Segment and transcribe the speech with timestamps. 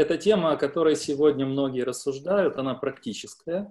[0.00, 3.70] Эта тема, о которой сегодня многие рассуждают, она практическая.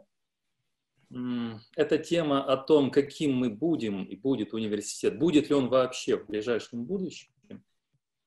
[1.75, 6.27] Это тема о том, каким мы будем и будет университет, будет ли он вообще в
[6.27, 7.31] ближайшем будущем.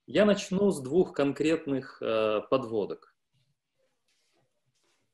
[0.06, 3.14] Я начну с двух конкретных э, подводок.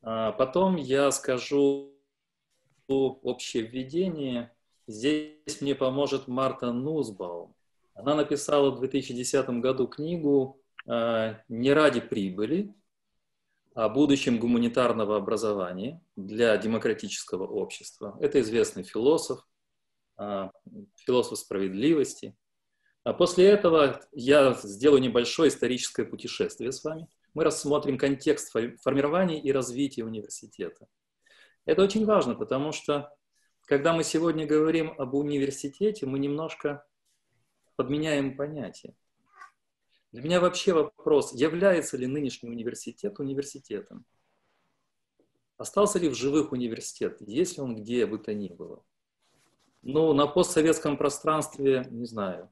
[0.00, 1.92] А потом я скажу
[2.88, 4.56] общее введение.
[4.86, 7.54] Здесь мне поможет Марта Нусбаум.
[7.98, 12.74] Она написала в 2010 году книгу э, «Не ради прибыли»,
[13.78, 18.18] о будущем гуманитарного образования для демократического общества.
[18.20, 19.46] Это известный философ,
[20.16, 20.50] а,
[20.96, 22.36] философ справедливости.
[23.04, 27.06] А после этого я сделаю небольшое историческое путешествие с вами.
[27.34, 30.88] Мы рассмотрим контекст формирования и развития университета.
[31.64, 33.14] Это очень важно, потому что
[33.66, 36.84] когда мы сегодня говорим об университете, мы немножко
[37.78, 38.96] подменяем понятие.
[40.10, 44.04] Для меня вообще вопрос, является ли нынешний университет университетом?
[45.58, 48.84] Остался ли в живых университет, есть ли он где бы то ни было?
[49.82, 52.50] Ну, на постсоветском пространстве, не знаю,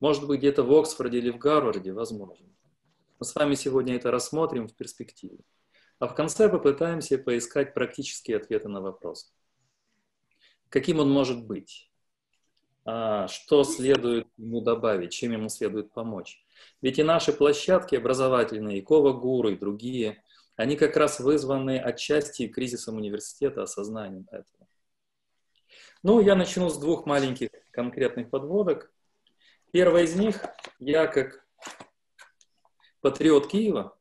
[0.00, 2.48] может быть, где-то в Оксфорде или в Гарварде, возможно.
[3.20, 5.38] Мы с вами сегодня это рассмотрим в перспективе.
[6.00, 9.32] А в конце попытаемся поискать практические ответы на вопрос.
[10.70, 11.92] Каким он может быть?
[12.88, 15.12] А, что следует ему добавить?
[15.12, 16.40] Чем ему следует помочь?
[16.80, 20.22] Ведь и наши площадки образовательные, и Кова Гуру, и другие,
[20.54, 24.68] они как раз вызваны отчасти кризисом университета, осознанием этого.
[26.04, 28.92] Ну, я начну с двух маленьких конкретных подводок.
[29.72, 30.40] Первая из них,
[30.78, 31.44] я как
[33.00, 33.98] патриот Киева,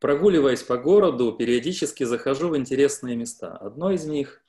[0.00, 3.56] прогуливаясь по городу, периодически захожу в интересные места.
[3.56, 4.43] Одно из них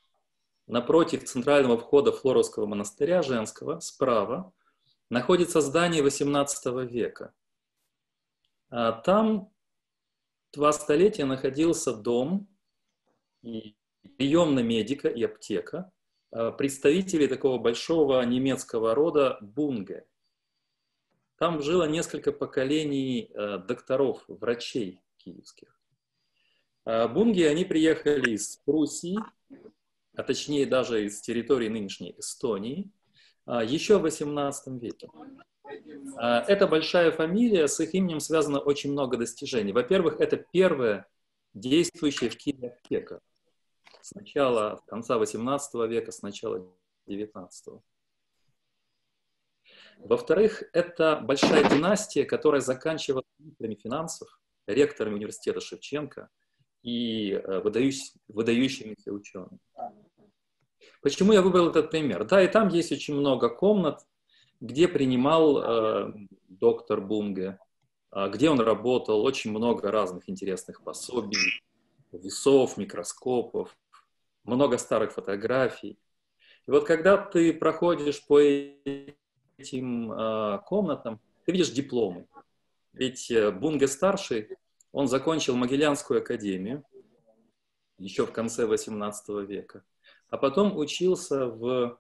[0.68, 4.54] напротив центрального входа Флоровского монастыря женского, справа,
[5.10, 7.34] находится здание XVIII века.
[8.70, 9.52] А там
[10.54, 12.48] два столетия находился дом,
[13.44, 15.92] и медика и аптека
[16.32, 20.08] а, представителей такого большого немецкого рода Бунге.
[21.38, 25.80] Там жило несколько поколений а, докторов, врачей киевских.
[26.86, 29.18] Бунги, они приехали из Пруссии,
[30.16, 32.92] а точнее даже из территории нынешней Эстонии–
[33.46, 35.10] а, еще в XVIII веке.
[36.18, 39.72] А, это большая фамилия, с их именем связано очень много достижений.
[39.72, 41.08] Во-первых, это первая
[41.54, 43.22] действующая в Киеве аптека.
[44.02, 46.68] С начала, конца XVIII века, с начала
[47.08, 47.82] XIX.
[50.00, 56.30] Во-вторых, это большая династия, которая заканчивала министрами финансов, ректорами университета Шевченко
[56.82, 59.60] и э, выдающимися учеными.
[61.02, 62.26] Почему я выбрал этот пример?
[62.26, 64.06] Да, и там есть очень много комнат,
[64.60, 66.14] где принимал э,
[66.48, 67.60] доктор Бунге,
[68.12, 71.62] э, где он работал, очень много разных интересных пособий,
[72.12, 73.78] весов, микроскопов,
[74.44, 76.00] много старых фотографий.
[76.68, 82.28] И вот когда ты проходишь по этим э, комнатам, ты видишь дипломы.
[82.94, 84.50] Ведь э, Бунге старший,
[84.92, 86.84] он закончил Могилянскую академию
[87.98, 89.84] еще в конце XVIII века
[90.36, 91.98] а потом учился в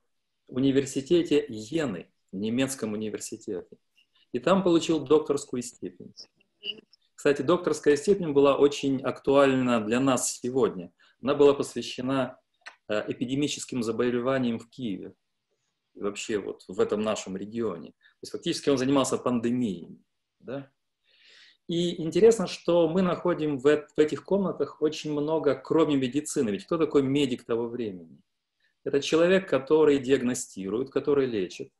[0.50, 3.78] университете Йены, немецком университете.
[4.34, 6.14] И там получил докторскую степень.
[7.16, 10.92] Кстати, докторская степень была очень актуальна для нас сегодня.
[11.22, 12.38] Она была посвящена
[12.90, 15.14] э, эпидемическим заболеваниям в Киеве,
[15.94, 17.92] и вообще вот в этом нашем регионе.
[17.92, 19.98] То есть фактически он занимался пандемией.
[20.40, 20.70] Да?
[21.68, 26.52] И интересно, что мы находим в, в этих комнатах очень много, кроме медицины.
[26.52, 28.22] Ведь кто такой медик того времени?
[28.84, 31.72] Это человек, который диагностирует, который лечит,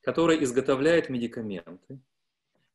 [0.00, 2.00] который изготовляет медикаменты,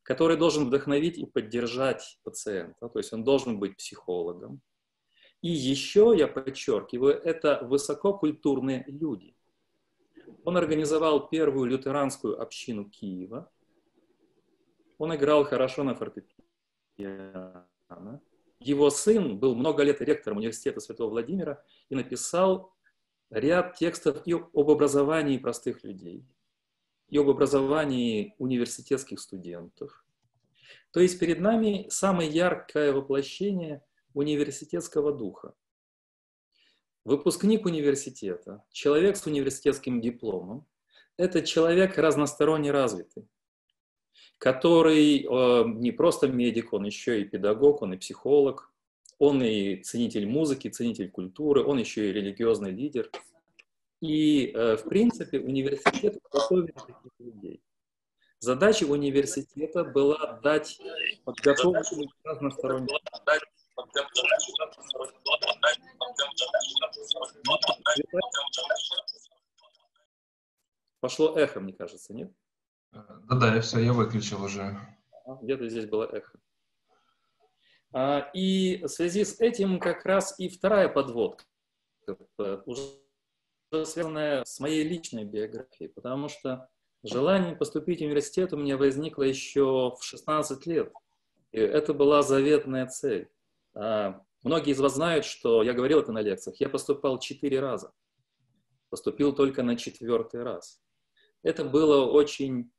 [0.04, 4.60] который должен вдохновить и поддержать пациента, то есть он должен быть психологом.
[5.42, 9.36] И еще, я подчеркиваю, это высококультурные люди.
[10.44, 13.50] Он организовал первую лютеранскую общину Киева.
[14.98, 16.35] Он играл хорошо на фортепиано.
[16.98, 22.74] Его сын был много лет ректором университета Святого Владимира и написал
[23.30, 26.24] ряд текстов и об образовании простых людей,
[27.08, 30.04] и об образовании университетских студентов.
[30.90, 33.84] То есть перед нами самое яркое воплощение
[34.14, 35.54] университетского духа.
[37.04, 40.66] Выпускник университета, человек с университетским дипломом,
[41.16, 43.28] это человек разносторонне развитый,
[44.38, 48.70] который э, не просто медик, он еще и педагог, он и психолог,
[49.18, 53.10] он и ценитель музыки, ценитель культуры, он еще и религиозный лидер.
[54.00, 57.62] И, э, в принципе, университет готовит таких людей.
[58.38, 60.78] Задача университета была дать
[61.24, 63.00] подготовленную разностороннюю
[71.00, 72.30] Пошло эхо, мне кажется, нет?
[73.28, 74.76] Да-да, я все, я выключил уже.
[75.42, 76.38] Где-то здесь было эхо.
[77.92, 81.44] А, и в связи с этим как раз и вторая подводка,
[82.06, 82.82] э, уже
[83.84, 86.68] связанная с моей личной биографией, потому что
[87.02, 90.92] желание поступить в университет у меня возникло еще в 16 лет.
[91.52, 93.28] И это была заветная цель.
[93.74, 96.60] А, многие из вас знают, что я говорил это на лекциях.
[96.60, 97.92] Я поступал четыре раза.
[98.90, 100.80] Поступил только на четвертый раз.
[101.42, 102.70] Это было очень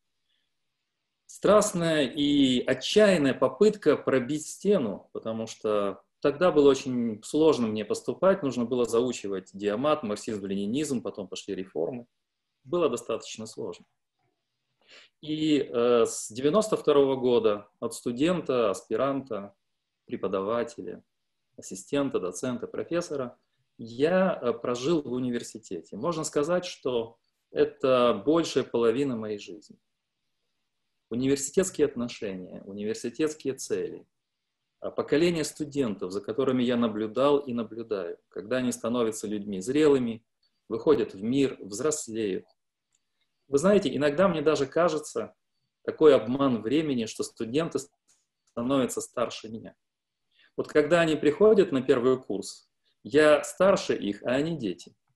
[1.27, 8.65] страстная и отчаянная попытка пробить стену, потому что тогда было очень сложно мне поступать, нужно
[8.65, 12.07] было заучивать диамат, марксизм, ленинизм, потом пошли реформы.
[12.63, 13.85] Было достаточно сложно.
[15.21, 19.53] И э, с 92 -го года от студента, аспиранта,
[20.05, 21.03] преподавателя,
[21.57, 23.37] ассистента, доцента, профессора
[23.77, 25.97] я э, прожил в университете.
[25.97, 27.17] Можно сказать, что
[27.51, 29.77] это большая половина моей жизни.
[31.09, 34.05] Университетские отношения, университетские цели,
[34.79, 40.25] а поколение студентов, за которыми я наблюдал и наблюдаю, когда они становятся людьми зрелыми,
[40.67, 42.45] выходят в мир, взрослеют.
[43.47, 45.33] Вы знаете, иногда мне даже кажется
[45.83, 47.79] такой обман времени, что студенты
[48.51, 49.75] становятся старше меня.
[50.57, 52.69] Вот когда они приходят на первый курс,
[53.03, 54.95] я старше их, а они дети–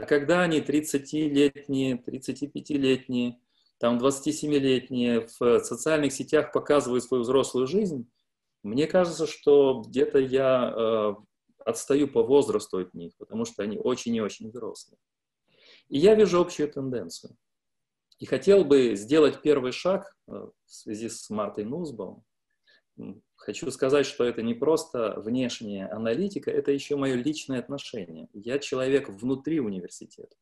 [0.00, 3.38] а когда они 30-летние, 35-летние,
[3.80, 8.08] там 27-летние в социальных сетях показывают свою взрослую жизнь,
[8.62, 11.14] мне кажется, что где-то я э,
[11.64, 14.98] отстаю по возрасту от них, потому что они очень и очень взрослые.
[15.88, 17.36] И я вижу общую тенденцию.
[18.18, 22.24] И хотел бы сделать первый шаг э, в связи с Мартой Нузбаум,
[23.36, 28.28] Хочу сказать, что это не просто внешняя аналитика, это еще мое личное отношение.
[28.34, 30.36] Я человек внутри университета.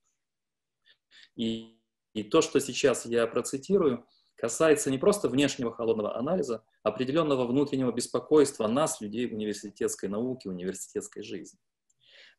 [1.37, 1.78] И,
[2.15, 4.07] и то, что сейчас я процитирую,
[4.37, 11.23] касается не просто внешнего холодного анализа, а определенного внутреннего беспокойства нас, людей университетской науки, университетской
[11.23, 11.59] жизни.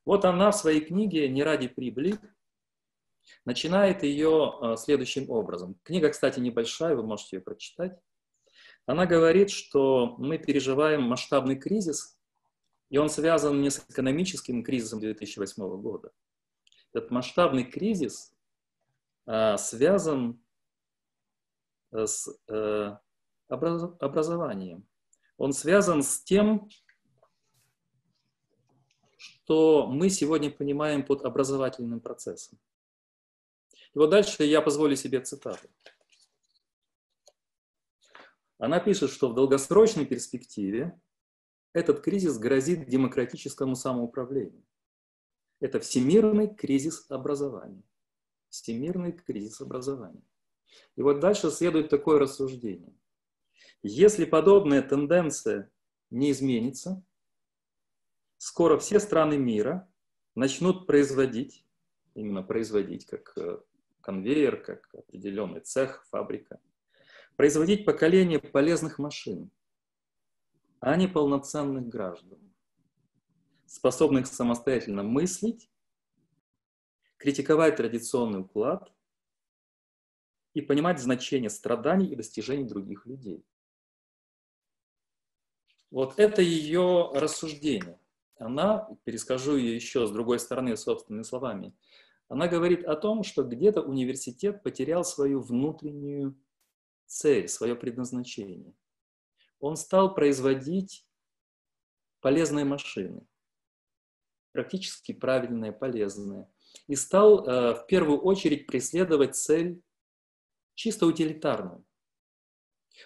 [0.06, 2.18] Вот она в своей книге «Не ради прибыли»
[3.46, 5.78] начинает ее э, следующим образом.
[5.84, 7.98] Книга, кстати, небольшая, вы можете ее прочитать.
[8.86, 12.18] Она говорит, что мы переживаем масштабный кризис,
[12.90, 16.12] и он связан не с экономическим кризисом 2008 года.
[16.94, 18.34] Этот масштабный кризис
[19.58, 20.44] связан
[21.92, 23.00] э, с а,
[23.48, 24.88] образ, образованием.
[25.38, 26.70] Он связан с тем,
[29.18, 32.60] что мы сегодня понимаем под образовательным процессом.
[33.94, 35.68] И вот дальше я позволю себе цитату.
[38.58, 41.00] Она пишет, что в долгосрочной перспективе
[41.74, 44.66] этот кризис грозит демократическому самоуправлению.
[45.62, 47.84] Это всемирный кризис образования.
[48.50, 50.24] Всемирный кризис образования.
[50.96, 52.94] И вот дальше следует такое рассуждение.
[53.82, 55.72] Если подобная тенденция
[56.10, 57.04] не изменится,
[58.38, 59.90] скоро все страны мира
[60.36, 61.66] начнут производить,
[62.14, 63.60] именно производить, как э,
[64.02, 66.60] конвейер, как определенный цех, фабрика,
[67.36, 69.52] производить поколение полезных машин,
[70.80, 72.40] а не полноценных граждан,
[73.66, 75.70] способных самостоятельно мыслить,
[77.20, 78.92] критиковать традиционный уклад
[80.54, 83.46] и понимать значение страданий и достижений других людей.
[85.92, 88.00] Вот это ее рассуждение.
[88.38, 91.76] Она, перескажу ее еще с другой стороны собственными словами,
[92.30, 96.40] она говорит о том, что где-то университет потерял свою внутреннюю
[97.06, 98.74] цель, свое предназначение.
[99.60, 101.06] Он стал производить
[102.22, 103.28] полезные машины,
[104.52, 106.48] практически правильные, полезные,
[106.88, 109.82] и стал э, в первую очередь преследовать цель
[110.76, 111.86] чисто утилитарную.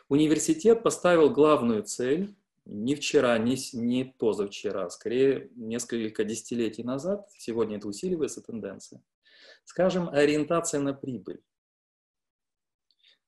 [0.09, 7.87] Университет поставил главную цель не вчера, не, не позавчера, скорее несколько десятилетий назад, сегодня это
[7.87, 9.03] усиливается тенденция,
[9.65, 11.41] скажем, ориентация на прибыль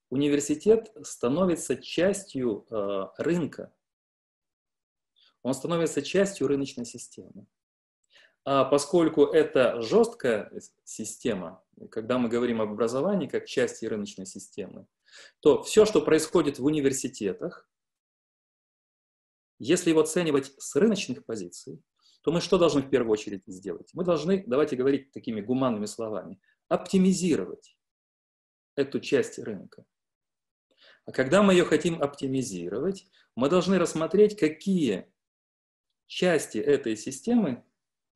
[0.10, 3.74] университет становится частью э, рынка.
[5.42, 7.46] Он становится частью рыночной системы.
[8.46, 10.52] А поскольку это жесткая
[10.84, 14.86] система, когда мы говорим об образовании как части рыночной системы,
[15.40, 17.68] то все, что происходит в университетах,
[19.58, 21.82] если его оценивать с рыночных позиций,
[22.22, 23.90] то мы что должны в первую очередь сделать?
[23.94, 27.76] Мы должны, давайте говорить такими гуманными словами, оптимизировать
[28.76, 29.86] эту часть рынка.
[31.06, 35.12] А когда мы ее хотим оптимизировать, мы должны рассмотреть, какие
[36.08, 37.64] части этой системы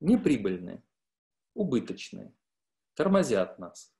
[0.00, 0.82] неприбыльные,
[1.54, 2.34] убыточные,
[2.94, 3.92] тормозят нас,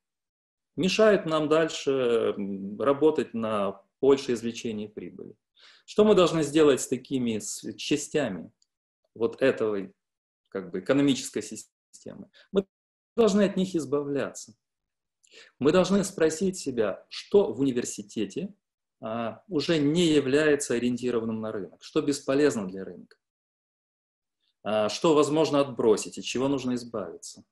[0.77, 2.35] мешают нам дальше
[2.79, 5.37] работать на большее извлечение прибыли.
[5.85, 7.41] Что мы должны сделать с такими
[7.77, 8.51] частями
[9.15, 9.93] вот этого
[10.49, 12.31] как бы экономической системы?
[12.53, 12.67] Мы
[13.17, 14.55] должны от них избавляться.
[15.59, 18.55] Мы должны спросить себя, что в университете
[19.01, 23.17] а, уже не является ориентированным на рынок, что бесполезно для рынка,
[24.63, 27.45] что возможно отбросить, от чего нужно избавиться.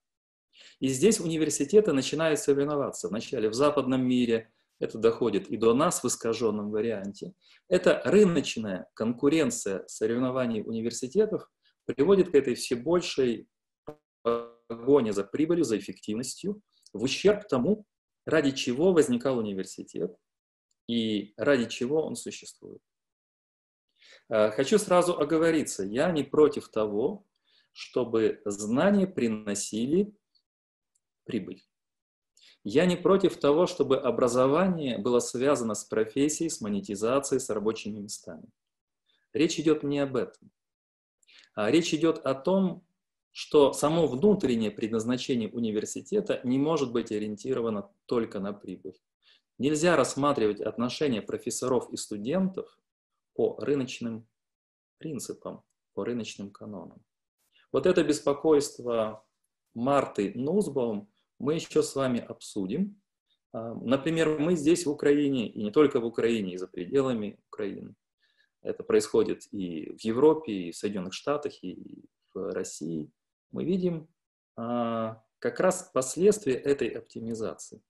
[0.80, 3.08] И здесь университеты начинают соревноваться.
[3.08, 7.32] Вначале в западном мире это доходит и до нас в искаженном варианте.
[7.68, 11.50] Это рыночная конкуренция соревнований университетов
[11.84, 13.48] приводит к этой все большей
[14.22, 16.60] погоне за прибылью, за эффективностью,
[16.92, 17.86] в ущерб тому,
[18.24, 20.14] ради чего возникал университет
[20.86, 22.80] и ради чего он существует.
[24.28, 27.24] Э, хочу сразу оговориться, я не против того,
[27.72, 30.12] чтобы знания приносили
[31.24, 31.64] прибыль.
[32.64, 38.48] Я не против того, чтобы образование было связано с профессией, с монетизацией, с рабочими местами.
[39.32, 40.50] Речь идет не об этом.
[41.54, 42.84] А речь идет о том,
[43.30, 48.98] что само внутреннее предназначение университета не может быть ориентировано только на прибыль.
[49.58, 52.78] Нельзя рассматривать отношения профессоров и студентов
[53.38, 54.26] по рыночным
[54.98, 55.62] принципам,
[55.94, 57.00] по рыночным канонам.
[57.70, 59.24] Вот это беспокойство
[59.74, 63.00] Марты Нузбаум мы еще с вами обсудим.
[63.52, 67.94] А, например, мы здесь в Украине, и не только в Украине, и за пределами Украины.
[68.60, 73.08] Это происходит и в Европе, и в Соединенных Штатах, и в России.
[73.52, 74.08] Мы видим
[74.56, 77.80] а, как раз последствия этой оптимизации,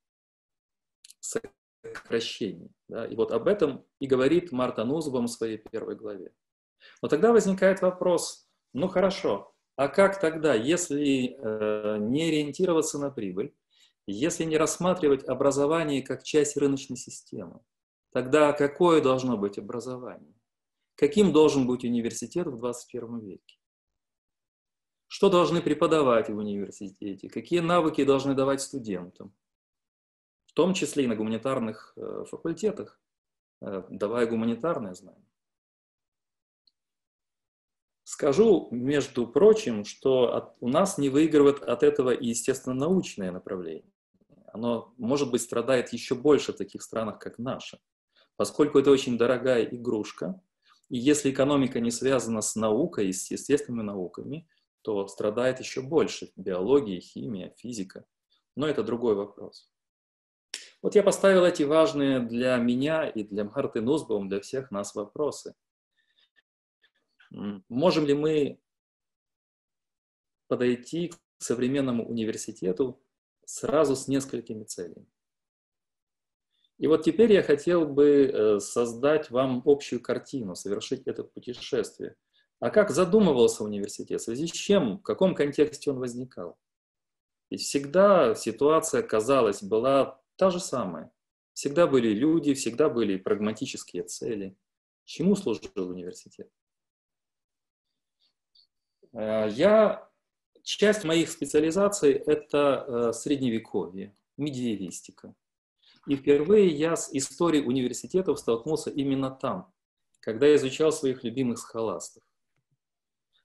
[1.97, 2.71] сокращения.
[2.89, 3.07] Да?
[3.07, 6.33] И вот об этом и говорит Марта Нузбом в своей первой главе.
[7.03, 13.55] Но тогда возникает вопрос, ну хорошо, а как тогда, если э, не ориентироваться на прибыль,
[14.07, 17.61] если не рассматривать образование как часть рыночной системы,
[18.11, 20.35] тогда какое должно быть образование?
[20.95, 23.59] Каким должен быть университет в 21 веке?
[25.07, 27.29] Что должны преподавать в университете?
[27.29, 29.33] Какие навыки должны давать студентам?
[30.59, 33.01] Том числе и на гуманитарных э, факультетах,
[33.61, 35.31] э, давая гуманитарные знания.
[38.03, 43.93] Скажу, между прочим, что от, у нас не выигрывает от этого и естественно-научное направление.
[44.53, 47.79] Оно, может быть, страдает еще больше в таких странах, как наша,
[48.35, 50.43] поскольку это очень дорогая игрушка.
[50.89, 54.49] И если экономика не связана с наукой, с естественными науками,
[54.83, 58.05] то страдает еще больше биология, химия, физика.
[58.57, 59.71] Но это другой вопрос.
[60.83, 65.55] Вот я поставил эти важные для меня и для Марты Нусбаум, для всех нас вопросы–
[67.31, 68.61] Можем ли мы
[70.47, 73.03] подойти к современному университету
[73.45, 75.07] сразу с несколькими целями?
[76.79, 82.15] И вот теперь я хотел бы э, создать вам общую картину, совершить это путешествие.
[82.61, 84.21] А как задумывался университет?
[84.21, 84.99] В связи с чем?
[84.99, 86.57] В каком контексте он возникал?
[87.51, 91.11] Ведь всегда ситуация, казалось, была та же самая.
[91.53, 94.57] Всегда были люди, всегда были прагматические цели.
[95.05, 96.49] Чему служил университет?
[99.13, 100.09] Э, я,
[100.63, 105.35] часть моих специализаций– это э, средневековье, медиевистика.
[106.07, 109.75] И впервые я с историей университетов столкнулся именно там,
[110.21, 112.23] когда я изучал своих любимых схоластов.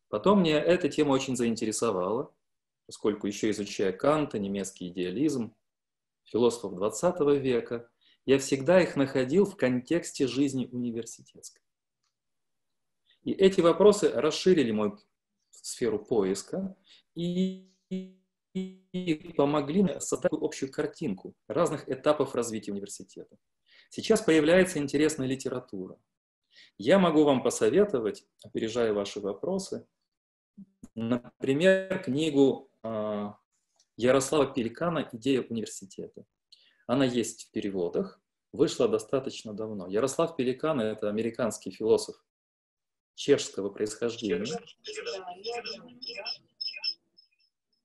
[0.09, 2.31] Потом мне эта тема очень заинтересовала,
[2.85, 5.55] поскольку еще изучая Канта, немецкий идеализм,
[6.25, 7.89] философов 20 века,
[8.25, 11.61] я всегда их находил в контексте жизни университетской.
[13.23, 14.93] И эти вопросы расширили мой
[15.51, 16.75] сферу поиска
[17.15, 23.37] и, и помогли мне создать общую картинку разных этапов развития университета.
[23.89, 25.97] Сейчас появляется интересная литература.
[26.77, 29.87] Я могу вам посоветовать, опережая ваши вопросы,
[30.95, 33.37] например, книгу а,
[33.95, 36.25] Ярослава Пеликана «Идея университета».
[36.87, 38.19] Она есть в переводах,
[38.51, 39.87] вышла достаточно давно.
[39.87, 42.15] Ярослав Пеликан– это американский философ
[43.15, 44.59] чешского происхождения.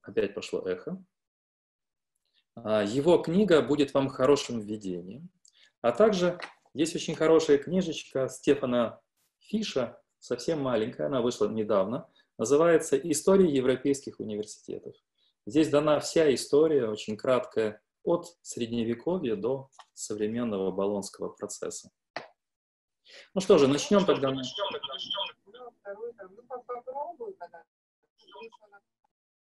[0.02, 1.04] Опять пошло эхо.
[2.54, 5.28] А, его книга будет вам хорошим введением.
[5.82, 6.40] А также
[6.72, 9.00] есть очень хорошая книжечка Стефана
[9.40, 14.94] Фиша, совсем маленькая, она вышла недавно, называется «История европейских университетов».
[15.48, 21.90] Здесь дана вся история, очень краткая, от средневековья до современного болонского процесса.
[23.32, 24.30] Ну что же, начнем тогда.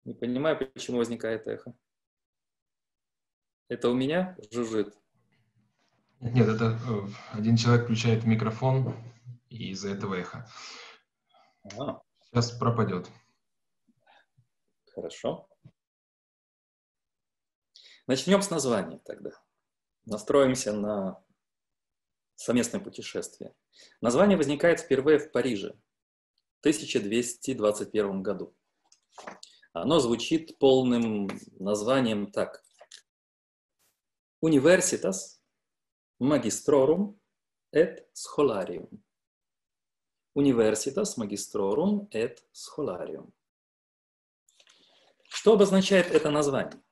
[0.05, 1.75] Не понимаю, почему возникает эхо.
[3.69, 4.95] Это у меня жужжит?
[6.21, 8.95] Нет, это э, один человек включает микрофон,
[9.49, 10.47] и из-за этого эхо.
[11.79, 12.03] А.
[12.25, 13.09] Сейчас пропадет.
[14.95, 15.49] Хорошо.
[18.07, 19.31] Начнем с названия тогда.
[20.05, 21.25] Настроимся на
[22.35, 23.55] совместное путешествие.
[24.03, 25.71] Название возникает впервые в Париже
[26.57, 28.55] в 1221 году.
[29.73, 32.63] Оно звучит полным названием так.
[34.45, 35.41] Universitas
[36.21, 37.19] Magistrorum
[37.73, 39.03] et Scholarium.
[40.37, 43.33] Universitas Magistrorum et Scholarium.
[45.31, 46.84] Что обозначает это название?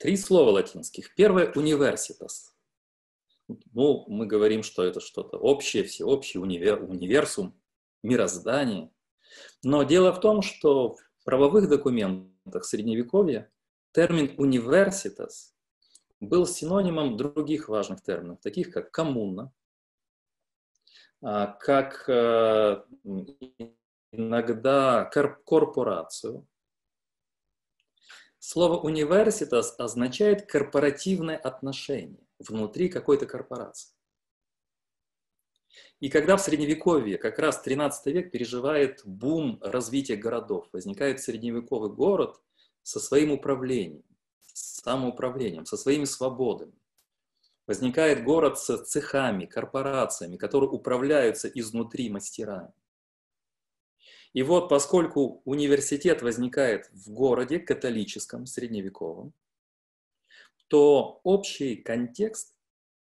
[0.00, 1.14] Три слова латинских.
[1.14, 2.54] Первое– universitas.
[3.74, 7.60] Ну, мы говорим, что это что-то общее, всеобщее, универ, универсум,
[8.02, 8.90] мироздание.
[9.62, 13.52] Но дело в том, что в правовых документах Средневековья
[13.92, 15.52] термин «universitas»
[16.18, 19.52] был синонимом других важных терминов, таких как коммуна,
[21.20, 22.82] а, как э,
[24.12, 26.46] иногда корпорацию.
[28.42, 33.90] Слово «университас» означает корпоративное отношение внутри какой-то корпорации.
[36.00, 42.40] И когда в Средневековье, как раз 13 век, переживает бум развития городов, возникает средневековый город
[42.82, 44.04] со своим управлением,
[44.54, 46.72] самоуправлением, со своими свободами.
[47.66, 52.72] Возникает город с цехами, корпорациями, которые управляются изнутри мастерами.
[54.32, 59.32] И вот поскольку университет возникает в городе католическом, средневековом,
[60.68, 62.56] то общий контекст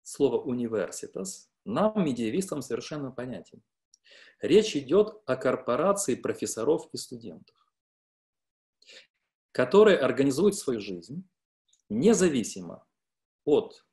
[0.01, 3.61] слова «университас» нам, медиевистам, совершенно понятен.
[4.41, 7.55] Речь идет о корпорации профессоров и студентов,
[9.51, 11.27] которые организуют свою жизнь
[11.89, 12.87] независимо
[13.43, 13.85] от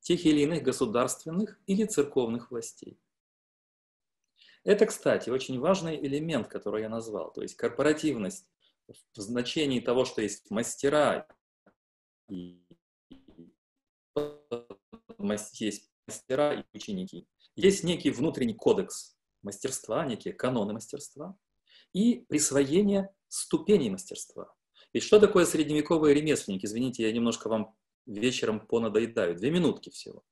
[0.00, 2.98] тех или иных государственных или церковных властей.
[4.64, 8.48] Это, кстати, очень важный элемент, который я назвал, то есть корпоративность
[8.88, 11.26] в значении того, что есть мастера
[12.30, 12.60] и
[15.52, 17.26] есть мастера и ученики.
[17.56, 21.36] Есть некий внутренний кодекс мастерства, некие каноны мастерства
[21.92, 24.52] и присвоение ступеней мастерства.
[24.92, 26.66] И что такое средневековые ремесленники?
[26.66, 27.74] Извините, я немножко вам
[28.06, 29.36] вечером понадоедаю.
[29.36, 30.22] Две минутки всего.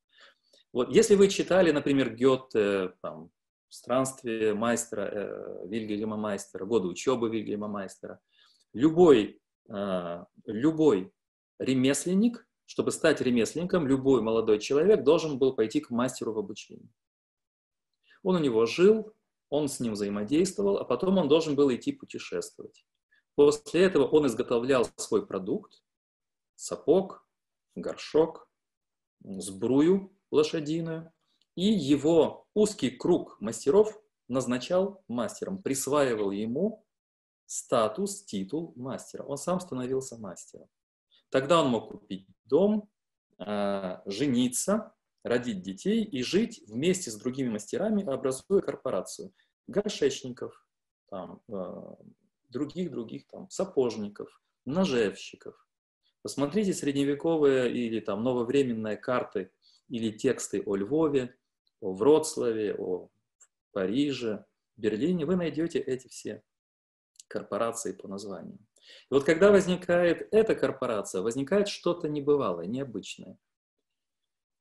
[0.72, 3.30] Вот, если вы читали, например, Гёте, там,
[3.72, 8.20] странствие майстера э, Вильгельма Майстера, годы учебы Вильгельма Майстера,
[8.74, 11.10] любой, э, любой
[11.58, 16.90] ремесленник, чтобы стать ремесленником, любой молодой человек должен был пойти к мастеру в обучение.
[18.22, 19.14] Он у него жил,
[19.48, 22.84] он с ним взаимодействовал, а потом он должен был идти путешествовать.
[23.36, 25.82] После этого он изготовлял свой продукт,
[26.56, 27.26] сапог,
[27.74, 28.50] горшок,
[29.24, 31.10] сбрую лошадиную,
[31.54, 36.84] и его узкий круг мастеров назначал мастером, присваивал ему
[37.46, 39.24] статус, титул мастера.
[39.24, 40.68] Он сам становился мастером.
[41.30, 42.90] Тогда он мог купить дом,
[43.38, 49.32] а, жениться, родить детей и жить вместе с другими мастерами, образуя корпорацию
[49.66, 50.66] горшечников,
[51.08, 51.96] там, а,
[52.48, 55.54] других-других там сапожников, ножевщиков.
[56.22, 59.50] Посмотрите средневековые или там нововременные карты
[59.88, 61.34] или тексты о Львове,
[61.82, 63.10] о Вроцлаве, о
[63.72, 65.26] Париже, Берлине.
[65.26, 66.42] Вы найдете эти все
[67.28, 68.58] корпорации по названию.
[69.10, 73.36] И вот когда возникает эта корпорация, возникает что-то небывалое, необычное.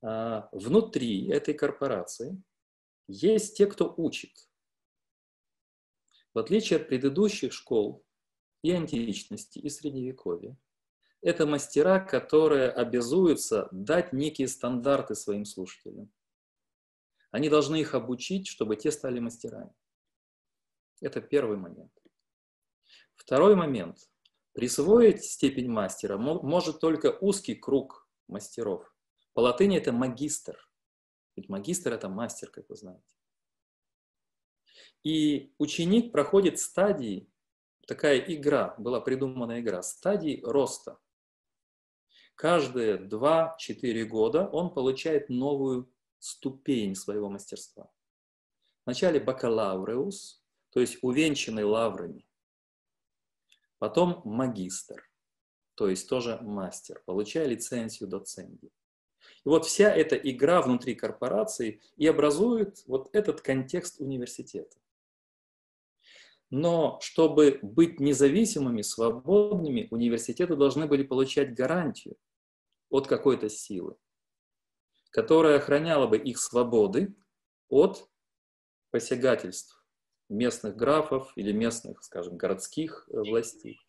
[0.03, 2.41] А внутри этой корпорации
[3.07, 4.49] есть те, кто учит,
[6.33, 8.03] в отличие от предыдущих школ
[8.63, 10.57] и античности, и средневековья,
[11.21, 16.11] это мастера, которые обязуются дать некие стандарты своим слушателям.
[17.31, 19.73] Они должны их обучить, чтобы те стали мастерами.
[20.99, 21.91] Это первый момент.
[23.15, 23.97] Второй момент.
[24.53, 28.93] Присвоить степень мастера может только узкий круг мастеров.
[29.33, 30.69] По латыни это магистр.
[31.37, 33.15] Ведь магистр это мастер, как вы знаете.
[35.03, 37.31] И ученик проходит стадии,
[37.87, 40.99] такая игра, была придумана игра, стадии роста.
[42.35, 47.91] Каждые 2-4 года он получает новую ступень своего мастерства.
[48.85, 52.25] Вначале бакалавреус, то есть увенчанный лаврами.
[53.79, 55.09] Потом магистр,
[55.75, 58.71] то есть тоже мастер, получая лицензию доценди.
[59.43, 64.77] И вот вся эта игра внутри корпорации и образует вот этот контекст университета.
[66.51, 72.17] Но чтобы быть независимыми, свободными, университеты должны были получать гарантию
[72.89, 73.95] от какой-то силы,
[75.11, 77.13] которая охраняла бы их свободы
[77.69, 78.09] от
[78.89, 79.85] посягательств
[80.29, 83.79] местных графов или местных, скажем, городских э, властей.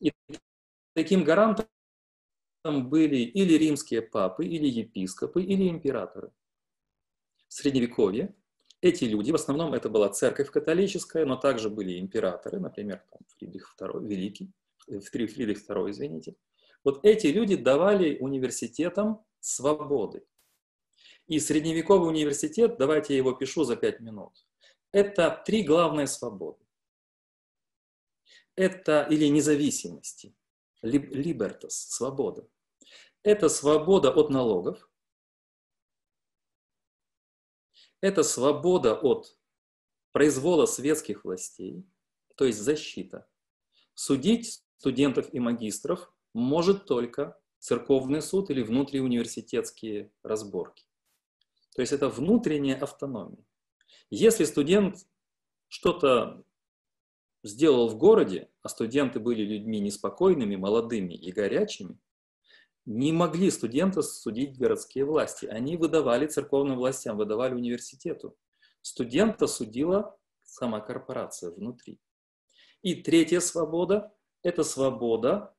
[0.00, 0.12] И
[0.94, 1.68] таким гарантом
[2.64, 6.32] были или римские папы, или епископы, или императоры.
[7.48, 8.34] В Средневековье
[8.80, 13.74] эти люди, в основном это была церковь католическая, но также были императоры, например, там, Фридрих
[13.80, 14.52] II Великий,
[14.88, 16.34] э, Фридрих II, извините.
[16.82, 20.24] Вот эти люди давали университетам свободы.
[21.26, 24.46] И средневековый университет, давайте я его пишу за пять минут,
[24.92, 26.64] это три главные свободы.
[28.54, 30.34] Это или независимости,
[30.82, 32.48] libertas, свобода.
[33.22, 34.88] Это свобода от налогов,
[38.00, 39.36] это свобода от
[40.12, 41.84] произвола светских властей,
[42.36, 43.28] то есть защита.
[43.94, 50.85] Судить студентов и магистров может только церковный суд или внутриуниверситетские разборки.
[51.76, 53.44] То есть это внутренняя автономия.
[54.08, 55.06] Если студент
[55.68, 56.42] что-то
[57.42, 61.98] сделал в городе, а студенты были людьми неспокойными, молодыми и горячими,
[62.86, 65.44] не могли студента судить городские власти.
[65.44, 68.38] Они выдавали церковным властям, выдавали университету.
[68.80, 72.00] Студента судила сама корпорация внутри.
[72.80, 75.54] И третья свобода– это свобода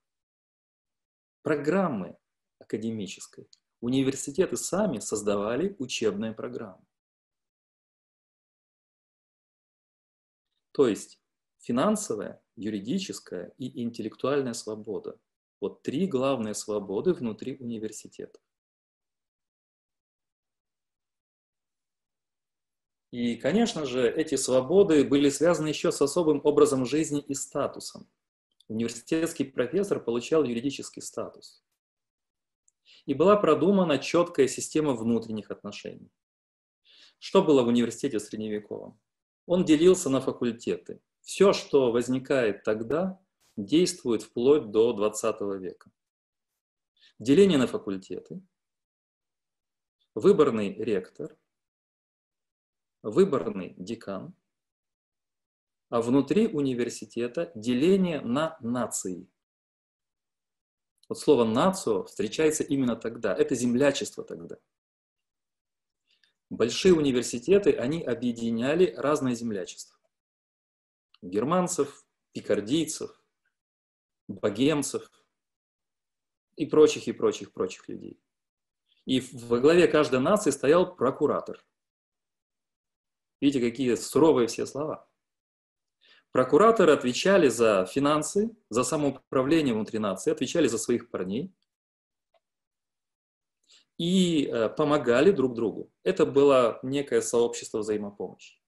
[1.44, 2.18] программы
[2.58, 3.48] академической.
[3.88, 6.84] Университеты сами создавали учебные программы.
[10.74, 11.22] То есть
[11.60, 15.18] финансовая, юридическая и интеллектуальная свобода–
[15.62, 18.38] вот три главные свободы внутри университета.
[23.12, 28.06] И, конечно же, эти свободы были связаны еще с особым образом жизни и статусом.
[28.68, 31.64] Университетский профессор получал юридический статус.
[33.06, 36.12] И была продумана четкая система внутренних отношений.
[37.20, 39.00] Что было в университете средневековом?
[39.46, 41.02] Он делился на факультеты.
[41.22, 43.20] Все, что возникает тогда,
[43.56, 45.92] действует вплоть до 20 века.
[47.20, 48.42] Деление на факультеты,
[50.14, 51.36] выборный ректор,
[53.02, 54.36] выборный декан,
[55.90, 59.28] а внутри университета деление на нации.
[61.10, 63.34] Вот слово «нацио» встречается именно тогда.
[63.34, 64.58] Это землячество тогда.
[66.50, 69.98] Большие университеты, они объединяли разное землячество.
[71.22, 73.22] Германцев, пикардийцев,
[74.28, 75.10] богемцев
[76.56, 78.22] и прочих, и прочих, прочих людей.
[79.06, 81.66] И во главе каждой нации стоял прокуратор.
[83.40, 85.08] Видите, какие суровые все слова.
[86.32, 91.54] Прокураторы отвечали за финансы, за самоуправление внутри нации, отвечали за своих парней
[93.98, 95.92] и э, помогали друг другу.
[96.04, 98.60] Это было некое сообщество взаимопомощи.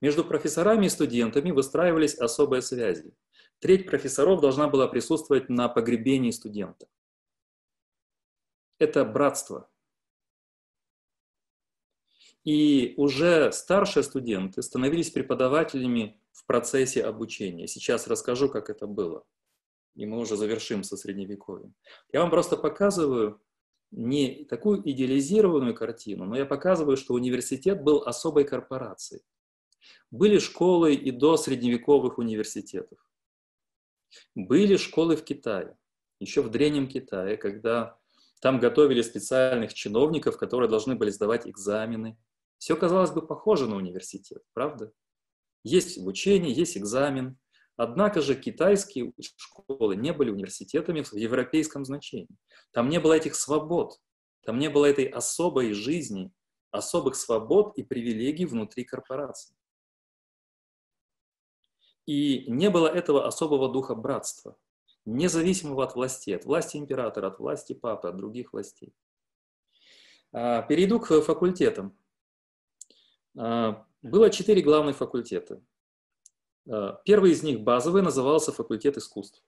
[0.00, 3.12] Между профессорами и студентами выстраивались особые связи.
[3.58, 6.86] Треть профессоров должна была присутствовать на погребении студента.
[8.78, 9.68] Это братство.
[12.44, 17.68] И уже старшие студенты становились преподавателями процессе обучения.
[17.68, 19.24] Сейчас расскажу, как это было.
[19.94, 21.74] И мы уже завершим со средневековьем.
[22.12, 23.40] Я вам просто показываю
[23.90, 29.22] не такую идеализированную картину, но я показываю, что университет был особой корпорацией.
[30.10, 32.98] Были школы и до средневековых университетов.
[34.34, 35.76] Были школы в Китае,
[36.18, 37.98] еще в Древнем Китае, когда
[38.40, 42.16] там готовили специальных чиновников, которые должны были сдавать экзамены.
[42.56, 44.92] Все, казалось бы, похоже на университет, правда?
[45.64, 47.38] Есть обучение, есть экзамен.
[47.76, 52.36] Однако же китайские школы не были университетами в европейском значении.
[52.72, 54.00] Там не было этих свобод,
[54.44, 56.32] там не было этой особой жизни,
[56.70, 59.54] особых свобод и привилегий внутри корпорации.
[62.06, 64.56] И не было этого особого духа братства,
[65.04, 68.94] независимого от власти, от власти императора, от власти папы, от других властей.
[70.32, 71.96] А, перейду к факультетам.
[74.02, 75.62] Было четыре главных факультета.
[76.70, 79.42] А, первый из них, базовый, назывался факультет искусств.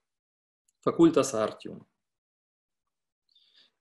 [0.80, 1.86] Факультас артиум.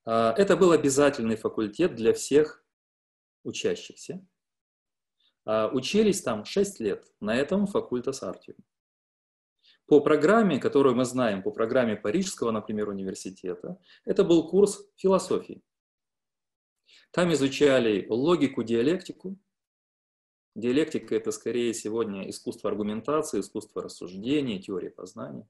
[0.05, 2.65] Это был обязательный факультет для всех
[3.43, 4.25] учащихся.
[5.45, 8.58] Учились там 6 лет на этом факультас артиум.
[9.86, 15.63] По программе, которую мы знаем, по программе Парижского, например, университета, это был курс философии.
[17.12, 19.38] Там изучали логику, диалектику.
[20.60, 25.48] Диалектика– это скорее сегодня искусство аргументации, искусство рассуждения, теория познания.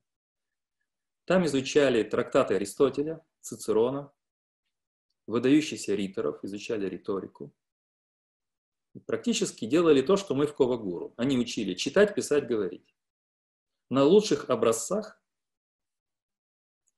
[1.26, 4.12] Там изучали трактаты Аристотеля, Цицерона,
[5.26, 7.52] выдающихся риторов, изучали риторику.
[8.94, 11.16] И практически делали то, что мы в Ковагуру.
[11.18, 12.96] Они учили читать, писать, говорить.
[13.90, 15.20] На лучших образцах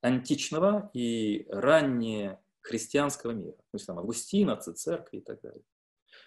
[0.02, 3.56] античного и раннее христианского мира.
[3.56, 5.63] То есть там Августина, церкви и так далее.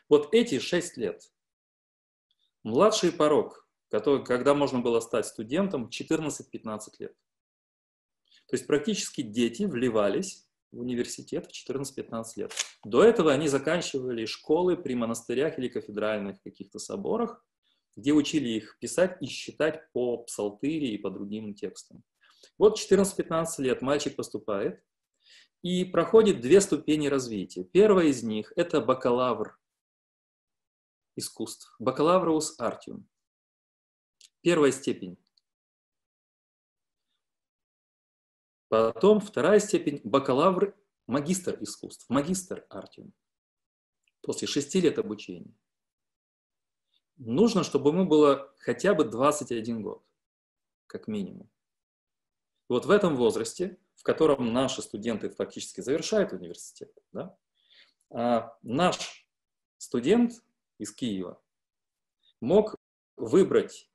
[0.08, 1.30] Вот эти шесть лет.
[2.64, 7.14] Младший порог, который, когда можно было стать студентом, 14-15 лет.
[8.48, 12.52] То есть практически дети вливались в университет в 14-15 лет.
[12.82, 17.44] До этого они заканчивали школы при монастырях или кафедральных каких-то соборах,
[17.96, 22.02] где учили их писать и считать по псалтыре и по другим текстам.
[22.56, 24.82] Вот 14-15 лет мальчик поступает
[25.62, 27.64] и проходит две ступени развития.
[27.64, 29.58] Первая из них– это бакалавр
[31.16, 33.08] искусств, бакалаврус артиум.
[34.40, 35.18] Первая степень.
[38.68, 43.12] Потом вторая степень– бакалавр, магистр искусств, магистр артиум.
[44.22, 45.54] После шести лет обучения.
[47.16, 50.04] Нужно, чтобы ему было хотя бы 21 год,
[50.86, 51.48] как минимум.
[52.68, 57.38] Вот в этом возрасте, в котором наши студенты фактически завершают университет, да,
[58.10, 59.28] а наш
[59.78, 60.42] студент
[60.78, 61.42] из Киева
[62.40, 62.76] мог
[63.16, 63.90] выбрать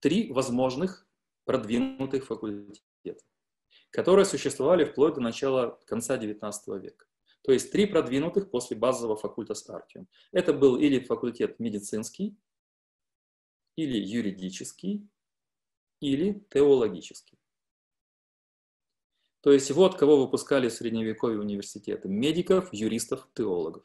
[0.00, 1.06] три возможных
[1.44, 3.24] продвинутых факультета,
[3.90, 7.06] которые существовали вплоть до начала конца XIX века.
[7.42, 10.08] То есть три продвинутых после базового факультета Артиум.
[10.32, 12.36] Это был или факультет медицинский,
[13.76, 15.08] или юридический,
[16.00, 17.38] или теологический.
[19.40, 22.08] То есть вот кого выпускали в средневековье университеты.
[22.08, 23.84] Медиков, юристов, теологов.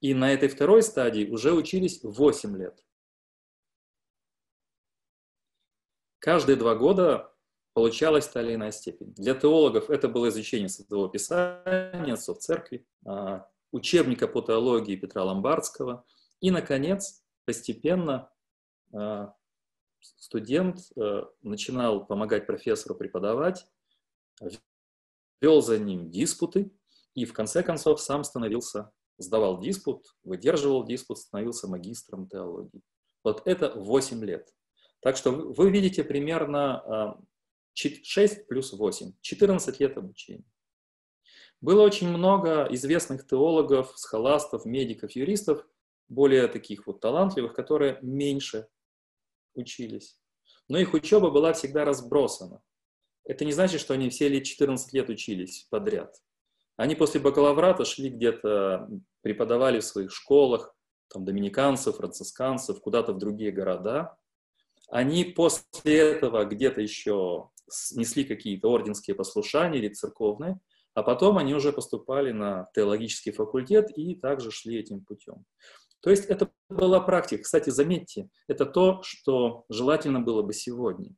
[0.00, 2.84] И на этой второй стадии уже учились 8 лет.
[6.18, 7.34] Каждые два года
[7.72, 9.14] получалась та или иная степень.
[9.14, 16.04] Для теологов это было изучение Святого Писания, отцов церкви, а, учебника по теологии Петра Ломбардского.
[16.40, 18.30] И, наконец, постепенно
[18.92, 19.34] а,
[20.00, 23.66] студент э, начинал помогать профессору преподавать,
[25.40, 26.72] вел за ним диспуты
[27.14, 32.82] и в конце концов сам становился, сдавал диспут, выдерживал диспут, становился магистром теологии.
[33.22, 34.48] Вот это 8 лет.
[35.00, 37.16] Так что вы видите примерно
[37.74, 40.44] 6 а, плюс 8, 14 лет обучения.
[41.60, 45.66] Было очень много известных теологов, схоластов, медиков, юристов,
[46.08, 48.66] более таких вот талантливых, которые меньше
[49.54, 50.18] учились.
[50.68, 52.62] Но их учеба была всегда разбросана.
[53.24, 56.16] Это не значит, что они все лет 14 лет учились подряд.
[56.76, 58.88] Они после бакалаврата шли где-то,
[59.22, 60.74] преподавали в своих школах,
[61.08, 64.16] там, доминиканцев, францисканцев, куда-то в другие города.
[64.88, 67.50] Они после этого где-то еще
[67.92, 70.60] несли какие-то орденские послушания или церковные,
[70.94, 75.44] а потом они уже поступали на теологический факультет и также шли этим путем.
[76.00, 77.42] То есть это была практика.
[77.42, 81.14] Кстати, заметьте, это то, что желательно было бы сегодня.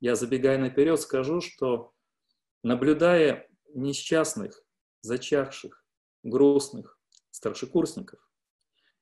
[0.00, 1.92] Я, забегая наперед, скажу, что
[2.62, 4.64] наблюдая несчастных,
[5.02, 5.84] зачахших,
[6.22, 6.98] грустных
[7.30, 8.20] старшекурсников,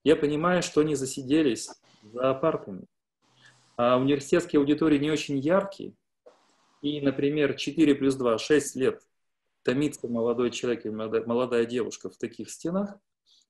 [0.04, 1.68] я понимаю, что они засиделись
[2.02, 2.86] за партами.
[3.76, 5.94] А университетские аудитории не очень яркие.
[6.82, 9.02] И, например, 4 плюс 2, 6 лет
[9.62, 12.96] томится молодой человек или молодая девушка в таких стенах,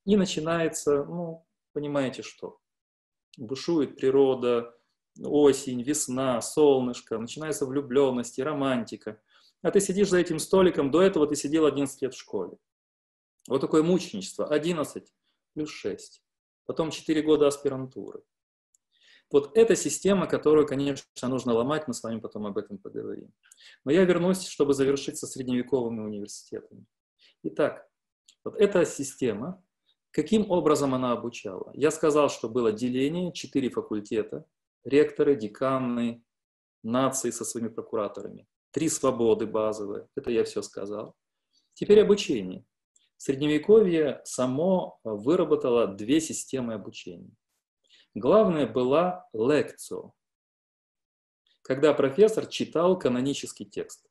[0.05, 2.59] и начинается, ну, понимаете что?
[3.37, 4.75] Бушует природа,
[5.23, 9.21] осень, весна, солнышко, начинается влюбленность и романтика.
[9.63, 12.57] А ты сидишь за этим столиком, до этого ты сидел 11 лет в школе.
[13.49, 14.47] Вот такое мученичество.
[14.47, 15.05] 11
[15.55, 16.23] плюс 6.
[16.67, 18.23] Потом 4 года аспирантуры.
[19.31, 23.33] Вот эта система, которую, конечно, нужно ломать, мы с вами потом об этом поговорим.
[23.85, 26.87] Но я вернусь, чтобы завершить со средневековыми университетами.
[27.43, 27.87] Итак,
[28.45, 29.63] вот эта система,
[30.11, 31.71] Каким образом она обучала?
[31.75, 34.45] Я сказал, что было деление, четыре факультета,
[34.85, 36.25] ректоры, деканы,
[36.83, 41.15] нации со своими прокураторами, три свободы базовые, это я все сказал.
[41.75, 42.65] Теперь обучение.
[43.19, 47.31] Средневековье само выработало две системы обучения.
[48.15, 50.13] Главное была лекцио,
[51.63, 54.07] когда профессор читал канонический текст.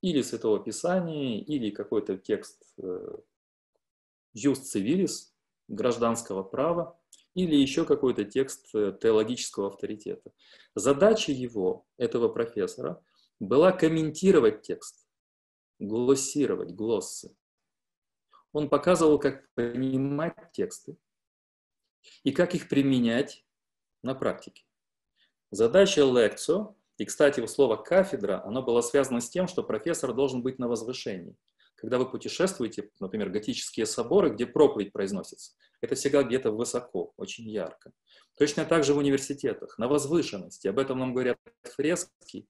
[0.00, 3.18] Или Святого Писания, или какой-то текст э,
[4.32, 5.36] Юст цивилис,
[5.68, 6.98] гражданского права,
[7.34, 10.32] или еще какой-то текст э, теологического авторитета.
[10.74, 13.04] Задача его, этого профессора,
[13.40, 15.06] была комментировать текст,
[15.78, 17.36] глоссировать, глоссы.
[18.52, 20.96] Он показывал, как понимать тексты
[22.22, 23.44] и как их применять
[24.02, 24.64] на практике.
[25.50, 30.58] Задача лекцио, и, кстати, слово «кафедра», оно было связано с тем, что профессор должен быть
[30.58, 31.36] на возвышении.
[31.74, 37.92] Когда вы путешествуете, например, готические соборы, где проповедь произносится, это всегда где-то высоко, очень ярко.
[38.38, 40.68] Точно так же в университетах, на возвышенности.
[40.68, 42.46] Об этом нам говорят фрески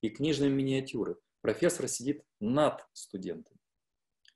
[0.00, 1.16] и книжные миниатюры.
[1.40, 3.61] Профессор сидит над студентами.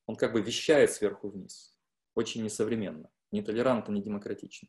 [0.06, 1.76] Он как бы вещает сверху вниз.
[2.14, 4.68] Очень несовременно, нетолерантно, недемократично.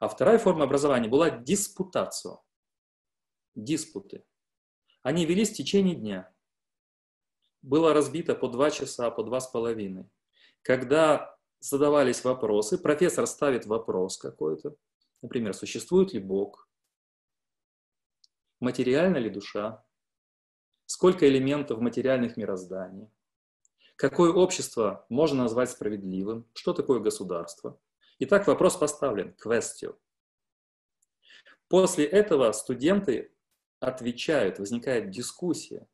[0.00, 2.38] А вторая форма образования была диспутация.
[3.54, 4.24] Диспуты.
[5.02, 6.34] Они велись в течение дня.
[7.60, 10.10] Было разбито по два часа, по два с половиной.
[10.62, 14.74] Когда задавались вопросы, профессор ставит вопрос какой-то,
[15.20, 16.68] например, существует ли Бог,
[18.58, 19.84] материальна ли душа,
[20.86, 23.08] сколько элементов материальных мирозданий,
[24.02, 27.80] какое общество можно назвать справедливым, что такое государство.
[28.18, 29.96] Итак, вопрос поставлен, question.
[31.68, 33.32] После этого студенты
[33.78, 35.86] отвечают, возникает дискуссия,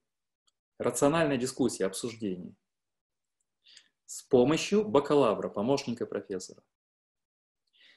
[0.78, 2.56] рациональная дискуссия, обсуждение
[4.06, 6.62] с помощью бакалавра, помощника профессора.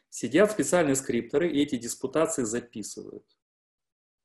[0.09, 3.25] Сидят специальные скрипторы и эти диспутации записывают.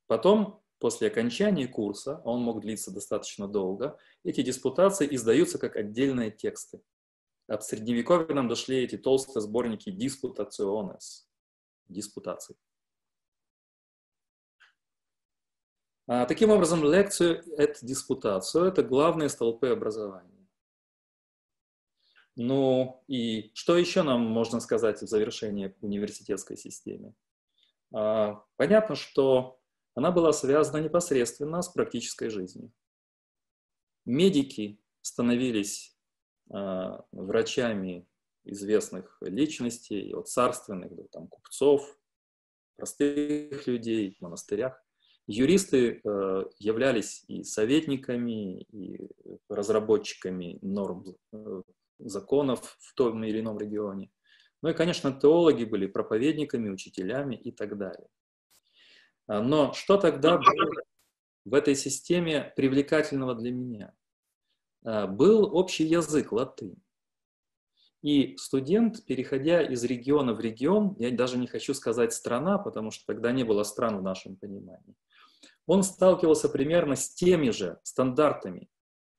[0.07, 6.31] Потом, после окончания курса, а он мог длиться достаточно долго, эти диспутации издаются как отдельные
[6.31, 6.81] тексты.
[7.47, 11.29] От средневековья нам дошли эти толстые сборники диспутационес,
[11.87, 12.57] диспутаций.
[16.07, 20.37] А, таким образом, лекцию– это диспутацию, это главные столпы образования.
[22.35, 27.13] Ну и что еще нам можно сказать в завершении университетской системе?
[27.93, 29.59] А, понятно, что
[29.97, 32.71] она была связана непосредственно с практической жизнью.
[34.05, 35.97] Медики становились
[36.51, 38.07] а, врачами
[38.45, 41.97] известных личностей, от царственных до там, купцов,
[42.75, 44.79] простых людей в монастырях.
[45.25, 49.09] Юристы э, являлись и советниками, и
[49.49, 51.61] разработчиками норм э,
[51.99, 54.09] законов в том или ином регионе.
[54.61, 58.07] Ну и, конечно, теологи были проповедниками, учителями и так далее.
[59.27, 60.71] А, но что тогда было
[61.45, 63.93] в этой системе привлекательного для меня?
[64.83, 66.81] А, был общий язык, латынь.
[68.01, 73.05] И студент, переходя из региона в регион, я даже не хочу сказать страна, потому что
[73.05, 74.95] тогда не было стран в нашем понимании,
[75.65, 78.69] он сталкивался примерно с теми же стандартами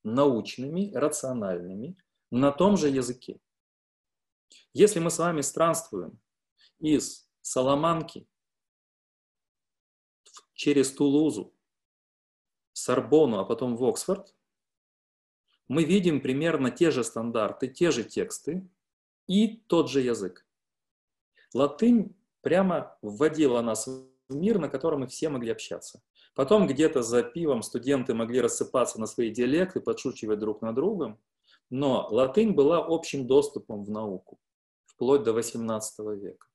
[0.05, 1.97] научными, рациональными,
[2.31, 3.41] на том же языке.
[4.73, 6.19] Если мы с вами странствуем
[6.79, 8.27] из Саламанки
[10.59, 11.55] через Тулузу,
[12.73, 14.35] Сорбону, а потом в Оксфорд,
[15.69, 18.69] мы видим примерно те же стандарты, те же тексты
[19.29, 20.45] и тот же язык.
[21.55, 26.03] Латынь прямо вводила нас в мир, на котором мы все могли общаться.
[26.35, 31.21] Потом где-то за пивом студенты могли рассыпаться на свои диалекты, подшучивать друг над другом.
[31.71, 34.41] Но латынь была общим доступом в науку,
[34.87, 36.48] вплоть до XVIII века.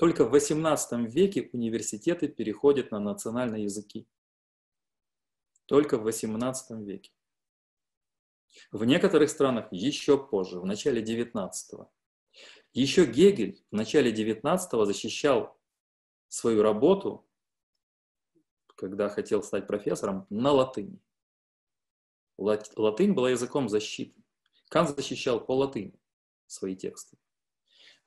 [0.00, 4.08] Только в XVIII веке университеты переходят на национальные языки.
[5.66, 7.12] Только в XVIII веке.
[8.72, 11.86] В некоторых странах еще позже, в начале XIX.
[12.72, 15.60] Еще Гегель в начале XIX защищал
[16.28, 17.28] свою работу,
[18.76, 20.98] когда хотел стать профессором, на латыни.
[22.38, 24.18] Латынь была языком защиты.
[24.70, 25.92] Кант защищал по латыни
[26.46, 27.18] свои тексты.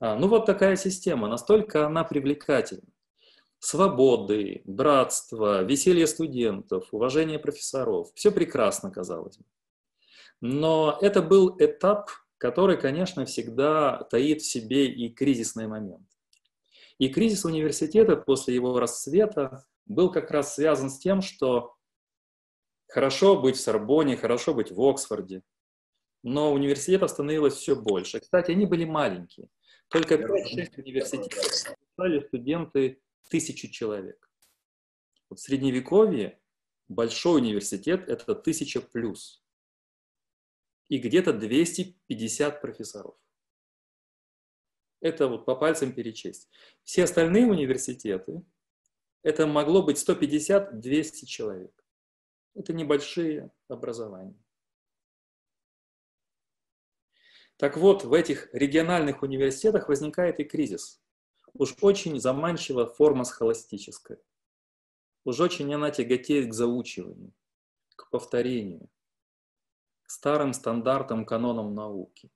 [0.03, 2.89] А, ну вот такая система, настолько она привлекательна.
[3.59, 8.11] Свободы, братство, веселье студентов, уважение профессоров.
[8.13, 9.45] Все прекрасно, казалось бы.
[10.41, 16.05] Но это был этап, который, конечно, всегда таит в себе и кризисный момент.
[16.97, 21.75] И кризис университета после его расцвета был как раз связан с тем, что
[22.93, 25.41] Хорошо быть в Сорбоне, хорошо быть в Оксфорде,
[26.21, 28.19] но университетов становилось все больше.
[28.19, 29.47] Кстати, они были маленькие.
[29.89, 34.29] Только 5-6 университетов стали студенты тысячу человек.
[35.29, 36.41] Вот в Средневековье
[36.87, 39.43] большой университет– это тысяча плюс.
[40.89, 43.15] И где-то 250 профессоров.
[44.99, 46.49] Это вот по пальцам перечесть.
[46.83, 48.43] Все остальные университеты–
[49.23, 51.83] это могло быть 150-200 человек.
[52.55, 54.42] Это небольшие образования.
[57.63, 61.01] Так вот, в этих региональных университетах возникает и кризис.
[61.53, 64.19] Уж очень заманчива форма схоластическая.
[65.23, 67.31] Уж очень она тяготеет к заучиванию,
[67.95, 68.89] к повторению,
[70.01, 72.29] к старым стандартам, канонам науки.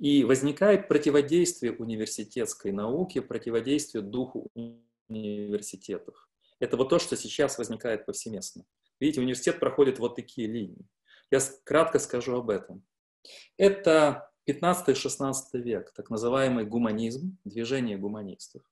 [0.00, 4.50] И возникает противодействие университетской науке, противодействие духу
[5.08, 6.28] университетов.
[6.58, 8.64] Это вот то, что сейчас возникает повсеместно.
[8.98, 10.88] Видите, университет проходит вот такие линии.
[11.30, 12.84] Я кратко скажу об этом.
[13.56, 18.62] Это 15-16 век, так называемый гуманизм, движение гуманистов,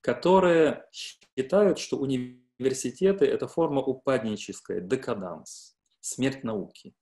[0.00, 6.94] которые считают, что университеты– это форма упадническая, декаданс, смерть науки.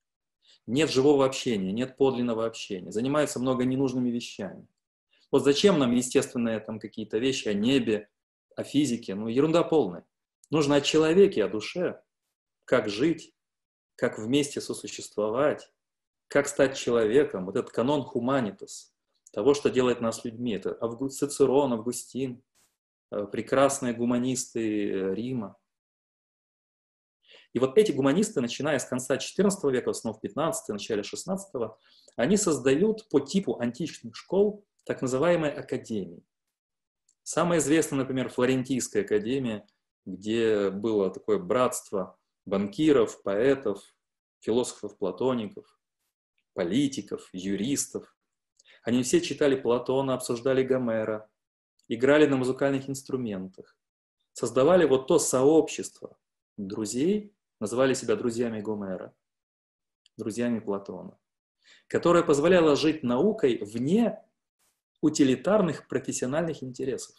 [0.67, 4.67] Нет живого общения, нет подлинного общения, занимаются много ненужными вещами.
[5.31, 8.09] Вот зачем нам естественные там какие-то вещи о небе,
[8.57, 9.15] о физике?
[9.15, 10.05] Ну, ерунда полная.
[10.51, 12.01] Нужно о человеке, о душе,
[12.65, 13.35] как жить,
[13.97, 15.71] как вместе сосуществовать,
[16.29, 17.47] как стать человеком.
[17.47, 18.95] Вот этот канон хуманитас,
[19.33, 20.53] того, что делает нас людьми.
[20.53, 21.09] Это Авгу...
[21.09, 22.43] Цицерон, Августин,
[23.11, 25.57] э, прекрасные гуманисты э, Рима.
[27.53, 31.75] И вот эти гуманисты, начиная с конца XIV века, в основном XV, начале XVI,
[32.17, 36.23] они создают по типу античных школ так называемые академии.
[37.23, 39.67] Самая известная, например, Флорентийская академия,
[40.05, 43.83] где было такое братство банкиров, поэтов,
[44.41, 45.76] философов-платоников,
[46.57, 48.17] политиков, юристов.
[48.83, 51.31] Они все читали Платона, обсуждали Гомера,
[51.87, 53.77] играли на музыкальных инструментах,
[54.33, 56.19] создавали вот то сообщество
[56.57, 59.15] друзей, называли себя друзьями Гомера,
[60.17, 61.19] друзьями Платона,
[61.89, 64.19] которое позволяло жить наукой вне
[65.03, 67.17] утилитарных профессиональных интересов.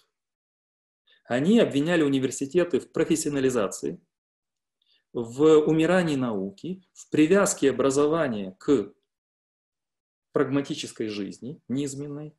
[1.26, 4.02] Они обвиняли университеты в профессионализации,
[5.14, 8.94] в умирании науки, в привязке образования к
[10.38, 12.38] прагматической жизни, низменной,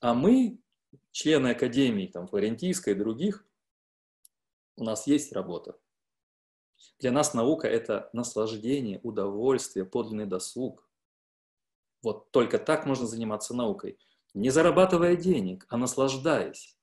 [0.00, 0.58] а мы,
[1.12, 3.46] члены Академии там, Флорентийской и других,
[4.76, 5.78] у нас есть работа.
[6.98, 10.86] Для нас наука– это наслаждение, удовольствие, подлинный досуг.
[12.02, 13.98] Вот только так можно заниматься наукой
[14.34, 16.76] не зарабатывая денег, а наслаждаясь.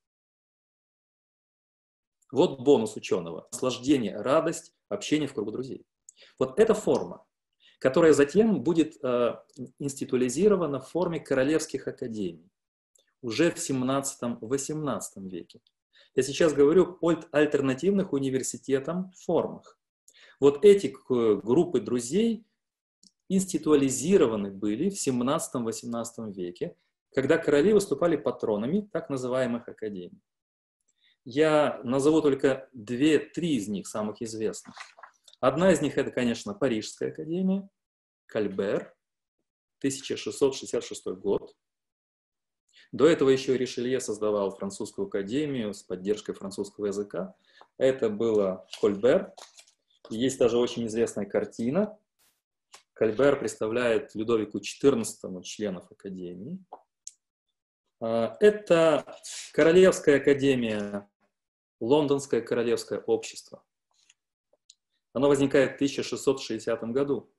[2.31, 3.47] Вот бонус ученого.
[3.51, 5.85] Наслаждение, радость, общение в кругу друзей.
[6.39, 7.24] Вот эта форма,
[7.79, 9.35] которая затем будет э,
[9.79, 12.49] институализирована в форме королевских академий
[13.21, 15.61] уже в 17-18 веке.
[16.15, 19.79] Я сейчас говорю о альтернативных университетам формах.
[20.39, 22.45] Вот эти группы друзей
[23.29, 26.75] институализированы были в 17-18 веке
[27.15, 30.21] когда короли выступали патронами так называемых академий.
[31.23, 34.75] Я назову только две-три из них, самых известных.
[35.39, 37.67] Одна из них– это, конечно, Парижская академия,
[38.25, 38.95] Кальбер,
[39.79, 41.55] 1666 год.
[42.91, 47.35] До этого еще Ришелье создавал французскую академию с поддержкой французского языка.
[47.77, 49.33] Это было Кольбер.
[50.09, 51.97] Есть даже очень известная картина.
[52.93, 56.57] Кальбер представляет Людовику XIV членов академии.
[57.99, 59.05] А, это
[59.51, 61.09] Королевская академия,
[61.79, 63.63] Лондонское королевское общество.
[65.15, 67.31] Оно возникает в 1660 году.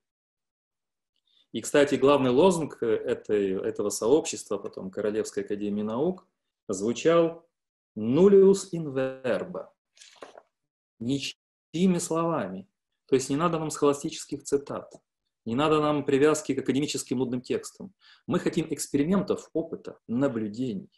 [1.53, 6.27] И, кстати, главный лозунг этой, этого сообщества, потом Королевской академии наук,
[6.69, 7.47] звучал
[7.95, 9.69] «nullius in verba»–
[11.01, 12.67] ничьими словами.
[13.09, 14.91] То есть не надо нам схоластических цитат.
[15.45, 17.93] Не надо нам привязки к академическим нудным текстам.
[18.27, 20.91] Мы хотим экспериментов, опыта, наблюдений.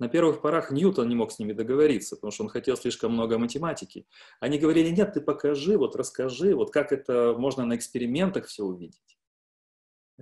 [0.00, 3.38] На первых порах Ньютон не мог с ними договориться, потому что он хотел слишком много
[3.38, 4.06] математики.
[4.40, 9.18] Они говорили, нет, ты покажи, вот расскажи, вот как это можно на экспериментах все увидеть.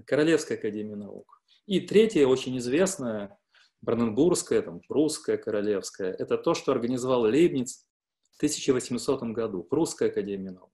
[0.05, 1.43] Королевская академия наук.
[1.67, 3.39] И третья, очень известная,
[3.81, 7.87] Бранденбургская, там, прусская, королевская, это то, что организовал Лейбниц
[8.33, 10.73] в 1800 году, Прусская академия наук.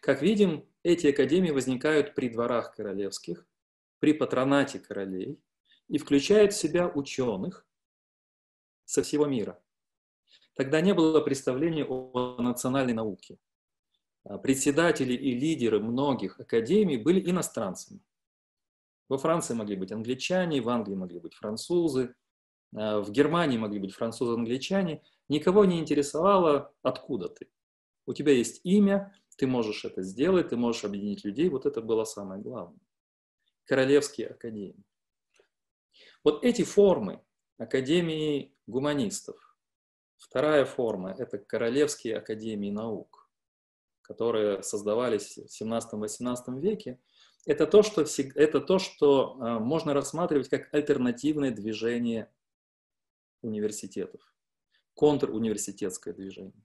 [0.00, 3.46] Как видим, эти академии возникают при дворах королевских,
[3.98, 5.40] при патронате королей
[5.88, 7.66] и включают в себя ученых
[8.84, 9.62] со всего мира.
[10.54, 13.38] Тогда не было представления о национальной науке.
[14.24, 18.00] А председатели и лидеры многих академий были иностранцами.
[19.08, 22.14] Во Франции могли быть англичане, в Англии могли быть французы,
[22.74, 25.02] а в Германии могли быть французы-англичане.
[25.28, 27.48] Никого не интересовало, откуда ты.
[28.06, 31.48] У тебя есть имя, ты можешь это сделать, ты можешь объединить людей.
[31.48, 32.80] Вот это было самое главное.
[33.64, 34.84] Королевские академии.
[36.26, 37.22] Вот эти формы
[37.56, 39.36] академии гуманистов.
[40.16, 43.30] Вторая форма– это королевские академии наук,
[44.02, 46.98] которые создавались в 17-18 веке.
[47.44, 48.04] Это то, что,
[48.34, 52.28] это то, что а, можно рассматривать как альтернативное движение
[53.42, 54.20] университетов,
[54.96, 56.64] контруниверситетское движение.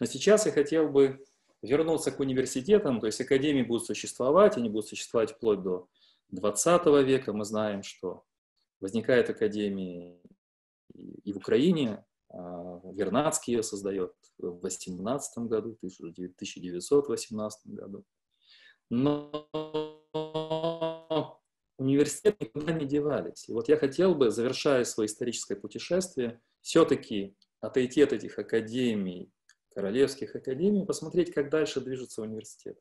[0.00, 1.22] Но сейчас я хотел бы
[1.60, 5.90] вернуться к университетам, то есть академии будут существовать, они будут существовать вплоть до
[6.30, 7.34] 20 века.
[7.34, 8.24] Мы знаем, что
[8.80, 10.20] возникает академии
[11.24, 18.04] и в Украине, а, Вернадский ее создает в 18 году, в 1918 году.
[18.90, 19.48] Но
[21.78, 23.48] университеты никуда не девались.
[23.48, 29.30] И вот я хотел бы, завершая свое историческое путешествие, все-таки отойти от этих академий,
[29.74, 32.78] королевских академий, посмотреть, как дальше движется университет.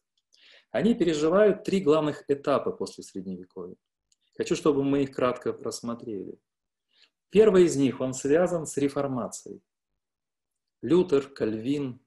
[0.72, 3.76] Они переживают три главных этапа после Средневековья.
[4.38, 6.38] Хочу, чтобы мы их кратко просмотрели.
[7.29, 9.61] Первый из них, он связан с реформацией.
[10.81, 11.99] Лютер, Кальвин,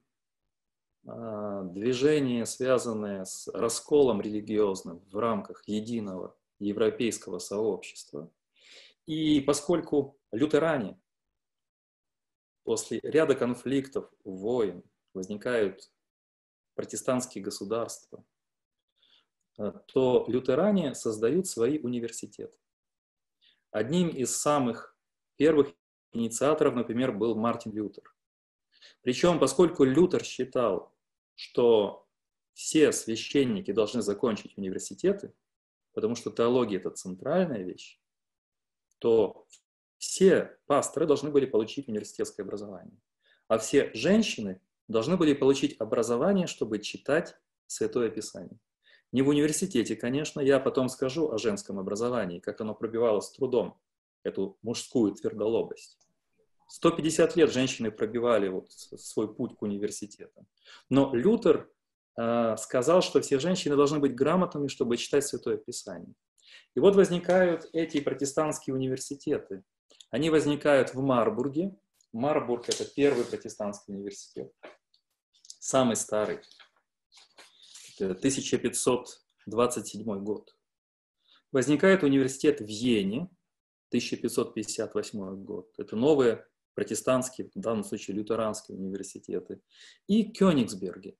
[1.05, 8.31] а, движение, связанное с расколом религиозным в рамках единого европейского сообщества.
[9.05, 10.99] И поскольку лютеране
[12.63, 15.91] после ряда конфликтов, войн возникают
[16.75, 18.23] протестантские государства,
[19.87, 22.57] то лютеране создают свои университеты.
[23.71, 24.97] Одним из самых
[25.35, 25.73] первых
[26.13, 28.03] инициаторов, например, был Мартин Лютер.
[29.01, 30.95] Причем, поскольку Лютер считал,
[31.35, 32.07] что
[32.53, 35.33] все священники должны закончить университеты,
[35.93, 38.01] потому что теология– это центральная вещь,
[38.99, 39.47] то
[39.97, 42.99] все пасторы должны были получить университетское образование.
[43.47, 47.35] А все женщины должны были получить образование, чтобы читать
[47.67, 48.59] Святое Писание.
[49.11, 53.79] Не в университете, конечно, я потом скажу о женском образовании, как оно пробивалось с трудом,
[54.23, 55.97] эту мужскую твердолобость.
[56.67, 60.45] 150 лет женщины пробивали вот свой путь к университетам.
[60.89, 61.71] Но Лютер
[62.15, 66.13] э, сказал, что все женщины должны быть грамотными, чтобы читать Святое Писание.
[66.75, 69.63] И вот возникают эти протестантские университеты.
[70.11, 71.75] Они возникают в Марбурге.
[72.11, 74.51] Марбург– это первый протестантский университет,
[75.59, 76.39] самый старый.
[78.01, 80.55] Это 1527 год.
[81.51, 83.29] Возникает университет в Йене,
[83.89, 85.73] 1558 год.
[85.77, 86.45] Это новые
[86.75, 89.61] протестантские, в данном случае лютеранские университеты.
[90.07, 91.17] И Кёнигсберге.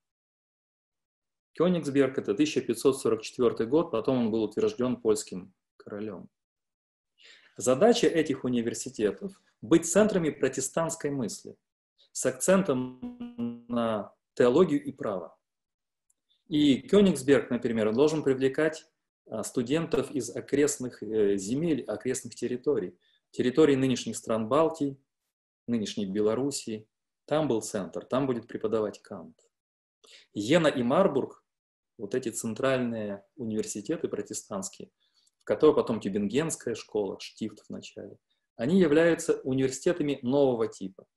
[1.54, 6.30] Кёнигсберг– это 1544 год, потом он был утвержден польским королем.
[7.58, 11.58] Задача этих университетов– быть центрами протестантской мысли
[12.14, 15.39] с акцентом на теологию и право.
[16.50, 18.86] И Кёнигсберг, например, должен привлекать
[19.28, 22.98] а, студентов из окрестных э, земель, окрестных территорий,
[23.32, 24.98] территорий нынешних стран Балтии,
[25.68, 26.88] нынешней Белоруссии.
[27.26, 29.38] Там был центр, там будет преподавать Кант.
[30.34, 31.46] Йена и Марбург,
[31.98, 34.92] вот эти центральные университеты протестантские–
[35.50, 38.20] которой потом Тюбингенская школа, Штифт в начале,
[38.56, 41.08] они являются университетами нового типа.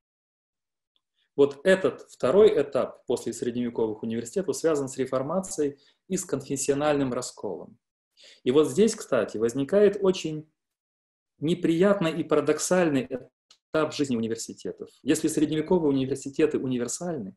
[1.34, 5.78] Вот этот второй этап после средневековых университетов связан с реформацией
[6.08, 7.78] и с конфессиональным расколом.
[8.44, 10.50] И вот здесь, кстати, возникает очень
[11.38, 13.08] неприятный и парадоксальный
[13.72, 14.90] этап жизни университетов.
[15.02, 17.34] Если средневековые университеты универсальны,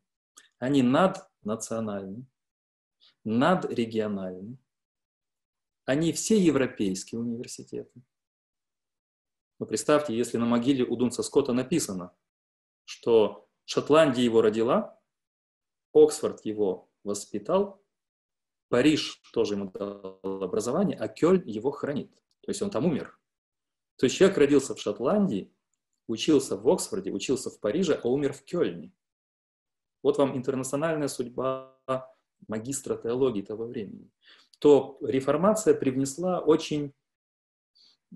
[0.58, 2.26] они наднациональны,
[3.24, 4.58] надрегиональны,
[5.86, 8.02] они все европейские университеты.
[9.58, 12.14] Но представьте, если на могиле у Дунца Скотта написано,
[12.84, 14.98] что Шотландия его родила,
[15.92, 17.84] Оксфорд его воспитал,
[18.68, 22.10] Париж тоже ему дал образование, а Кёльн его хранит.
[22.40, 23.18] То есть он там умер.
[23.96, 25.54] То есть человек родился в Шотландии,
[26.08, 28.92] учился в Оксфорде, учился в Париже, а умер в Кёльне.
[30.02, 31.78] Вот вам интернациональная судьба
[32.48, 34.10] магистра теологии того времени
[34.58, 36.94] то реформация привнесла очень,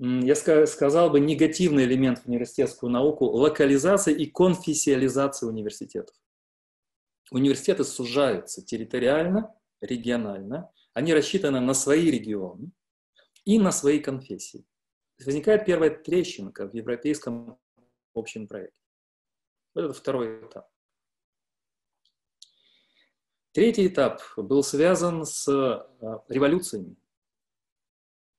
[0.02, 0.34] я
[0.66, 6.16] сказал бы, негативный элемент в университетскую науку– локализация и конфессиализация университетов.
[7.30, 12.72] Университеты сужаются территориально, регионально, они рассчитаны на свои регионы
[13.44, 14.64] и на свои конфессии.
[15.24, 17.58] Возникает первая трещинка в европейском
[18.14, 18.74] общем проекте.
[19.74, 20.66] Это второй этап.
[23.52, 26.96] Третий этап был связан с а, революциями.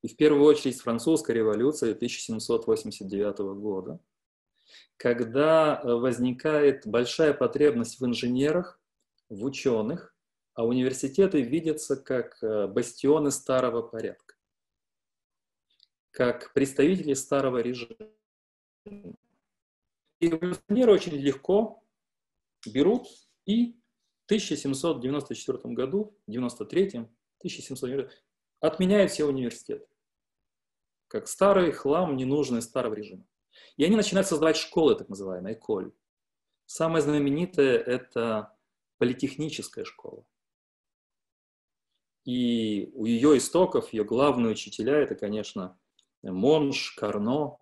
[0.02, 4.00] И в первую очередь с французской революцией 1789 года,
[4.98, 8.80] когда а, возникает большая потребность в инженерах,
[9.30, 10.16] в ученых,
[10.54, 14.36] а университеты видятся как а, бастионы старого порядка,
[16.10, 18.12] как представители старого режима.
[20.20, 21.84] И революционеры очень легко
[22.66, 23.08] берут
[23.46, 23.82] и
[24.26, 26.88] 1794 году, 93
[27.40, 28.12] 1790
[28.62, 29.91] отменяют все университеты.
[31.12, 33.26] Как старый хлам, ненужный старого режима.
[33.76, 35.92] И они начинают создавать школы, так называемые, эколь.
[36.66, 38.56] Самая знаменитая– это
[38.98, 40.24] политехническая школа.
[42.24, 45.78] И у ее истоков, ее главные учителя– это, конечно,
[46.24, 47.58] Монш, Карно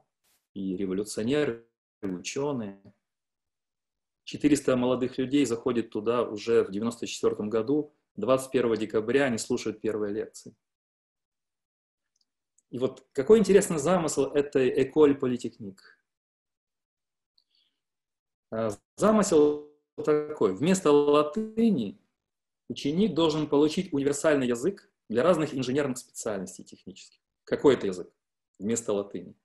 [0.54, 1.68] и революционеры,
[2.04, 2.94] и ученые.
[4.26, 7.96] 400 молодых людей заходят туда уже в 1994 году.
[8.16, 10.56] 21 декабря они слушают первые лекции.
[12.70, 15.82] И вот какой интересный замысел этой Эколь Политехник.
[18.96, 19.72] Замысел
[20.04, 20.56] такой.
[20.56, 22.00] Вместо латыни
[22.68, 27.20] ученик должен получить универсальный язык для разных инженерных специальностей технических.
[27.44, 28.12] Какой это язык
[28.60, 29.36] вместо латыни?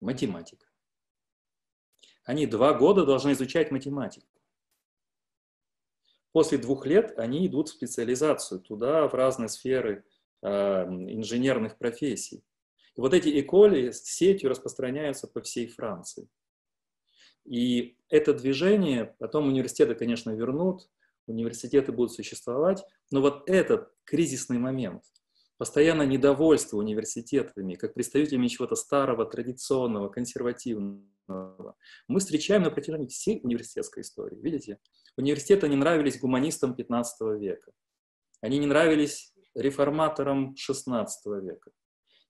[0.00, 0.66] Математика.
[2.24, 4.26] Они два года должны изучать математику.
[6.32, 10.06] После двух лет они идут в специализацию, туда, в разные сферы
[10.42, 12.42] инженерных профессий.
[12.96, 16.28] И вот эти эколи с сетью распространяются по всей Франции.
[17.44, 20.88] И это движение, потом университеты, конечно, вернут,
[21.26, 25.02] университеты будут существовать, но вот этот кризисный момент,
[25.56, 31.76] постоянно недовольство университетами, как представителями чего-то старого, традиционного, консервативного,
[32.08, 34.38] мы встречаем на протяжении всей университетской истории.
[34.40, 34.78] Видите?
[35.16, 37.72] Университеты не нравились гуманистам 15 века.
[38.40, 41.70] Они не нравились реформаторам 16 века.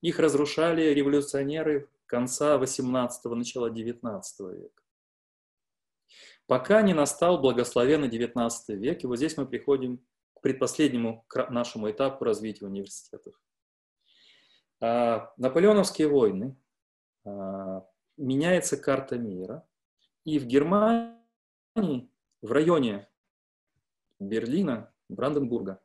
[0.01, 4.83] Их разрушали революционеры конца 18-го, начала 19 века.
[6.47, 10.05] Пока не настал благословенный 19 век, и вот здесь мы приходим
[10.35, 13.41] к предпоследнему нашему этапу развития университетов.
[14.81, 16.57] А, наполеоновские войны,
[17.25, 19.67] а, меняется карта мира,
[20.25, 22.11] и в Германии,
[22.43, 23.09] в районе
[24.19, 25.81] Берлина, Бранденбурга,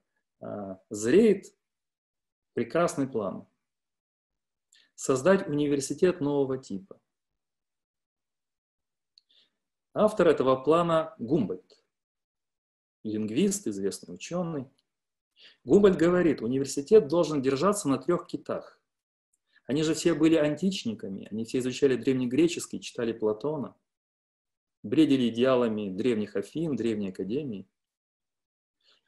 [0.89, 1.55] зреет
[2.53, 3.47] прекрасный план.
[4.95, 6.99] Создать университет нового типа.
[9.93, 11.83] Автор этого плана Гумбольд,
[13.03, 14.69] лингвист, известный ученый.
[15.63, 18.81] Гумбольд говорит, университет должен держаться на трех китах.
[19.67, 23.75] Они же все были античниками, они все изучали древнегреческий, читали Платона,
[24.83, 27.67] бредили идеалами древних Афин, древней академии.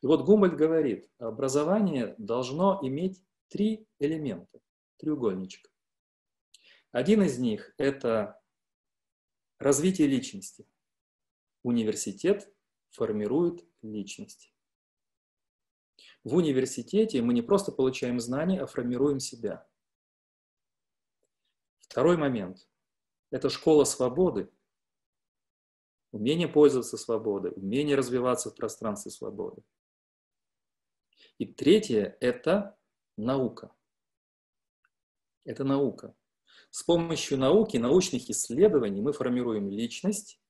[0.01, 4.59] И вот Гумбольд говорит, образование должно иметь три элемента,
[4.97, 5.71] треугольничек.
[6.91, 8.39] Один из них– это
[9.59, 10.67] развитие личности–
[11.67, 12.49] Университет
[12.91, 14.53] формирует личность.
[16.23, 19.67] В университете мы не просто получаем знания, а формируем себя.
[21.79, 22.69] Второй момент–
[23.31, 24.49] это школа свободы,
[26.11, 29.61] умение пользоваться свободой, умение развиваться в пространстве свободы.
[31.38, 32.77] И третье– это
[33.15, 33.71] наука.
[35.45, 36.15] Это наука.
[36.71, 40.41] С помощью науки, научных исследований мы формируем личность,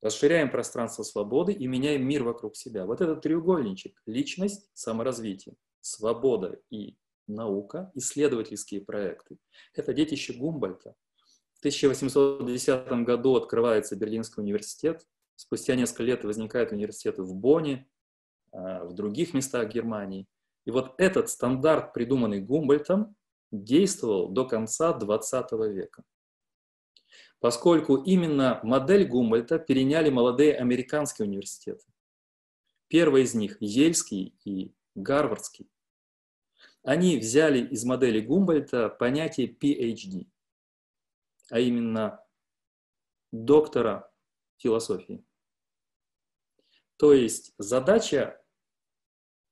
[0.00, 2.86] расширяем пространство свободы и меняем мир вокруг себя.
[2.86, 6.96] Вот этот треугольничек– личность, саморазвитие, свобода и
[7.26, 9.38] наука, исследовательские проекты–
[9.74, 10.94] это детище Гумбольта.
[11.54, 17.88] В 1810 году открывается Берлинский университет, спустя несколько лет возникают университеты в Бонне,
[18.84, 20.26] в других местах Германии.
[20.64, 23.14] И вот этот стандарт, придуманный Гумбольтом,
[23.50, 26.02] действовал до конца 20 века
[27.40, 31.84] поскольку именно модель Гумбольта переняли молодые американские университеты.
[32.88, 35.70] Первый из них– Ельский и Гарвардский.
[36.82, 40.28] Они взяли из модели Гумбольта понятие PhD,
[41.50, 42.24] а именно
[43.32, 44.12] доктора
[44.56, 45.24] философии.
[46.96, 48.40] То есть задача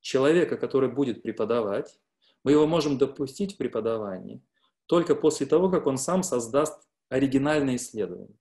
[0.04, 1.98] человека, который будет преподавать,
[2.44, 4.42] мы его можем допустить в преподавании
[4.86, 8.36] только после того, как он сам создаст оригинальное исследование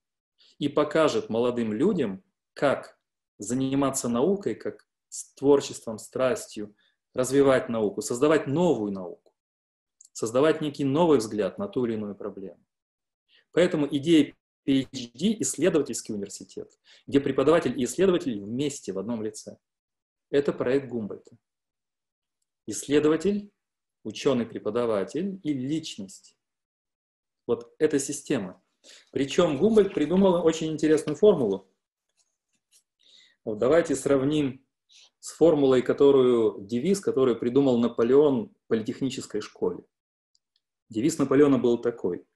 [0.58, 2.98] и покажет молодым людям, как
[3.38, 6.76] заниматься наукой, как с творчеством, страстью,
[7.14, 9.32] развивать науку, создавать новую науку,
[10.12, 12.62] создавать некий новый взгляд на ту или иную проблему.
[13.52, 14.34] Поэтому идея
[14.66, 19.56] PhD– исследовательский университет, где преподаватель и исследователь вместе в одном лице.
[20.30, 21.36] Это проект Гумбольта.
[22.66, 23.52] Исследователь,
[24.04, 26.36] ученый-преподаватель и личность.
[27.46, 28.62] Вот эта система.
[29.10, 31.70] Причем Гумбольд придумал очень интересную формулу.
[33.44, 34.64] Вот давайте сравним
[35.20, 39.84] с формулой, которую, девиз, который придумал Наполеон в политехнической школе.
[40.88, 42.26] Девиз Наполеона был такой.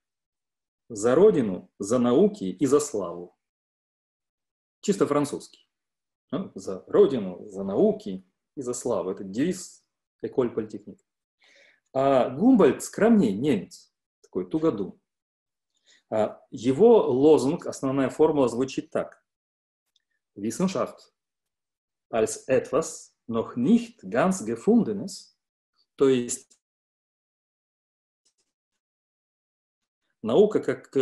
[0.89, 3.37] За родину, за науки и за славу.
[4.81, 5.69] Чисто французский.
[6.31, 9.11] Ну, за родину, за науки и за славу.
[9.11, 9.78] Это девиз
[10.23, 11.01] Эколь Политехник.
[11.93, 13.93] А Гумбольд скромнее, немец
[14.23, 15.01] такой, тугодум.
[16.11, 19.23] А, его лозунг, основная формула звучит так.
[20.35, 20.99] Wissenschaft
[22.11, 25.37] als etwas noch nicht ganz gefundenes,
[25.97, 26.61] то есть
[30.23, 30.95] наука как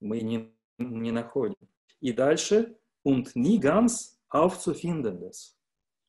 [0.00, 1.68] мы не, не находим.
[2.00, 5.57] И дальше und nie ganz aufzufindendes.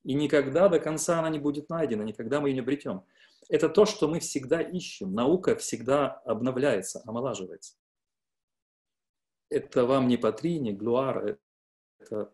[0.04, 3.04] И никогда до конца она не будет найдена, никогда мы ее не обретем.
[3.50, 5.14] Это то, что мы всегда ищем.
[5.14, 7.76] Наука всегда обновляется, омолаживается.
[9.50, 11.39] Это вам не Патри, не Глуар,
[12.00, 12.32] это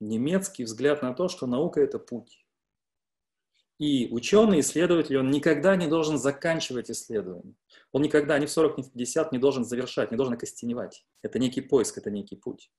[0.00, 2.46] немецкий взгляд на то, что наука– это путь.
[3.78, 7.54] И ученый, исследователь, он никогда не должен заканчивать исследование.
[7.92, 11.06] Он никогда, ни в 40, ни в 50 не должен завершать, не должен окостеневать.
[11.22, 12.70] Это некий поиск, это некий путь.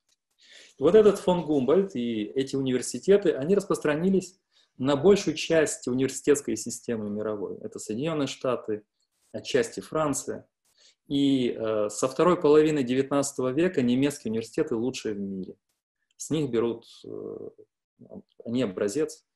[0.78, 4.38] Вот этот фон Гумбольд и эти университеты, они распространились
[4.76, 7.58] на большую часть университетской системы мировой.
[7.58, 8.84] Это Соединенные Штаты,
[9.32, 10.48] отчасти Франция.
[11.08, 15.56] И э, со второй половины XIX века немецкие университеты лучшие в мире.
[16.16, 17.50] С них берут, э,
[18.44, 19.26] они образец,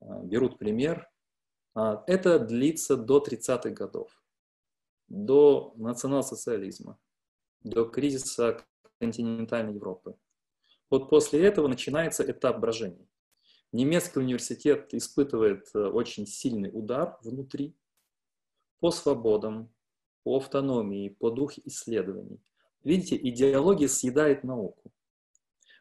[0.00, 1.08] э, берут пример.
[1.74, 4.22] А, это длится до 30-х годов,
[5.08, 6.98] до национал-социализма,
[7.62, 8.62] до кризиса
[8.98, 10.16] континентальной Европы.
[10.92, 13.08] Вот после этого начинается этап брожения.
[13.72, 17.74] Немецкий университет испытывает э, очень сильный удар внутри
[18.78, 19.72] по свободам,
[20.22, 22.42] по автономии, по духу исследований.
[22.84, 24.92] Видите, идеология съедает науку.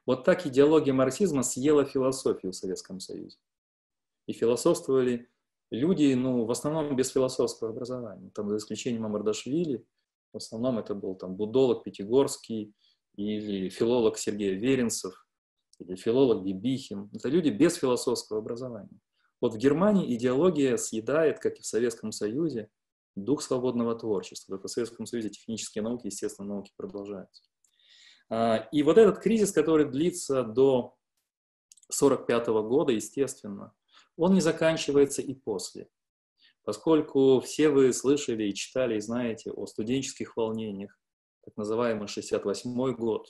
[0.05, 3.38] Вот так идеология марксизма съела философию в Советском Союзе.
[4.28, 5.30] И философствовали
[5.72, 8.32] люди, ну, в основном без философского образования.
[8.34, 9.86] Там, за исключением Амардашвили,
[10.32, 12.74] в основном это был там будолог Пятигорский
[13.16, 15.14] или филолог Сергей Веренцев,
[15.80, 17.09] или филолог Бибихин.
[17.14, 18.99] Это люди без философского образования.
[19.39, 22.70] Вот в Германии идеология съедает, как и в Советском Союзе,
[23.16, 24.55] дух свободного творчества.
[24.55, 27.43] Только в Советском Союзе технические науки, естественно, науки продолжаются.
[28.30, 30.95] А, и вот этот кризис, который длится до
[31.89, 33.74] 1945 года, естественно,
[34.16, 35.89] он не заканчивается и после.
[36.64, 40.97] Поскольку все вы слышали и читали, и знаете о студенческих волнениях,
[41.44, 43.28] так называемый 68 год,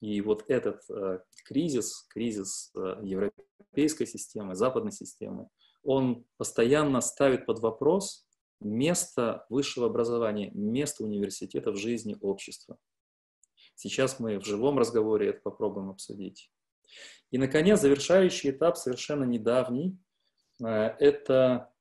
[0.00, 5.48] и вот этот э, кризис, кризис э, европейской системы, западной системы,
[5.82, 8.26] он постоянно ставит под вопрос
[8.60, 12.78] место высшего образования, место университета в жизни общества.
[13.74, 16.50] Сейчас мы в живом разговоре это попробуем обсудить.
[17.30, 19.98] И, наконец, завершающий этап, совершенно недавний,
[20.62, 21.72] э, это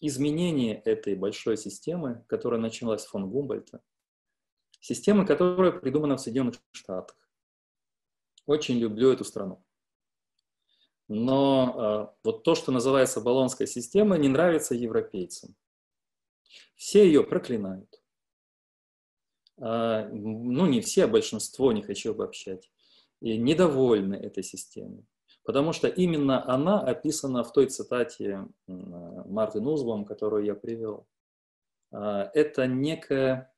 [0.00, 3.80] изменение этой большой системы, которая началась фон Гумбольта,
[4.82, 7.16] системы, которая придумана в Соединенных Штатах.
[8.46, 9.64] Очень люблю эту страну.
[11.08, 15.54] Но э, вот то, что называется баллонская система, не нравится европейцам.
[16.74, 18.02] Все ее проклинают.
[19.60, 22.70] А, ну не все, а большинство, не хочу обобщать,
[23.20, 25.06] и недовольны этой системой.
[25.44, 31.06] Потому что именно она описана в той цитате Марты Нузбом, которую я привел.
[31.92, 33.51] А, это некая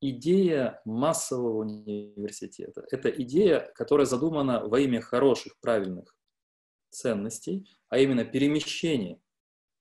[0.00, 2.86] идея массового университета.
[2.90, 6.16] Это идея, которая задумана во имя хороших, правильных
[6.90, 9.20] ценностей, а именно перемещение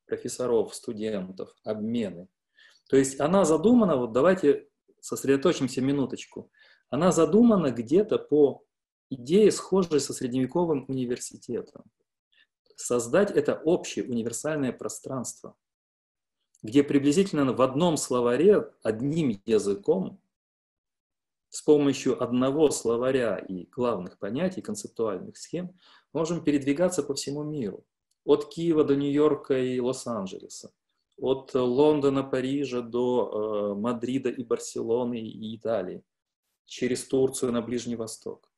[0.05, 2.27] профессоров, студентов, обмены.
[2.89, 4.67] То есть она задумана, вот давайте
[5.01, 6.51] сосредоточимся минуточку.
[6.89, 8.63] Она задумана где-то по
[9.09, 11.83] идее, схожей со средневековым университетом.
[12.75, 15.55] Создать это общее универсальное пространство,
[16.67, 20.19] где приблизительно в одном словаре, одним языком,
[21.47, 25.79] с помощью одного словаря и главных понятий, концептуальных схем,
[26.11, 27.85] можем передвигаться по всему миру.
[28.25, 30.73] От Киева до Нью-Йорка и Лос-Анджелеса,
[31.15, 36.03] от Лондона, Парижа до э, Мадрида и Барселоны и Италии,
[36.65, 38.51] через Турцию на Ближний Восток.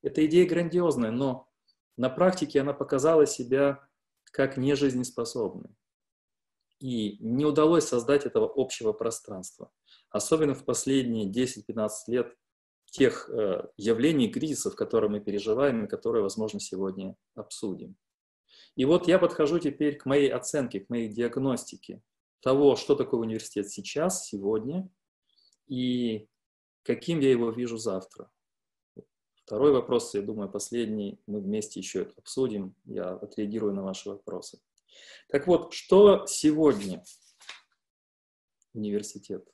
[0.00, 1.50] Эта идея грандиозная, но
[1.98, 3.86] на практике она показала себя
[4.30, 5.76] как нежизнеспособной.
[6.82, 9.70] И не удалось создать этого общего пространства.
[10.10, 12.36] Особенно в последние 10-15 лет
[12.86, 17.96] тех э, явлений, кризисов, которые мы переживаем и которые, возможно, сегодня обсудим.
[18.74, 22.02] И вот я подхожу теперь к моей оценке, к моей диагностике
[22.40, 24.90] того, что такое университет сейчас, сегодня,
[25.68, 26.28] и
[26.82, 28.28] каким я его вижу завтра.
[29.44, 34.60] Второй вопрос, я думаю, последний, мы вместе еще это обсудим, я отреагирую на ваши вопросы.
[35.28, 37.02] Так вот, что сегодня
[38.74, 39.46] университет?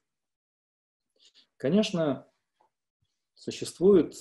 [1.57, 2.31] Конечно,
[3.35, 4.15] существуют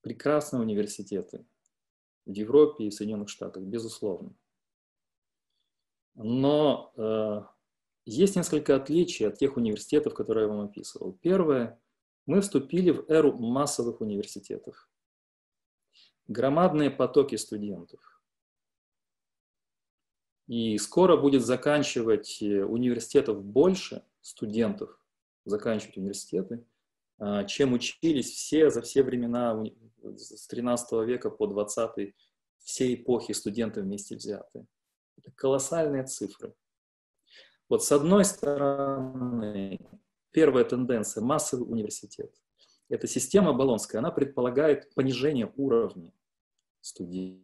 [0.00, 1.46] прекрасные университеты,
[2.26, 4.34] в Европе и Соединенных Штатах, безусловно.
[6.14, 7.42] Но э,
[8.04, 11.14] есть несколько отличий от тех университетов, которые я вам описывал.
[11.14, 11.80] Первое,
[12.26, 14.88] мы вступили в эру массовых университетов.
[16.26, 18.13] громадные потоки студентов.
[20.46, 24.98] И скоро будет заканчивать э, университетов больше студентов,
[25.44, 26.64] заканчивать университеты,
[27.18, 29.64] а, чем учились все за все времена
[30.02, 32.14] с 13 века по 20
[32.58, 34.66] все эпохи студенты вместе взятые.
[35.16, 36.54] Это колоссальные цифры.
[37.68, 39.78] Вот с одной стороны,
[40.30, 42.34] первая тенденция– массовый университет.
[42.88, 46.12] Эта система Болонская, она предполагает понижение уровня
[46.80, 47.40] студентов.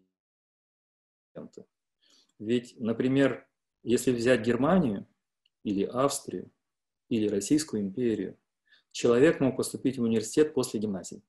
[2.41, 3.47] Ведь, например,
[3.83, 5.07] если взять Германию
[5.63, 6.51] или Австрию
[7.11, 8.39] или Российскую империю,
[8.93, 11.23] человек мог поступить в университет после гимназии.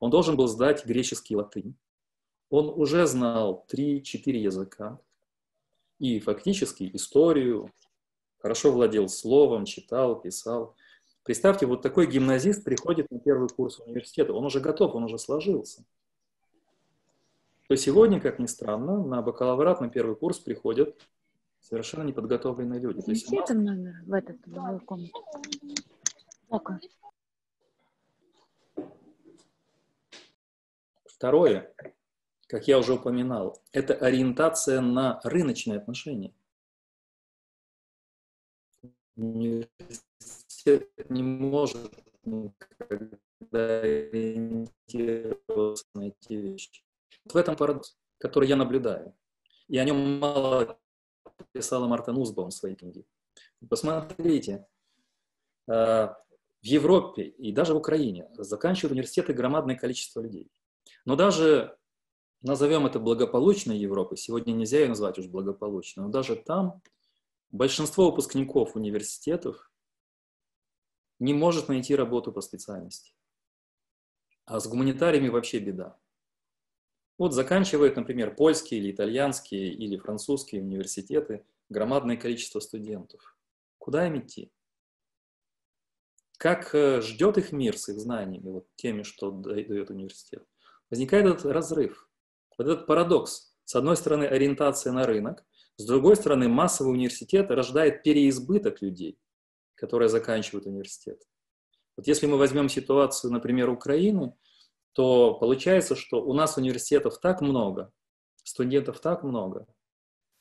[0.00, 1.76] Он должен был сдать греческий латынь.
[2.50, 5.00] Он уже знал 3-4 языка
[6.00, 7.72] и фактически историю,
[8.38, 10.74] хорошо владел словом, читал, писал.
[11.22, 15.84] Представьте, вот такой гимназист приходит на первый курс университета, он уже готов, он уже сложился.
[17.72, 20.94] То сегодня, как ни странно, на бакалаврат, на первый курс приходят
[21.58, 23.00] совершенно неподготовленные люди.
[23.00, 25.24] Занеси этот номер в этот в комнату.
[26.50, 26.78] Ока.
[31.06, 31.74] Второе,
[32.46, 36.34] как я уже упоминал, это ориентация на рыночные отношения.
[39.16, 41.90] Университет не может
[42.26, 46.82] никогда ориентироваться на эти вещи.
[47.24, 49.14] В этом парадокс, который я наблюдаю.
[49.68, 50.78] И о нем мало
[51.52, 53.04] писала Марта Нусбаум в своей книге.
[53.68, 54.66] Посмотрите,
[55.68, 55.72] э,
[56.62, 60.50] в Европе и даже в Украине заканчивают университеты громадное количество людей.
[61.04, 61.76] Но даже,
[62.42, 66.80] назовем это благополучной Европой, сегодня нельзя ее назвать уж благополучной, но даже там
[67.50, 69.70] большинство выпускников университетов
[71.18, 73.14] не может найти работу по специальности.
[74.44, 75.98] А с гуманитариями вообще беда.
[77.22, 83.36] Вот заканчивают, например, польские или итальянские или французские университеты громадное количество студентов.
[83.78, 84.50] Куда им идти?
[86.36, 90.44] Как э, ждет их мир с их знаниями, вот теми, что дает университет?
[90.90, 92.10] Возникает этот разрыв,
[92.58, 93.54] вот этот парадокс.
[93.66, 95.44] С одной стороны, ориентация на рынок,
[95.76, 99.16] с другой стороны, массовый университет рождает переизбыток людей,
[99.76, 101.22] которые заканчивают университет.
[101.96, 104.34] Вот если мы возьмем ситуацию, например, Украины,
[104.92, 107.92] то получается, что у нас университетов так много,
[108.44, 109.66] студентов так много,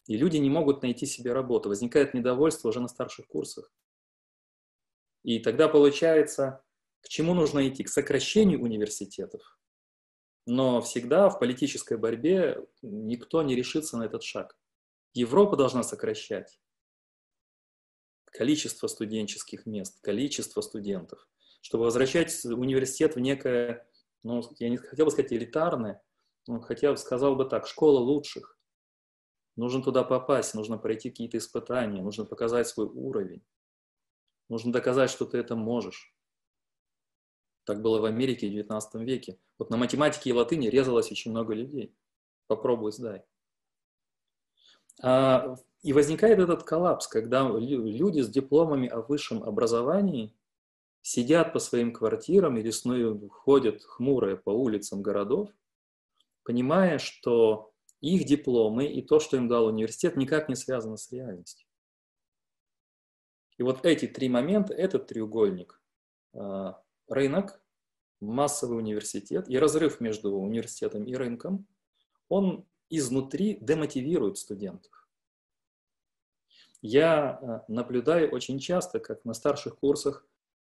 [0.07, 1.69] и люди не могут найти себе работу.
[1.69, 3.71] Возникает недовольство уже на старших курсах.
[5.23, 6.63] И тогда получается,
[7.01, 7.83] к чему нужно идти?
[7.83, 9.59] К сокращению университетов.
[10.45, 14.57] Но всегда в политической борьбе никто не решится на этот шаг.
[15.13, 16.59] Европа должна сокращать
[18.25, 21.27] количество студенческих мест, количество студентов,
[21.61, 23.87] чтобы возвращать университет в некое
[24.23, 26.03] ну, я не хотел бы сказать элитарная,
[26.47, 28.57] но хотя бы сказал бы так, школа лучших.
[29.55, 33.43] Нужно туда попасть, нужно пройти какие-то испытания, нужно показать свой уровень.
[34.49, 36.15] Нужно доказать, что ты это можешь.
[37.63, 39.39] Так было в Америке в 19 веке.
[39.57, 41.95] Вот на математике и латыни резалось очень много людей.
[42.47, 43.23] Попробуй сдай.
[45.01, 50.35] А, и возникает этот коллапс, когда люди с дипломами о высшем образовании
[51.01, 55.49] сидят по своим квартирам или сною ходят хмурые по улицам городов,
[56.43, 61.67] понимая, что их дипломы и то, что им дал университет, никак не связано с реальностью.
[63.57, 65.79] И вот эти три момента, этот треугольник,
[66.33, 67.61] а, рынок,
[68.19, 71.67] массовый университет и разрыв между университетом и рынком,
[72.27, 74.91] он изнутри демотивирует студентов.
[76.81, 80.25] Я а, наблюдаю очень часто, как на старших курсах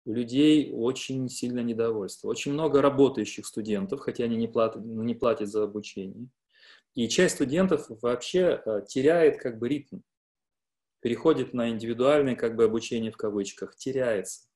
[0.05, 2.29] у людей очень сильное недовольство.
[2.29, 6.29] Очень много работающих студентов, хотя они не платят, не платят за обучение.
[6.95, 10.01] И часть студентов вообще э, теряет как бы ритм,
[11.01, 14.49] переходит на индивидуальное как бы обучение в кавычках, теряется.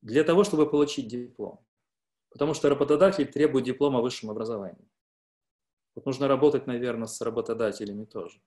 [0.00, 1.64] Для того, чтобы получить диплом.
[2.30, 4.88] Потому что работодатель требует диплома о высшем образовании.
[5.94, 8.40] Вот нужно работать, наверное, с работодателями тоже.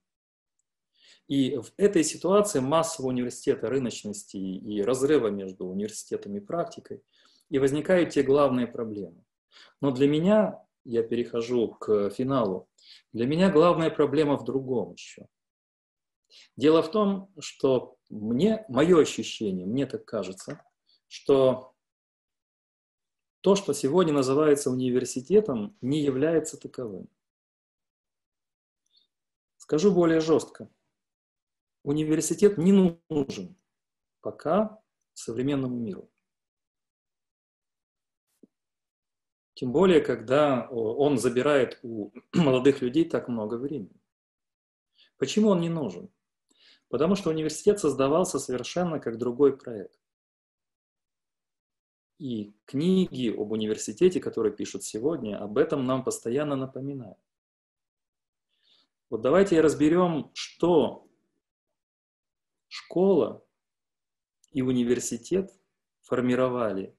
[1.30, 7.04] И в этой ситуации массового университета рыночности и разрыва между университетом и практикой
[7.50, 9.24] и возникают те главные проблемы.
[9.80, 12.68] Но для меня, я перехожу к финалу,
[13.14, 15.28] для меня главная проблема в другом еще.
[16.56, 20.64] Дело в том, что мне, мое ощущение, мне так кажется,
[21.08, 21.76] что
[23.42, 27.08] то, что сегодня называется университетом, не является таковым.
[29.58, 30.70] Скажу более жестко
[31.90, 33.58] университет не нужен
[34.22, 34.82] пока
[35.14, 36.10] современному миру.
[39.56, 44.00] Тем более, когда он забирает у молодых людей так много времени.
[45.18, 46.10] Почему он не нужен?
[46.88, 50.00] Потому что университет создавался совершенно как другой проект.
[52.20, 57.20] И книги об университете, которые пишут сегодня, об этом нам постоянно напоминают.
[59.10, 61.09] Вот давайте разберем, что
[62.70, 63.46] школа
[64.52, 65.52] и университет
[66.02, 66.98] формировали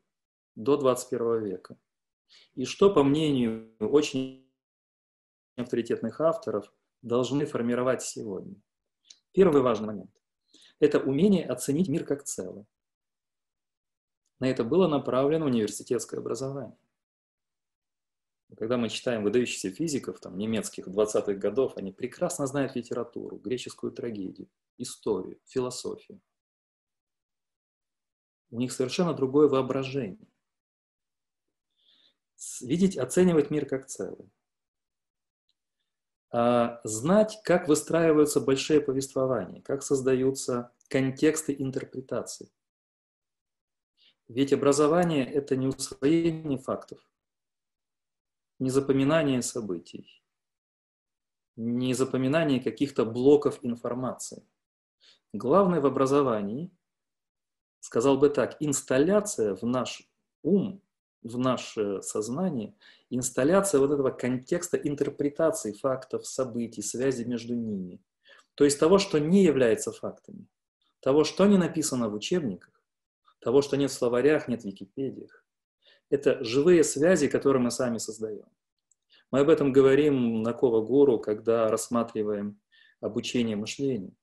[0.55, 1.79] до 21 века.
[2.55, 4.47] И что, по мнению очень
[5.57, 8.61] авторитетных авторов, должны формировать сегодня.
[9.33, 10.23] Первый важный момент–
[10.81, 12.67] это умение оценить мир как целое.
[14.39, 16.79] На это было направлено университетское образование.
[18.57, 24.49] Когда мы читаем выдающихся физиков, там, немецких 20-х годов, они прекрасно знают литературу, греческую трагедию,
[24.77, 26.21] историю, философию.
[28.51, 30.29] У них совершенно другое воображение.
[32.61, 34.31] Видеть, оценивать мир как целый.
[36.33, 42.51] А знать, как выстраиваются большие повествования, как создаются контексты интерпретации.
[44.29, 47.01] Ведь образование– это не усвоение фактов,
[48.61, 50.23] не запоминание событий,
[51.57, 54.47] не запоминание каких-то блоков информации.
[55.33, 56.71] Главное в образовании,
[57.81, 60.03] сказал бы так, инсталляция в наш
[60.43, 60.83] ум,
[61.23, 62.75] в наше сознание,
[63.09, 68.01] инсталляция вот этого контекста интерпретации фактов, событий, связи между ними.
[68.55, 70.47] То есть того, что не является фактами,
[71.01, 72.83] того, что не написано в учебниках,
[73.41, 75.40] того, что нет в словарях, нет в Википедиях.
[76.11, 78.47] Это живые связи, которые мы сами создаем.
[79.31, 82.61] Мы об этом говорим на Кова Гуру, когда рассматриваем
[83.01, 84.15] обучение мышлению.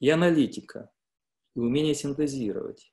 [0.00, 0.90] И аналитика,
[1.54, 2.92] и умение синтезировать,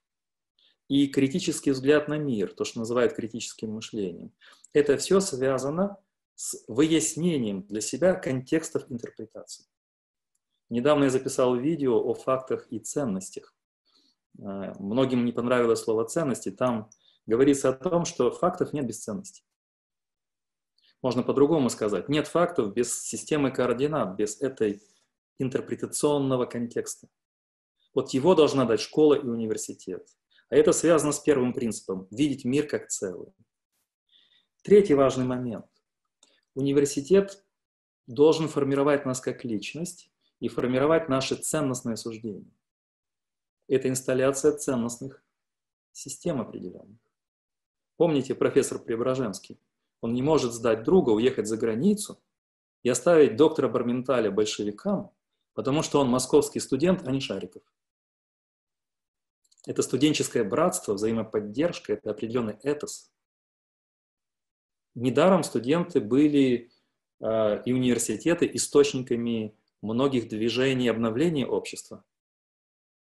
[0.87, 4.31] и критический взгляд на мир, то, что называют критическим мышлением.
[4.73, 5.97] Это все связано
[6.35, 9.65] с выяснением для себя контекстов интерпретации.
[10.69, 13.55] Недавно я записал видео о фактах и ценностях.
[14.39, 16.51] Э, многим не понравилось слово ценности.
[16.51, 16.89] Там
[17.25, 19.43] говорится о том, что фактов нет без ценностей.
[21.01, 22.09] Можно по-другому сказать.
[22.09, 24.81] Нет фактов без системы координат, без этой
[25.37, 27.07] интерпретационного контекста.
[27.93, 30.07] Вот его должна дать школа и университет.
[30.49, 33.33] А это связано с первым принципом– видеть мир как целый.
[34.63, 35.65] Третий важный момент.
[36.55, 37.43] Университет
[38.07, 42.51] должен формировать нас как личность и формировать наши ценностные суждения
[43.67, 45.23] это инсталляция ценностных
[45.91, 46.99] систем определенных.
[47.97, 49.59] Помните профессор Преображенский?
[50.01, 52.21] Он не может сдать друга, уехать за границу
[52.83, 55.11] и оставить доктора Барменталя большевикам,
[55.53, 57.63] потому что он московский студент, а не Шариков.
[59.65, 63.13] Это студенческое братство, взаимоподдержка, это определенный этос.
[64.95, 66.71] Недаром студенты были
[67.21, 72.03] э, и университеты источниками многих движений обновления общества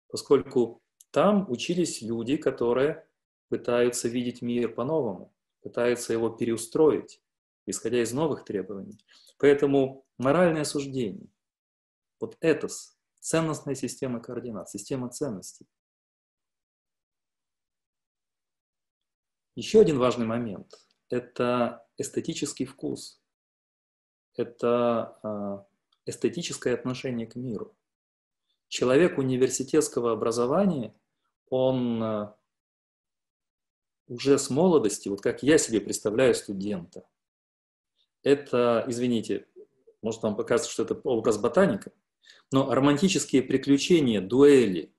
[0.09, 3.07] поскольку там учились люди, которые
[3.49, 7.21] пытаются видеть мир по-новому, пытаются его переустроить,
[7.65, 8.97] исходя из новых требований.
[9.37, 11.29] Поэтому моральное суждение,
[12.19, 12.67] вот это
[13.19, 15.67] ценностная система координат, система ценностей.
[19.55, 20.73] Еще один важный момент–
[21.09, 23.21] это эстетический вкус,
[24.35, 25.67] это а,
[26.05, 27.75] эстетическое отношение к миру
[28.69, 30.95] человек университетского образования,
[31.49, 32.33] он э,
[34.09, 37.07] уже с молодости, вот как я себе представляю студента,
[38.23, 39.47] это, извините,
[40.01, 41.91] может вам покажется, что это образ ботаника,
[42.51, 44.93] но романтические приключения, дуэли,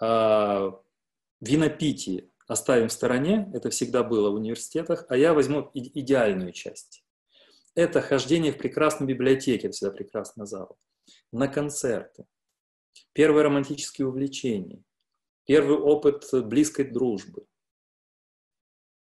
[0.00, 0.72] э,
[1.40, 7.04] винопитие оставим в стороне, это всегда было в университетах, а я возьму идеальную часть.
[7.74, 10.78] Это хождение в прекрасной библиотеке, это всегда прекрасный зал
[11.32, 12.26] на концерты,
[13.12, 14.82] первые романтические увлечения,
[15.50, 17.44] первый опыт близкой дружбы.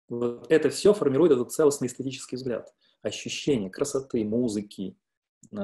[0.09, 2.73] Вот это все формирует этот целостный эстетический взгляд,
[3.03, 4.97] ощущение красоты, музыки
[5.51, 5.57] э,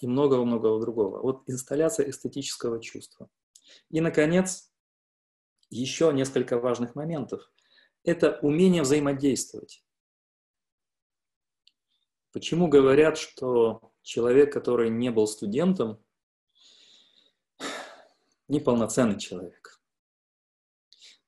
[0.00, 1.22] и многого-многого другого.
[1.22, 3.30] Вот инсталляция эстетического чувства.
[3.90, 4.72] И, наконец,
[5.70, 7.48] еще несколько важных моментов.
[8.02, 9.84] Это умение взаимодействовать.
[12.32, 16.04] Почему говорят, что человек, который не был студентом,
[18.48, 19.75] неполноценный человек.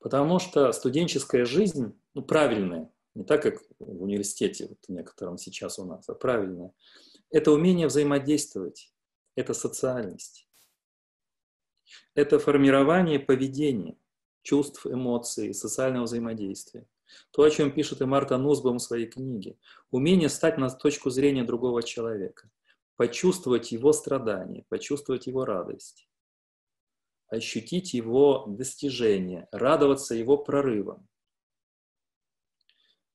[0.01, 5.84] Потому что студенческая жизнь, ну, правильная, не так, как в университете, вот некотором сейчас у
[5.84, 6.72] нас, а правильная,
[7.30, 8.92] это умение взаимодействовать,
[9.34, 10.49] это социальность,
[12.14, 13.96] это формирование поведения,
[14.42, 16.86] чувств, эмоций, социального взаимодействия.
[17.30, 19.59] То, о чем пишет и Марта Нусбом в своей книге.
[19.90, 22.51] Умение стать на точку зрения другого человека,
[22.96, 26.07] почувствовать его страдания, почувствовать его радость,
[27.28, 31.08] ощутить его достижения, радоваться его прорывам,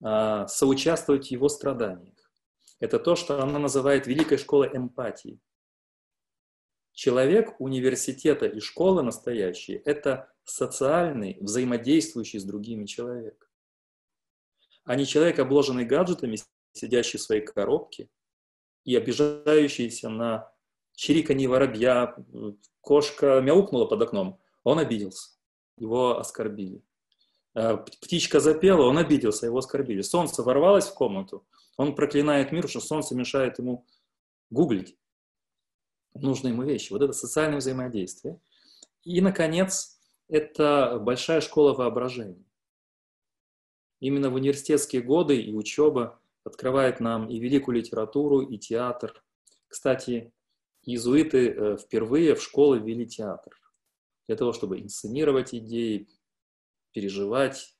[0.02, 2.14] а, соучаствовать в его страданиях.
[2.80, 5.40] Это то, что она называет великой школой эмпатии.
[6.92, 13.50] Человек университета и школы настоящие– это социальный, взаимодействующий с другими человек.
[14.84, 16.38] А не человек, обложенный гаджетами,
[16.74, 18.10] сидящий в своей коробке
[18.84, 20.53] и обижающийся на
[20.96, 22.16] чириканье воробья,
[22.82, 25.30] кошка мяукнула под окном, он обиделся,
[25.78, 26.84] его оскорбили.
[27.54, 30.02] А, птичка запела, он обиделся, его оскорбили.
[30.02, 31.46] Солнце ворвалось в комнату,
[31.78, 33.86] он проклинает мир, что солнце мешает ему
[34.50, 34.98] гуглить
[36.16, 36.92] нужные ему вещи.
[36.92, 38.40] Вот это социальное взаимодействие.
[39.04, 42.44] И, наконец, это большая школа воображения.
[44.00, 49.24] Именно в университетские годы и учеба открывает нам и великую литературу, и театр.
[49.68, 50.33] Кстати,
[50.84, 53.60] иезуиты э, впервые в школы ввели театр
[54.28, 56.08] для того, чтобы инсценировать идеи,
[56.92, 57.76] переживать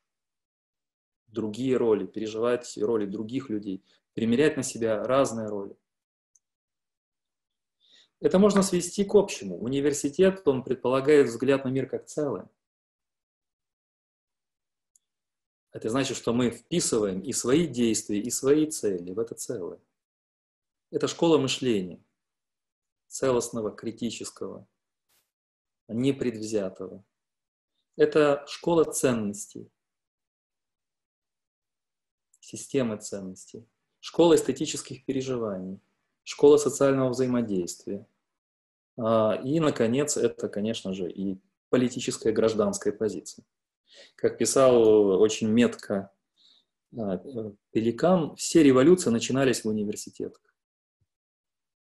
[1.28, 3.84] другие роли, переживать роли других людей,
[4.14, 5.76] примерять на себя разные роли.
[8.20, 9.58] Это можно свести к общему.
[9.58, 12.50] Университет, он предполагает взгляд на мир как целое.
[15.72, 19.80] Это значит, что мы вписываем и свои действия, и свои цели в это целое.
[20.92, 22.00] Это школа мышления,
[23.14, 24.68] целостного, критического,
[25.88, 27.06] непредвзятого.
[27.96, 29.70] Это школа ценностей,
[32.40, 33.68] системы ценностей,
[34.00, 35.80] школа эстетических переживаний,
[36.24, 38.08] школа социального взаимодействия,
[38.98, 41.40] а, и, наконец, это, конечно же, и
[41.70, 43.46] политическая гражданская позиция.
[44.16, 46.12] Как писал очень метко
[46.98, 47.18] а,
[47.70, 50.53] Пеликан, все революции начинались в университетах.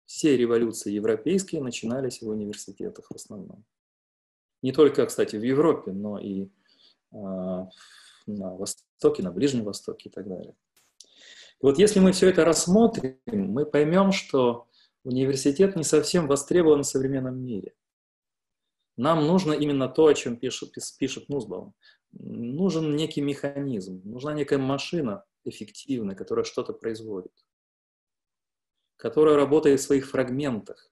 [0.06, 3.64] Все революции европейские начинались в университетах в основном.
[4.62, 6.48] Не только, кстати, в Европе, но и
[7.12, 7.68] а,
[8.26, 10.54] на Востоке, на Ближнем Востоке и так далее.
[11.60, 14.68] И вот если мы все это рассмотрим, мы поймем, что
[15.04, 17.74] университет не совсем востребован в современном мире.
[18.96, 21.74] Нам нужно именно то, о чем пишет, пишет Нузбаум.
[22.12, 27.32] Нужен некий механизм, нужна некая машина эффективная, которая что-то производит,
[28.96, 30.90] которая работает в своих фрагментах,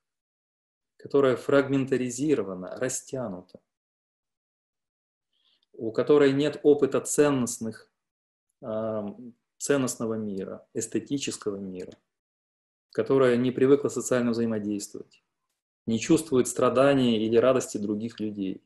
[0.97, 3.61] которая фрагментаризирована, растянута,
[5.73, 7.91] у которой нет опыта ценностных,
[9.59, 11.93] ценностного мира, эстетического мира–
[12.93, 15.25] которая не привыкла социально взаимодействовать,
[15.87, 18.63] не чувствует страдания или радости других людей.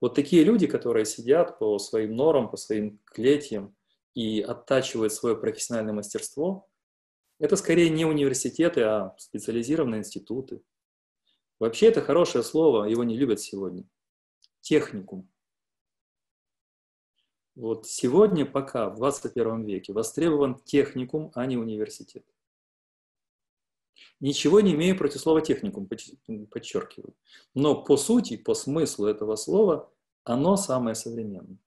[0.00, 3.76] Вот такие люди, которые сидят по своим норам, по своим клетьям
[4.14, 6.69] и оттачивают свое профессиональное мастерство,
[7.40, 10.62] это скорее не университеты, а специализированные институты.
[11.58, 13.84] Вообще это хорошее слово, его не любят сегодня.
[14.60, 15.28] Техникум.
[17.54, 22.24] Вот сегодня пока, в 21 веке, востребован техникум, а не университет.
[24.20, 27.14] Ничего не имею против слова техникум, подчеркиваю.
[27.54, 29.90] Но по сути, по смыслу этого слова,
[30.24, 31.58] оно самое современное.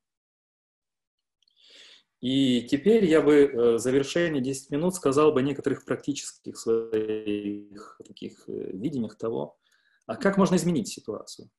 [2.24, 8.48] И теперь я бы э, в завершение 10 минут сказал бы некоторых практических своих таких
[8.48, 9.60] э, видениях того,
[10.06, 11.52] а как можно изменить ситуацию.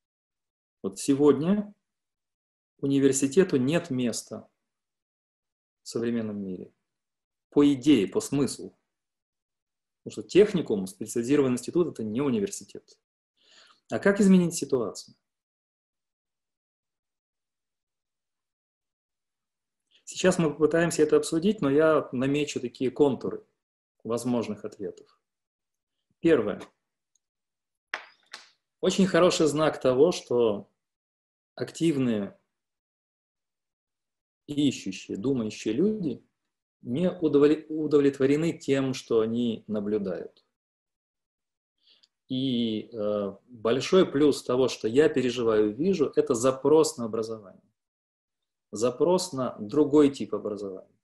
[0.83, 1.75] Вот сегодня
[2.79, 4.49] университету нет места
[5.83, 6.73] в современном мире.
[7.51, 8.75] По идее, по смыслу.
[10.03, 12.99] Потому что техникум, специализированный институт– это не университет.
[13.91, 15.15] А как изменить ситуацию?
[20.15, 23.45] Сейчас мы попытаемся это обсудить, но я намечу такие контуры
[24.05, 25.21] возможных ответов.
[26.21, 26.63] Первое.
[28.81, 30.71] Очень хороший знак того, что
[31.57, 32.39] активные,
[34.47, 36.25] ищущие, думающие люди
[36.81, 40.45] не удовлетворены тем, что они наблюдают.
[42.29, 47.74] И э, большой плюс того, что я переживаю, вижу, это запрос на образование.
[48.75, 50.99] Запрос на другой тип образования.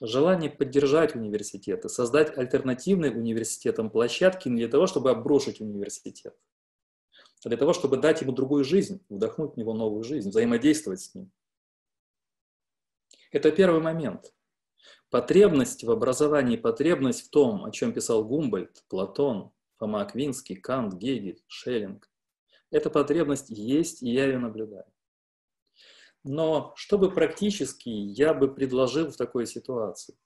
[0.00, 6.38] Желание поддержать университеты, создать альтернативные университетам площадки не для того, чтобы обрушить университет,
[7.44, 11.12] а для того, чтобы дать ему другую жизнь, вдохнуть в него новую жизнь, взаимодействовать с
[11.12, 11.32] ним.
[13.32, 14.32] Это первый момент.
[15.10, 21.42] Потребность в образовании, потребность в том, о чем писал Гумбольд, Платон, Фома Аквинский, Кант, Гегель,
[21.48, 22.11] Шеллинг.
[22.72, 24.86] Эта потребность есть, и я ее наблюдаю.
[26.24, 30.16] Но чтобы практически я бы предложил в такой ситуации?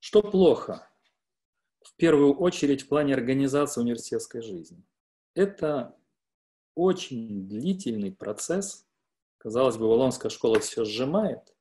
[0.00, 0.90] Что плохо?
[1.82, 4.84] В первую очередь в плане организации университетской жизни.
[5.34, 5.96] Это
[6.74, 8.86] очень длительный процесс.
[9.38, 11.56] Казалось бы, Валонская школа все сжимает,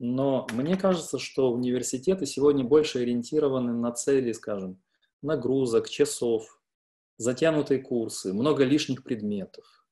[0.00, 4.82] но мне кажется, что университеты сегодня больше ориентированы на цели, скажем,
[5.22, 6.56] нагрузок, часов,
[7.16, 9.86] затянутые курсы, много лишних предметов.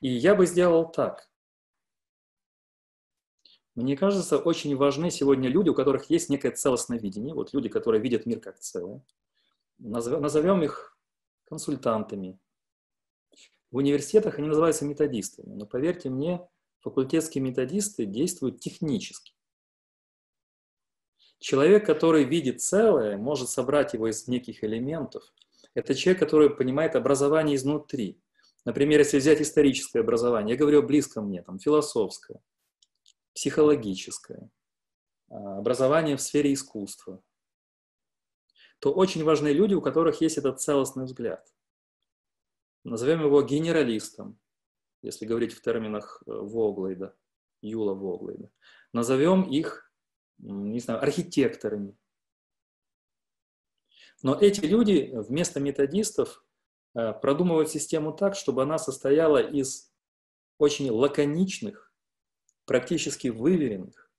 [0.00, 1.30] И я бы сделал так.
[3.74, 7.34] Мне кажется, очень важны сегодня люди, у которых есть некое целостное видение.
[7.34, 9.02] Вот люди, которые видят мир как целое.
[9.78, 10.98] Назовем их
[11.44, 12.38] консультантами.
[13.70, 15.54] В университетах они называются методистами.
[15.54, 16.46] Но поверьте мне,
[16.80, 19.34] факультетские методисты действуют технически.
[21.42, 25.24] Человек, который видит целое, может собрать его из неких элементов.
[25.74, 28.22] Это человек, который понимает образование изнутри.
[28.64, 32.40] Например, если взять историческое образование, я говорю о близком мне, там, философское,
[33.34, 34.50] психологическое,
[35.30, 37.20] а, образование в сфере искусства,
[38.78, 41.44] то очень важны люди, у которых есть этот целостный взгляд.
[42.84, 44.38] Назовем его генералистом,
[45.02, 47.16] если говорить в терминах э, Воглейда,
[47.62, 48.48] Юла Воглейда.
[48.92, 49.91] Назовем их,
[50.38, 51.96] не знаю, архитекторами.
[54.22, 56.44] Но эти люди вместо методистов
[56.94, 59.92] э, продумывают систему так, чтобы она состояла из
[60.58, 61.92] очень лаконичных,
[62.64, 64.12] практически выверенных,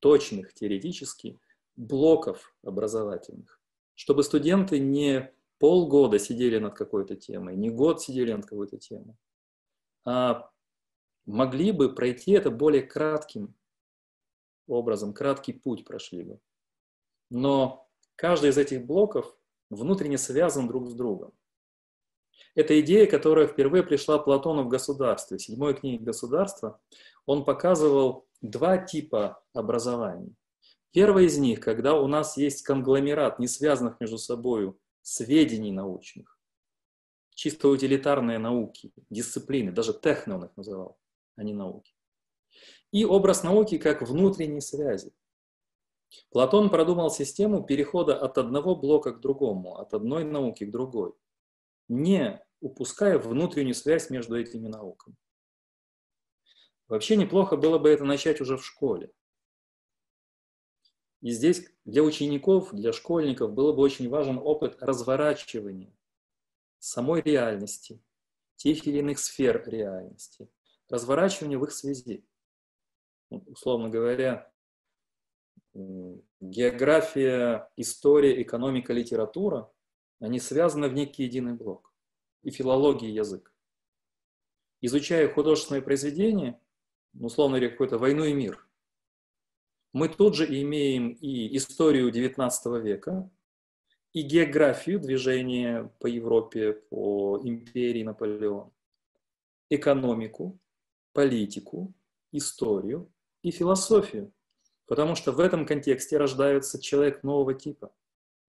[0.00, 1.40] точных теоретически
[1.76, 3.60] блоков образовательных,
[3.94, 9.16] чтобы студенты не полгода сидели над какой-то темой, не год сидели над какой-то темой,
[10.04, 10.50] а,
[11.26, 13.54] могли бы пройти это более кратким
[14.66, 16.40] образом, краткий путь прошли бы.
[17.30, 19.36] Но каждый из этих блоков
[19.70, 21.32] внутренне связан друг с другом.
[22.54, 25.38] Это идея, которая впервые пришла Платону в государстве.
[25.38, 26.80] Седьмой книге «Государство»
[27.26, 30.36] он показывал два типа образований.
[30.92, 34.72] Первый из них, когда у нас есть конгломерат не связанных между собой
[35.02, 36.38] сведений научных,
[37.34, 40.98] чисто утилитарные науки, дисциплины, даже техно он их называл,
[41.36, 41.93] а не науки.
[42.94, 45.12] И образ науки как внутренней связи.
[46.30, 51.12] Платон продумал систему перехода от одного блока к другому, от одной науки к другой,
[51.88, 55.16] не упуская внутреннюю связь между этими науками.
[56.86, 59.10] Вообще неплохо было бы это начать уже в школе.
[61.20, 65.92] И здесь для учеников, для школьников было бы очень важен опыт разворачивания
[66.78, 68.00] самой реальности,
[68.54, 70.48] тех или иных сфер реальности,
[70.88, 72.24] разворачивание в их связи.
[73.46, 74.50] Условно говоря,
[76.40, 79.70] география, история, экономика, литература,
[80.20, 81.92] они связаны в некий единый блок.
[82.42, 83.52] И филология, и язык.
[84.80, 86.60] Изучая художественное произведение,
[87.18, 88.68] условно говоря, какой-то «Войну и мир»,
[89.94, 93.30] мы тут же имеем и историю XIX века,
[94.12, 98.70] и географию движения по Европе, по империи Наполеона,
[99.70, 100.58] экономику,
[101.12, 101.94] политику,
[102.32, 103.10] историю
[103.44, 104.32] и философию.
[104.86, 107.94] Потому что в этом контексте рождается человек нового типа.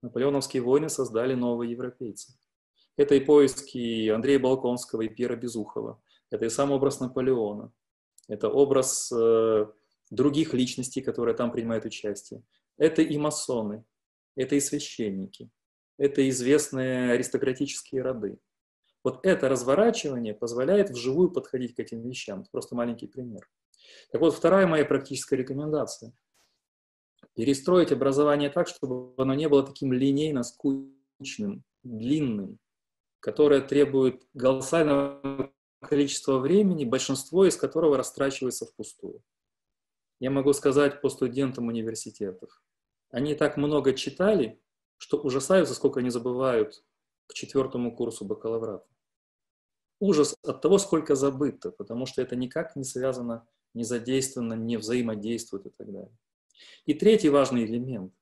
[0.02, 2.34] Наполеоновские войны создали новые европейцы.
[2.98, 6.02] Это и поиски Андрея Балконского и Пьера Безухова.
[6.32, 7.72] Это и сам образ Наполеона.
[8.28, 9.66] Это образ э,
[10.12, 12.42] других личностей, которые там принимают участие.
[12.78, 13.84] Это и масоны,
[14.36, 15.50] это и священники,
[15.98, 18.40] это известные аристократические роды.
[19.04, 22.46] Вот это разворачивание позволяет вживую подходить к этим вещам.
[22.52, 23.48] Просто маленький пример.
[24.12, 26.14] Так вот, вторая моя практическая рекомендация.
[27.34, 32.60] Перестроить образование так, чтобы оно не было таким линейно скучным, длинным,
[33.20, 35.52] которое требует колоссального
[35.82, 39.22] количества времени, большинство из которого растрачивается впустую.
[40.20, 42.64] Я могу сказать по студентам университетов.
[43.10, 44.62] Они так много читали,
[44.98, 46.84] что ужасаются, сколько они забывают
[47.28, 48.88] к четвертому курсу бакалаврата.
[50.00, 55.68] Ужас от того, сколько забыто, потому что это никак не связано, не задействовано, не взаимодействует
[55.68, 56.18] и так далее.
[56.86, 58.14] И третий важный элемент.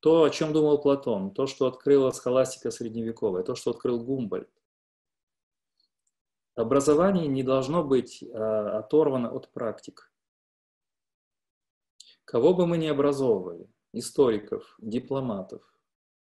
[0.00, 4.50] То, о чем думал Платон, то, что открыла схоластика средневековая, то, что открыл Гумбольд.
[6.54, 10.12] Образование не должно быть а, оторвано от практик.
[12.24, 15.62] Кого бы мы ни образовывали, историков, дипломатов,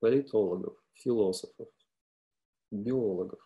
[0.00, 1.68] политологов, философов,
[2.70, 3.45] биологов.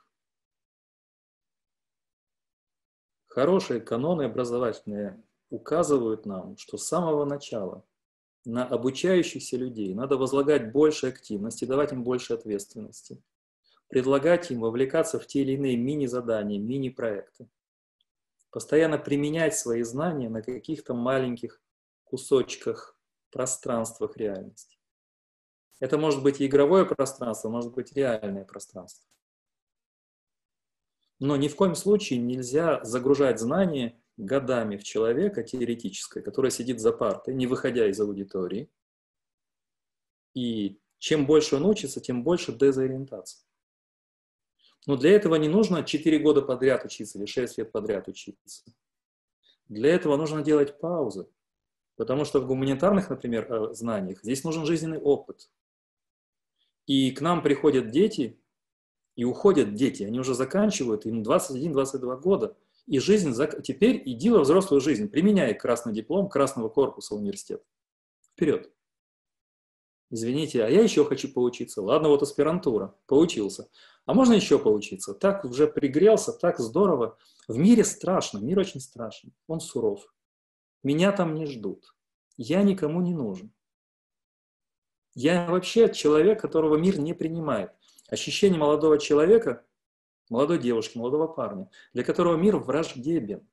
[3.31, 7.85] Хорошие каноны образовательные указывают нам, что с самого начала
[8.44, 13.23] на обучающихся людей надо возлагать больше активности, давать им больше ответственности.
[13.86, 17.48] предлагать им вовлекаться в те или иные мини-задания, мини-проекты.
[18.51, 21.61] Постоянно применять свои знания на каких-то маленьких
[22.05, 22.97] кусочках,
[23.31, 24.77] пространствах реальности.
[25.78, 29.09] Это может быть игровое пространство, может быть реальное пространство.
[31.20, 36.92] Но ни в коем случае нельзя загружать знания годами в человека теоретическое, которое сидит за
[36.92, 38.70] партой, не выходя из аудитории.
[40.34, 43.47] И чем больше он учится, тем больше дезориентация.
[44.86, 48.64] Но для этого не нужно 4 года подряд учиться или 6 лет подряд учиться.
[49.68, 51.28] Для этого нужно делать паузы.
[51.97, 55.51] Потому что в гуманитарных, например, э, знаниях здесь нужен жизненный опыт.
[56.86, 58.40] И к нам приходят дети,
[59.20, 62.56] и уходят дети, они уже заканчивают, им 21-22 года,
[62.86, 67.62] и жизнь, теперь иди во взрослую жизнь, применяй красный диплом красного корпуса университета.
[68.32, 68.72] Вперед.
[70.09, 71.82] Извините, а я еще хочу поучиться.
[71.82, 73.68] Ладно, вот аспирантура, поучился.
[74.06, 75.12] А можно еще поучиться?
[75.12, 77.18] Так уже пригрелся, так здорово.
[77.47, 80.10] В мире страшно, мир очень страшный, он суров.
[80.82, 81.94] Меня там не ждут.
[82.38, 83.52] Я никому не нужен.
[85.12, 87.72] Я вообще человек, которого мир не принимает.
[88.11, 89.65] Ощущение молодого человека,
[90.28, 93.49] молодой девушки, молодого парня, для которого мир враждебен.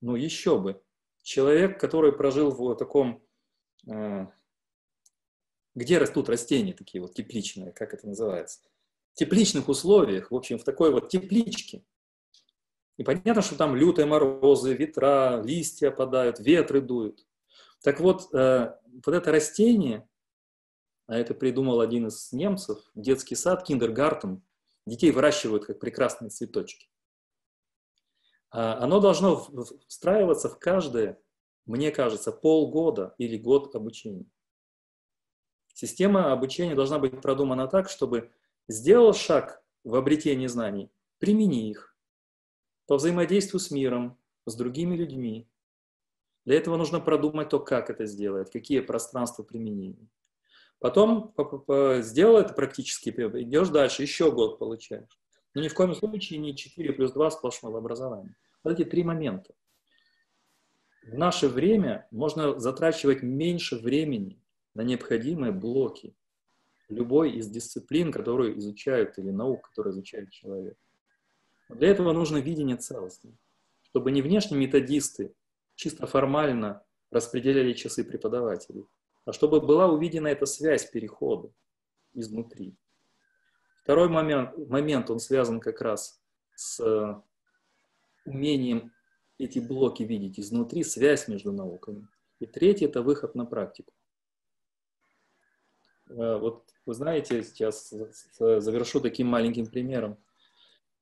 [0.00, 0.82] Ну еще бы.
[1.22, 3.24] Человек, который прожил в таком,
[3.88, 4.26] э,
[5.76, 8.60] где растут растения такие вот тепличные, как это называется,
[9.14, 11.84] тепличных условиях, в общем, в такой вот тепличке.
[12.96, 17.24] И понятно, что там лютые морозы, ветра, листья опадают, ветры дуют.
[17.82, 18.74] Так вот, э,
[19.04, 20.08] вот это растение,
[21.06, 24.42] а это придумал один из немцев, детский сад, киндергартен.
[24.86, 26.88] Детей выращивают как прекрасные цветочки.
[28.50, 29.46] А оно должно
[29.88, 31.20] встраиваться в каждое,
[31.66, 34.26] мне кажется, полгода или год обучения.
[35.72, 38.30] Система обучения должна быть продумана так, чтобы
[38.68, 41.96] сделал шаг в обретении знаний, примени их
[42.86, 45.48] по взаимодействию с миром, с другими людьми.
[46.44, 50.08] Для этого нужно продумать то, как это сделать, какие пространства применения.
[50.82, 51.32] Потом
[52.02, 55.16] сделал это практически, идешь дальше, еще год получаешь.
[55.54, 58.34] Но ни в коем случае не 4 плюс 2 сплошного образования.
[58.64, 59.54] Вот эти три момента.
[61.04, 64.42] В наше время можно затрачивать меньше времени
[64.74, 66.16] на необходимые блоки
[66.88, 70.76] любой из дисциплин, которую изучают, или наук, которые изучает человек.
[71.68, 73.38] Для этого нужно видение целостности,
[73.82, 75.32] чтобы не внешние методисты
[75.76, 78.84] чисто формально распределяли часы преподавателей,
[79.24, 81.52] а чтобы была увидена эта связь перехода
[82.14, 82.76] изнутри.
[83.82, 86.22] Второй момент, момент, он связан как раз
[86.54, 87.20] с э,
[88.24, 88.92] умением
[89.38, 92.06] эти блоки видеть изнутри, связь между науками.
[92.38, 93.92] И третий– это выход на практику.
[96.08, 97.92] Э, вот вы знаете, сейчас
[98.38, 100.18] завершу таким маленьким примером.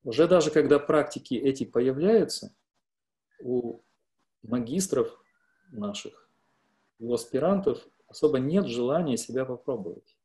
[0.02, 2.54] Уже даже когда практики эти появляются,
[3.40, 3.80] у
[4.42, 5.22] магистров
[5.70, 6.30] наших,
[6.98, 10.16] у аспирантов особо нет желания себя попробовать.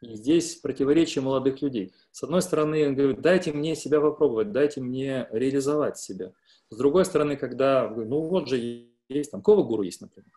[0.00, 1.92] И здесь противоречие молодых людей.
[2.10, 6.32] С одной стороны, он говорит, дайте мне себя попробовать, дайте мне реализовать себя.
[6.70, 10.32] С другой стороны, когда, ну вот же есть, там, кого гуру есть, например.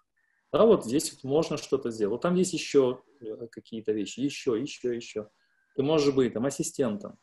[0.51, 2.11] Да, вот здесь вот можно что-то сделать.
[2.11, 5.29] Вот там есть еще э, какие-то вещи, еще, еще, еще.
[5.75, 7.17] Ты можешь быть там ассистентом,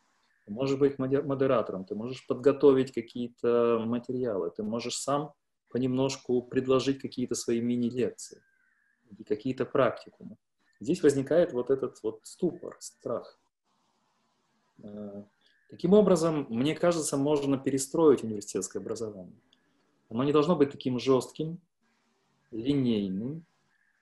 [0.45, 5.33] ты можешь быть модератором, ты можешь подготовить какие-то материалы, ты можешь сам
[5.69, 8.41] понемножку предложить какие-то свои мини-лекции
[9.17, 10.37] и какие-то практикумы.
[10.79, 13.39] Здесь возникает вот этот вот ступор, страх.
[14.83, 15.23] Э,
[15.69, 19.39] таким образом, мне кажется, можно перестроить университетское образование.
[20.09, 21.59] Оно не должно быть таким жестким,
[22.51, 23.45] линейным,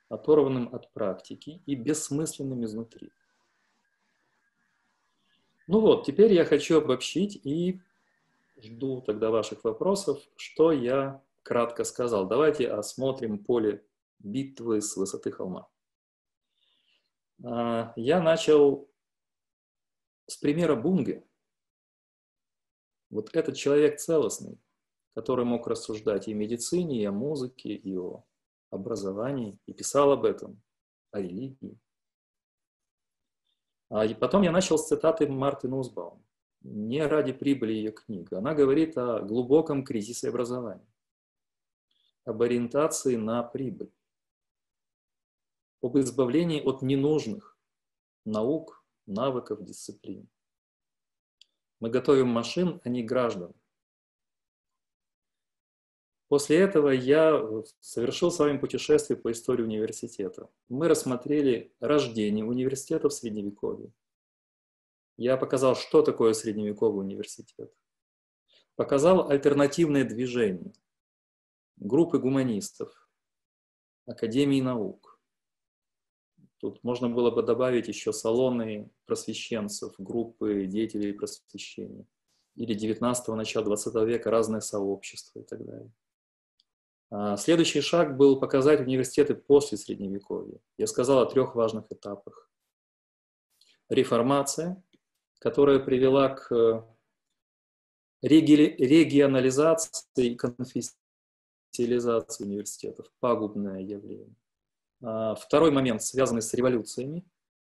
[0.08, 3.12] оторванным от практики и бессмысленным изнутри.
[5.68, 7.80] Ну вот, теперь я хочу обобщить и
[8.58, 12.28] жду тогда ваших вопросов, что я кратко сказал.
[12.28, 13.84] Давайте осмотрим поле
[14.20, 15.70] битвы с высоты холма.
[17.44, 18.90] А, я начал
[20.28, 21.26] с примера Бунге.
[23.10, 24.60] Вот этот человек целостный,
[25.16, 28.24] который мог рассуждать и о медицине, и о музыке, и о
[28.70, 30.62] образовании, и писал об этом,
[31.12, 31.80] о религии.
[33.90, 36.24] А и потом я начал с цитаты Марты Нусбаум.
[36.62, 38.38] Не ради прибыли ее книга.
[38.38, 40.88] Она говорит о глубоком кризисе образования,
[42.26, 43.92] об ориентации на прибыль
[45.82, 47.58] об избавлении от ненужных
[48.26, 50.30] наук, навыков, дисциплин.
[51.80, 53.54] Мы готовим машин, а не граждан.
[56.30, 57.44] После этого я
[57.80, 60.48] совершил с вами путешествие по истории университета.
[60.68, 63.92] Мы рассмотрели рождение университета в Средневековье,
[65.18, 67.74] Я показал, что такое средневековый университет.
[68.76, 70.72] Показал альтернативное движение,
[71.78, 73.10] группы гуманистов,
[74.06, 75.09] академии наук.
[76.60, 82.06] Тут можно было бы добавить еще салоны просвещенцев, группы деятелей просвещения.
[82.56, 85.92] Или 19-го, начала 20 века разные сообщества и так далее.
[87.12, 90.60] А, следующий шаг был показать университеты после Средневековья.
[90.78, 92.50] Я сказал о трех важных этапах.
[93.88, 94.84] Реформация,
[95.40, 96.84] которая привела к э,
[98.22, 103.10] регионализации и конфессиализации университетов.
[103.20, 104.36] Пагубное явление.
[105.02, 107.26] А, второй момент, связанный с революциями,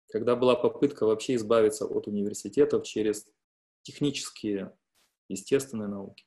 [0.08, 3.26] когда была попытка вообще избавиться от университетов через
[3.82, 4.76] технические,
[5.28, 6.24] естественные науки.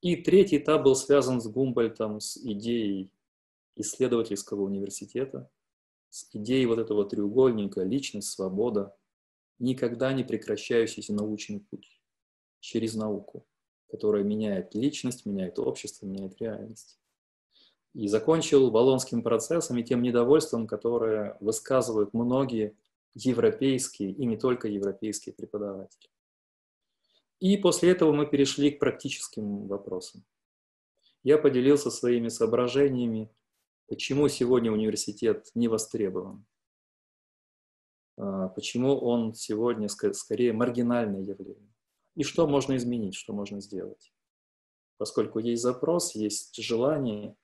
[0.00, 3.10] И третий этап был связан с Гумбольтом, с идеей
[3.76, 5.50] исследовательского университета,
[6.10, 8.96] с идеей вот этого треугольника «личность, свобода»,
[9.58, 12.00] никогда не прекращающийся научный путь
[12.60, 13.46] через науку,
[13.88, 16.98] которая меняет личность, меняет общество, меняет реальность.
[17.94, 22.76] И закончил Болонским процессом и тем недовольством, которое высказывают многие
[23.14, 26.10] европейские и не только европейские преподаватели.
[27.40, 30.24] И после этого мы перешли к практическим вопросам.
[31.22, 33.30] Я поделился своими соображениями,
[33.86, 36.44] почему сегодня университет не востребован,
[38.16, 41.74] а, почему он сегодня скорее маргинальное явление,
[42.14, 44.12] и что можно изменить, что можно сделать.
[44.96, 47.36] Поскольку есть запрос, есть желание,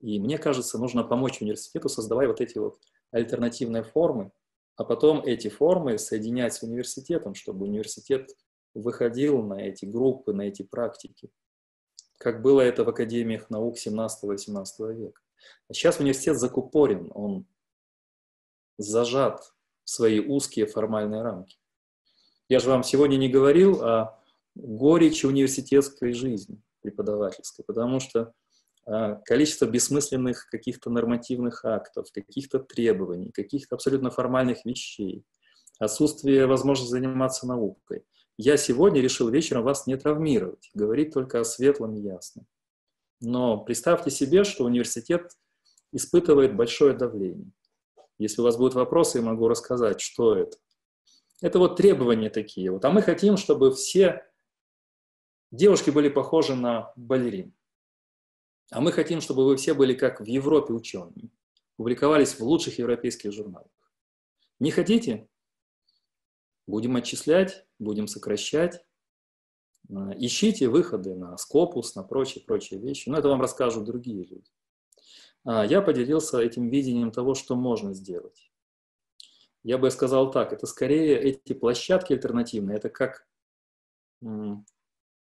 [0.00, 4.32] и мне кажется, нужно помочь университету, создавая вот эти вот альтернативные формы,
[4.76, 8.30] а потом эти формы соединять с университетом, чтобы университет
[8.74, 11.30] выходил на эти группы, на эти практики,
[12.18, 15.20] как было это в академиях наук 17-18 века.
[15.68, 17.46] А сейчас университет закупорен, он
[18.78, 19.52] зажат
[19.84, 21.58] в свои узкие формальные рамки.
[22.48, 24.18] Я же вам сегодня не говорил о
[24.54, 28.32] горечи университетской жизни преподавательской, потому что
[29.24, 35.24] количество бессмысленных каких-то нормативных актов, каких-то требований, каких-то абсолютно формальных вещей,
[35.78, 38.04] отсутствие возможности заниматься наукой.
[38.36, 42.46] Я сегодня решил вечером вас не травмировать, говорить только о светлом и ясном.
[43.20, 45.36] Но представьте себе, что университет
[45.92, 47.52] испытывает большое давление.
[48.18, 50.56] Если у вас будут вопросы, я могу рассказать, что это.
[51.42, 52.70] Это вот требования такие.
[52.70, 52.84] Вот.
[52.84, 54.26] А мы хотим, чтобы все
[55.50, 57.54] девушки были похожи на балерин.
[58.70, 61.30] А мы хотим, чтобы вы все были как в Европе ученые,
[61.76, 63.70] публиковались в лучших европейских журналах.
[64.60, 65.28] Не хотите?
[66.66, 68.84] Будем отчислять, будем сокращать.
[69.88, 73.08] А, ищите выходы на скопус, на прочие-прочие вещи.
[73.08, 74.50] Но это вам расскажут другие люди.
[75.44, 78.52] А, я поделился этим видением того, что можно сделать.
[79.62, 83.28] Я бы сказал так, это скорее эти площадки альтернативные, это как,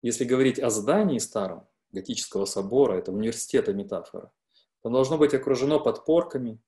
[0.01, 4.31] если говорить о здании старом, готического собора, это университета метафора.
[4.81, 6.59] Оно должно быть окружено подпорками,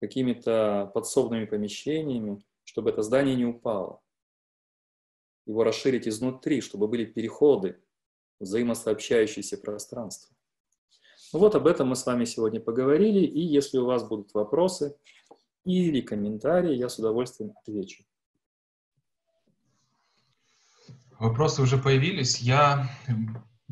[0.00, 4.02] какими-то подсобными помещениями, чтобы это здание не упало.
[5.46, 7.80] Его расширить изнутри, чтобы были переходы,
[8.40, 10.36] взаимосообщающиеся пространства.
[11.32, 14.96] Ну вот об этом мы с вами сегодня поговорили, и если у вас будут вопросы
[15.64, 18.04] или комментарии, я с удовольствием отвечу.
[21.18, 22.40] Вопросы уже появились.
[22.40, 22.90] Я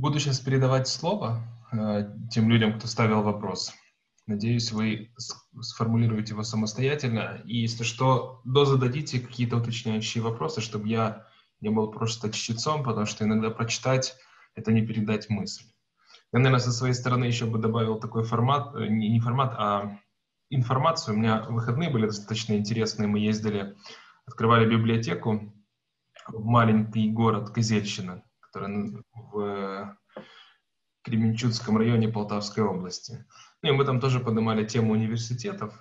[0.01, 3.75] Буду сейчас передавать слово э, тем людям, кто ставил вопрос.
[4.27, 5.13] Надеюсь, вы
[5.61, 7.43] сформулируете его самостоятельно.
[7.45, 11.27] И если что, дозададите какие-то уточняющие вопросы, чтобы я
[11.61, 14.17] не был просто чтецом, потому что иногда прочитать—
[14.55, 15.65] это не передать мысль.
[16.33, 19.99] Я, наверное, со своей стороны еще бы добавил такой формат, э, не, формат, а
[20.49, 21.15] информацию.
[21.15, 23.07] У меня выходные были достаточно интересные.
[23.07, 23.77] Мы ездили,
[24.25, 25.53] открывали библиотеку
[26.27, 29.97] в маленький город Козельщина которая в
[31.03, 33.25] Кременчугском районе Полтавской области.
[33.63, 35.75] Ну и мы там тоже поднимали тему университетов,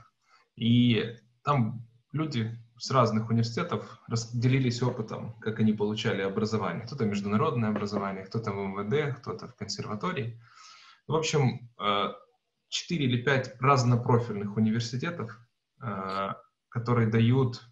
[0.56, 6.86] и там люди с разных университетов разделились опытом, как они получали образование.
[6.86, 10.40] Кто-то международное образование, кто-то в МВД, кто-то в консерватории.
[11.08, 12.14] В общем, э,
[12.70, 15.38] четыре или пять разнопрофильных университетов,
[15.82, 16.30] э,
[16.70, 17.69] которые дают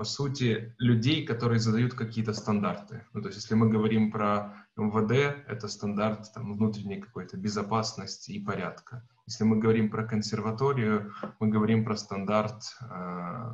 [0.00, 3.04] по сути, людей, которые задают какие-то стандарты.
[3.12, 8.42] Ну, то есть, если мы говорим про МВД, это стандарт там, внутренней какой-то безопасности и
[8.42, 9.06] порядка.
[9.26, 13.52] Если мы говорим про консерваторию, мы говорим про стандарт э,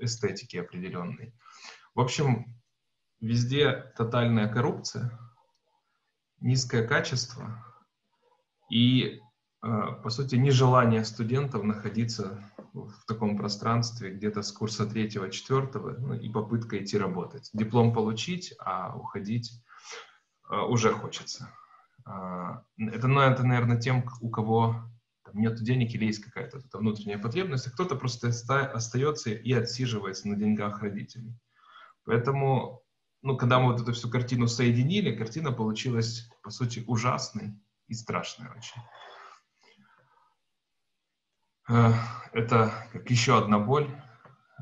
[0.00, 1.32] эстетики определенной.
[1.94, 2.60] В общем,
[3.20, 5.16] везде тотальная коррупция,
[6.40, 7.64] низкое качество
[8.72, 9.20] и,
[9.62, 9.68] э,
[10.02, 12.42] по сути, нежелание студентов находиться
[12.84, 17.50] в таком пространстве где-то с курса третьего, четвертого, ну, и попытка идти работать.
[17.52, 19.52] Диплом получить, а уходить
[20.50, 21.50] э, уже хочется.
[22.06, 24.76] Э, это, ну, это, наверное, тем, у кого
[25.24, 30.28] там, нет денег или есть какая-то вот внутренняя потребность, а кто-то просто остается и отсиживается
[30.28, 31.34] на деньгах родителей.
[32.04, 32.82] Поэтому,
[33.22, 37.58] ну, когда мы вот эту всю картину соединили, картина получилась, по сути, ужасной
[37.88, 38.80] и страшной очень.
[41.68, 41.92] Э,
[42.32, 43.88] это как еще одна боль,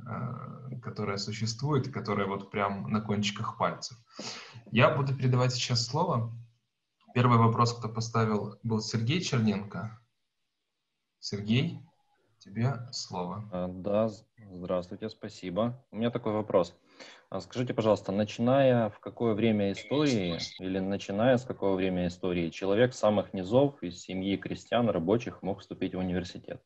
[0.06, 3.98] э, которая существует которая вот прям на кончиках пальцев.
[4.70, 6.32] Я буду передавать сейчас слово.
[7.14, 10.00] Первый вопрос, кто поставил, был Сергей Черненко.
[11.20, 11.80] Сергей,
[12.38, 13.48] тебе слово.
[13.52, 14.08] Э, да,
[14.50, 15.84] здравствуйте, спасибо.
[15.90, 16.74] У меня такой вопрос.
[17.28, 22.94] А скажите, пожалуйста, начиная в какое время истории или начиная с какого времени истории человек
[22.94, 26.62] самых низов из семьи крестьян, рабочих мог вступить в университет?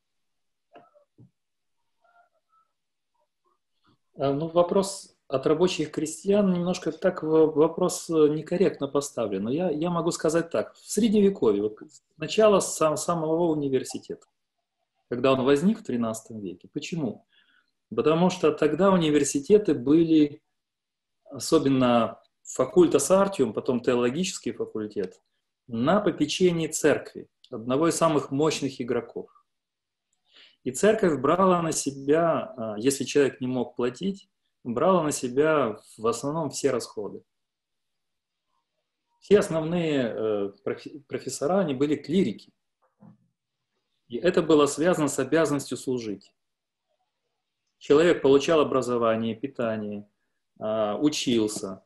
[4.19, 9.45] Ну, вопрос от рабочих крестьян немножко так вопрос э, некорректно поставлен.
[9.45, 10.75] Но я, я могу сказать так.
[10.75, 11.79] В Средневековье, вот
[12.17, 14.27] начало сам, самого университета,
[15.09, 16.69] когда он возник в XIII веке.
[16.73, 17.27] Почему?
[17.95, 20.43] Потому что тогда университеты были,
[21.25, 25.21] особенно факультас артиум, потом теологический факультет,
[25.67, 29.38] на попечении церкви, одного из самых мощных игроков.
[30.65, 34.29] И церковь брала на себя, а, если человек не мог платить,
[34.65, 37.23] брала на себя в основном все расходы.
[39.21, 40.53] Все основные э,
[41.07, 42.53] профессора, они были клирики.
[44.09, 46.33] И это было связано с обязанностью служить.
[47.79, 50.09] Человек получал образование, питание,
[50.59, 51.85] а, учился,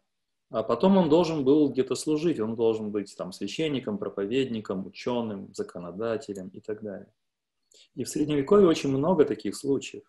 [0.50, 6.48] а потом он должен был где-то служить, он должен быть там священником, проповедником, ученым, законодателем
[6.48, 7.12] и так далее.
[7.94, 10.04] И в Средневековье очень много таких случаев.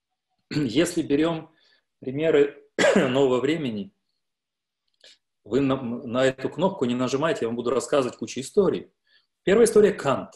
[0.50, 1.50] Если берем
[2.00, 2.64] примеры
[2.96, 3.92] нового времени,
[5.44, 8.90] вы на, на эту кнопку не нажимайте, я вам буду рассказывать кучу историй.
[9.42, 10.34] Первая история– Кант.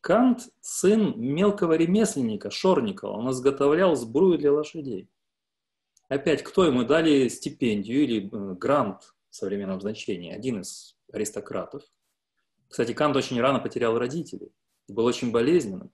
[0.00, 3.12] Кант– сын мелкого ремесленника, Шорникова.
[3.12, 5.08] Он изготовлял сбрую для лошадей.
[6.08, 10.32] Опять, кто ему дали стипендию или э, грант в современном значении?
[10.32, 11.82] Один из аристократов.
[12.68, 14.52] Кстати, Кант очень рано потерял родителей
[14.88, 15.92] был очень болезненным.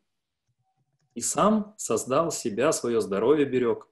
[1.15, 3.87] И сам создал себя, свое здоровье берег,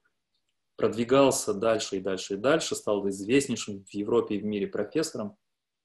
[0.76, 5.36] продвигался дальше и дальше и дальше, стал известнейшим в Европе и в мире профессором,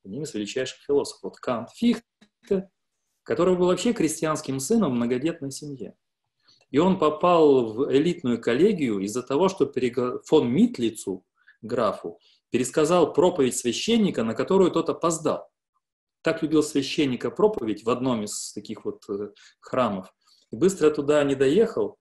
[0.03, 1.23] одним из величайших философов.
[1.23, 2.69] Вот Кант Фихте,
[3.23, 5.95] который был вообще крестьянским сыном в многодетной семье.
[6.71, 9.71] И он попал в элитную коллегию из-за того, что
[10.25, 11.25] фон Митлицу,
[11.61, 12.19] графу,
[12.49, 15.49] пересказал проповедь священника, на которую тот опоздал
[16.27, 19.29] так любил священника проповедь в одном из таких вот э,
[19.61, 20.13] храмов.
[20.51, 21.97] И быстро туда не доехал.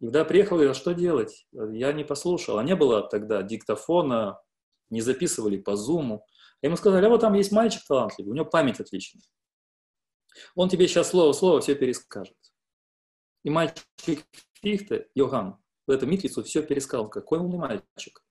[0.00, 1.46] И когда приехал, я что делать?
[1.52, 2.58] Я не послушал.
[2.58, 4.38] А не было тогда диктофона,
[4.90, 6.26] не записывали по зуму.
[6.60, 9.22] А ему сказали, а вот там есть мальчик талантливый, у него память отличная.
[10.54, 12.36] Он тебе сейчас слово-слово все перескажет.
[13.44, 14.26] И мальчик
[14.60, 17.08] Фихте, Йоган, в эту митлицу все пересказал.
[17.08, 18.22] Какой умный мальчик.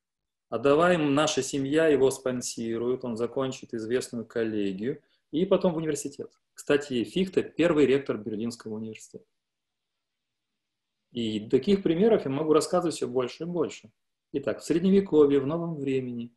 [0.49, 5.01] А давай наша семья его спонсирует, он закончит известную коллегию,
[5.31, 6.31] и потом в университет.
[6.53, 9.25] Кстати, Фихте– первый ректор Берлинского университета.
[11.11, 13.91] И таких примеров я могу рассказывать все больше и больше.
[14.31, 16.35] Итак, в Средневековье, в Новом времени,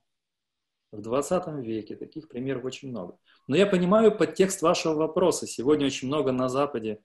[0.93, 3.19] в 20 веке таких примеров очень много.
[3.47, 5.47] Но я понимаю подтекст вашего вопроса.
[5.47, 7.02] Сегодня очень много на Западе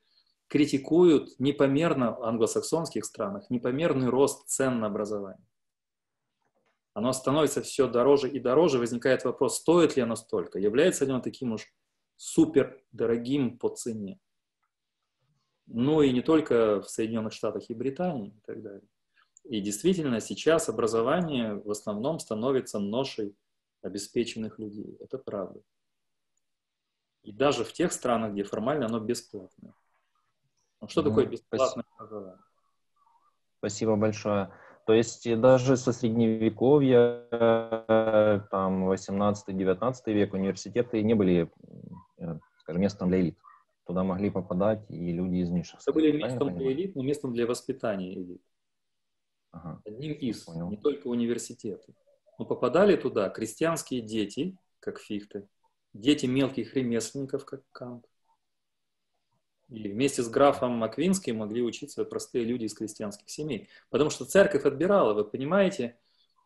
[0.47, 5.45] критикуют непомерно в англосаксонских странах, непомерный рост цен на образование.
[6.97, 11.21] Оно становится все дороже и дороже, возникает вопрос, стоит ли оно столько, является ли оно
[11.21, 11.71] таким уж
[12.15, 14.19] супер дорогим по цене.
[15.67, 18.89] Ну и не только в Соединенных Штатах и Британии и так далее.
[19.43, 23.35] И действительно сейчас образование в основном становится ношей
[23.83, 24.97] обеспеченных людей.
[24.99, 25.61] Это правда.
[27.21, 29.75] И даже в тех странах, где формально оно бесплатное.
[30.81, 31.95] Ну, что mm такое бесплатное Спасибо.
[31.95, 32.43] образование?
[33.59, 34.51] Спасибо большое.
[34.87, 41.51] То есть даже со средневековья, э, там, 18-19 век университеты не были
[42.17, 43.37] Э, скажем, местом для элит.
[43.85, 45.79] Туда могли попадать и люди из низших.
[45.81, 48.41] Это были местом для элит, но местом для воспитания элит.
[49.51, 49.81] Ага.
[49.85, 50.69] Одним из, Понял.
[50.69, 51.95] не только университеты.
[52.37, 55.47] Но попадали туда крестьянские дети, как Фихте,
[55.93, 58.05] дети мелких ремесленников, как Кант.
[59.69, 63.69] И вместе с графом Маквинским могли учиться простые люди из крестьянских семей.
[63.89, 65.97] Потому что церковь отбирала, вы понимаете,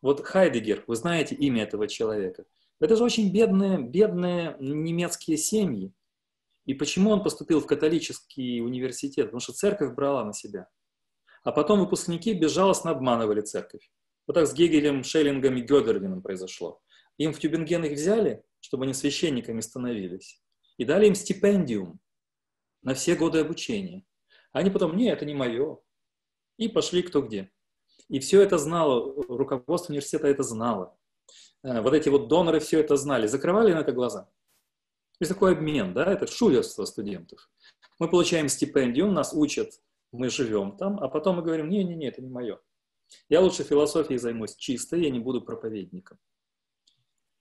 [0.01, 2.45] вот Хайдегер, вы знаете имя этого человека–
[2.81, 5.93] это же очень бедные, бедные немецкие семьи.
[6.65, 9.27] И почему он поступил в католический университет?
[9.27, 10.67] Потому что церковь брала на себя.
[11.43, 13.91] А потом выпускники безжалостно обманывали церковь.
[14.25, 16.81] Вот так с Гегелем, Шеллингом и Гёдерлином произошло.
[17.17, 20.41] Им в Тюбинген их взяли, чтобы они священниками становились,
[20.77, 21.99] и дали им стипендиум
[22.81, 24.05] на все годы обучения.
[24.51, 25.79] Они потом, не, это не мое.
[26.57, 27.51] И пошли кто где.
[28.09, 30.97] И все это знало, руководство университета это знало.
[31.63, 33.27] Э, вот эти вот доноры все это знали.
[33.27, 34.23] Закрывали на это глаза.
[34.23, 37.49] То есть такой обмен, да, это шулерство студентов.
[37.99, 39.79] Мы получаем стипендию, нас учат,
[40.11, 42.59] мы живем там, а потом мы говорим, не-не-не, это не мое.
[43.29, 46.17] Я лучше философией займусь чисто, я не буду проповедником.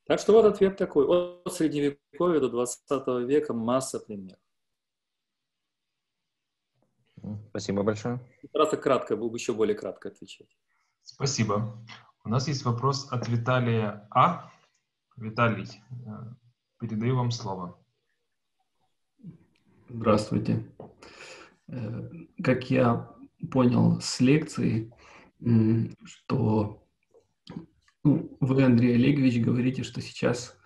[0.04, 1.06] Так что вот ответ такой.
[1.06, 4.40] От Средневековья до 20 века масса примеров.
[7.50, 8.20] Спасибо большое.
[8.52, 10.48] Раз кратко, был бы еще более кратко отвечать.
[11.02, 11.84] Спасибо.
[12.24, 14.50] У нас есть вопрос от Виталия А.
[15.16, 16.10] Виталий, э,
[16.78, 17.78] передаю вам слово.
[19.88, 20.64] Здравствуйте.
[21.68, 22.10] Э,
[22.42, 23.10] как я
[23.50, 24.92] понял с лекции,
[26.04, 26.86] что
[28.04, 30.56] ну, вы, Андрей Олегович, говорите, что сейчас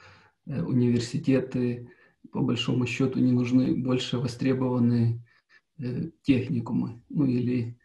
[0.47, 1.91] э, университеты
[2.33, 5.25] по большому счету не нужны, больше востребованы
[6.23, 7.79] техникумы, ну или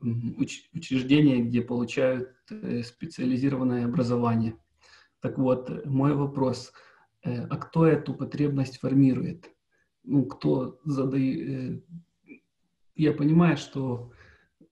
[0.00, 4.56] уч, учреждения, где получают э, специализированное образование.
[5.20, 6.72] Так вот, мой вопрос,
[7.24, 9.48] а кто эту потребность формирует?
[10.02, 11.84] Ну, кто задает...
[12.96, 14.12] Я понимаю, что,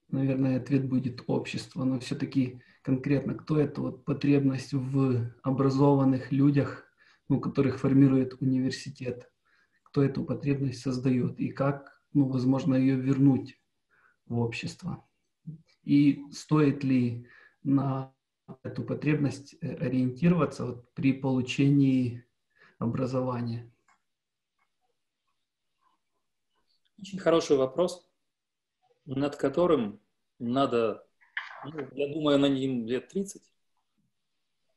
[0.09, 6.85] наверное, ответ будет общество, но все-таки конкретно, кто эта вот потребность в образованных людях,
[7.28, 9.30] ну, которых формирует университет,
[9.91, 13.61] кто эту потребность создает и как, ну, возможно, ее вернуть
[14.27, 15.05] в общество.
[15.83, 17.27] И стоит ли
[17.65, 18.15] на
[18.62, 22.25] эту потребность э, ориентироваться вот при получении
[22.79, 23.73] образования?
[26.99, 28.09] Очень хороший вопрос,
[29.07, 30.01] над которым
[30.39, 31.05] надо
[31.65, 33.43] ну, я думаю, на ним лет 30.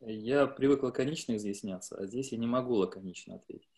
[0.01, 3.72] Я привык лаконично изъясняться, а здесь я не могу лаконично ответить.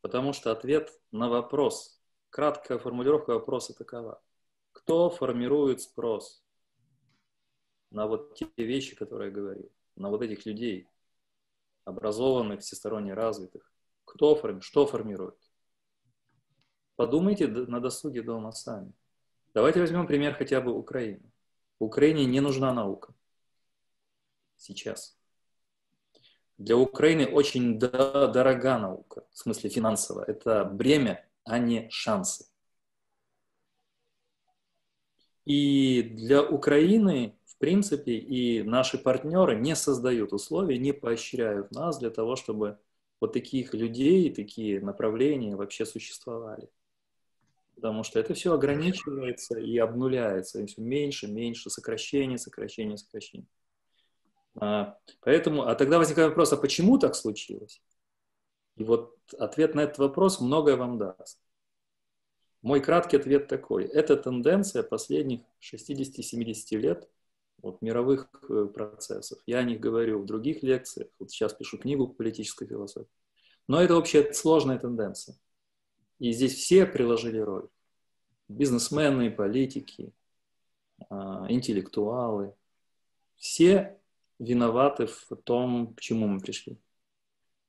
[0.00, 2.00] Потому что ответ на вопрос,
[2.30, 4.22] краткая формулировка вопроса такова.
[4.72, 6.42] Кто формирует спрос
[7.90, 10.88] на вот те вещи, которые я говорил, на вот этих людей,
[11.84, 13.70] образованных, всесторонне развитых?
[14.04, 15.36] Кто формирует, что формирует?
[16.96, 18.92] Подумайте на досуге дома сами.
[19.54, 21.30] Давайте возьмем пример хотя бы Украины.
[21.78, 23.14] Украине не нужна наука
[24.56, 25.19] сейчас.
[26.60, 30.24] Для Украины очень дорога наука, в смысле финансово.
[30.26, 32.44] Это бремя, а не шансы.
[35.46, 42.10] И для Украины, в принципе, и наши партнеры не создают условий, не поощряют нас для
[42.10, 42.78] того, чтобы
[43.20, 46.68] вот таких людей, такие направления вообще существовали
[47.76, 53.46] потому что это все ограничивается и обнуляется, и все меньше, меньше, сокращение, сокращение, сокращение.
[54.56, 57.82] А, поэтому, а тогда возникает вопрос, а почему так случилось?
[58.76, 61.38] И вот ответ на этот вопрос многое вам даст.
[62.62, 63.84] Мой краткий ответ такой.
[63.84, 67.08] Это тенденция последних 60-70 лет
[67.62, 69.38] вот, мировых э, процессов.
[69.46, 71.08] Я о них говорю в других лекциях.
[71.18, 73.08] Вот сейчас пишу книгу по политической философии.
[73.66, 75.36] Но это вообще сложная тенденция.
[76.18, 77.68] И здесь все приложили роль.
[78.48, 80.12] Бизнесмены, политики,
[81.08, 82.54] а, интеллектуалы.
[83.36, 83.99] Все
[84.40, 86.80] виноваты в том, к чему мы пришли.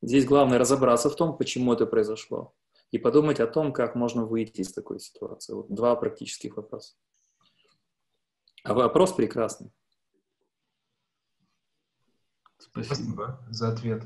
[0.02, 2.56] Здесь главное разобраться в том, почему это произошло.
[2.90, 5.54] И подумать о том, как можно выйти из такой ситуации.
[5.54, 6.96] Вот два практических вопроса.
[8.64, 9.72] А вопрос прекрасный.
[12.58, 13.40] Спасибо.
[13.50, 14.04] За ответ.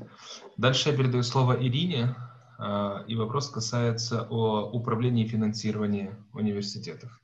[0.56, 2.14] Дальше я передаю слово Ирине.
[2.58, 7.20] А, и вопрос касается о управлении и финансировании университетов.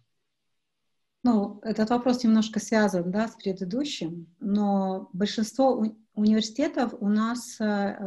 [1.24, 7.65] Ну, этот вопрос немножко связан да, с предыдущим, но большинство у- университетов у нас э,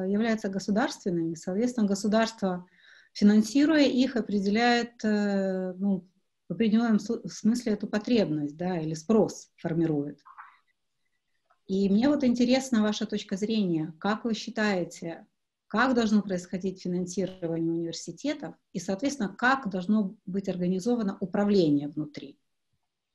[0.09, 2.67] являются государственными, соответственно, государство,
[3.13, 6.05] финансируя их, определяет э, ну,
[6.49, 10.19] в определенном смысле эту потребность да, или спрос формирует.
[11.67, 13.93] И мне вот интересна ваша точка зрения.
[13.97, 15.25] Как вы считаете,
[15.67, 22.37] как должно происходить финансирование университетов и, соответственно, как должно быть организовано управление внутри.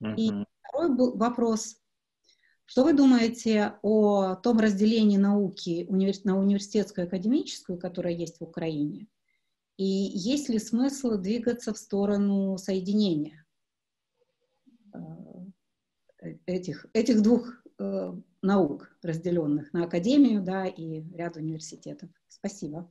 [0.02, 0.14] Uh-huh.
[0.16, 0.30] И
[0.62, 1.76] второй был вопрос.
[2.64, 5.86] Что вы думаете о том разделении науки
[6.24, 9.08] на университетскую и академическую, которая есть в Украине?
[9.76, 13.44] И есть ли смысл двигаться в сторону соединения
[14.92, 14.98] э,
[16.46, 18.12] этих, этих двух э,
[18.42, 22.10] наук, разделенных на академию да, и ряд университетов?
[22.28, 22.88] Спасибо.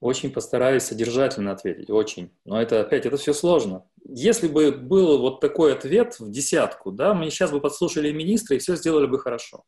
[0.00, 2.32] Очень постараюсь содержательно ответить, очень.
[2.46, 3.84] Но это опять, это все сложно.
[4.04, 8.58] Если бы был вот такой ответ в десятку, да, мы сейчас бы подслушали министра и
[8.58, 9.64] все сделали бы хорошо.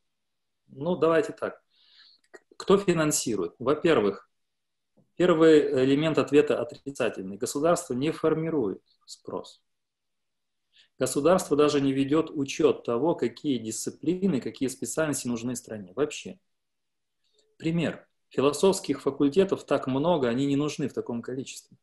[0.69, 1.63] Ну, давайте так.
[2.57, 3.55] Кто финансирует?
[3.59, 4.31] Во-первых,
[5.17, 7.37] первый элемент ответа отрицательный.
[7.37, 9.63] Государство не формирует спрос.
[10.99, 15.93] Государство даже не ведет учет того, какие дисциплины, какие специальности нужны стране.
[15.95, 16.39] Вообще.
[17.59, 18.07] Пример.
[18.29, 21.77] Философских факультетов так много, они не нужны в таком количестве.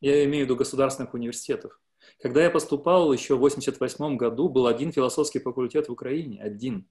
[0.00, 1.78] Я имею в виду государственных университетов.
[2.20, 6.88] Когда я поступал еще в 1988 году, был один философский факультет в Украине, один,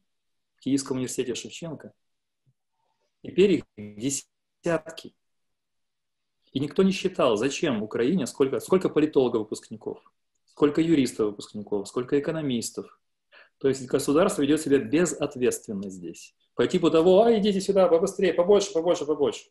[0.56, 1.94] в Киевском университете Шевченко.
[3.24, 5.16] Теперь их десятки.
[6.52, 10.02] И никто не считал, зачем Украине, сколько, сколько политологов-выпускников,
[10.46, 13.00] сколько юристов-выпускников, сколько экономистов.
[13.60, 16.36] То есть государство ведет себя безответственно здесь.
[16.56, 19.50] По типу того, а идите сюда, побыстрее, побольше, побольше, побольше.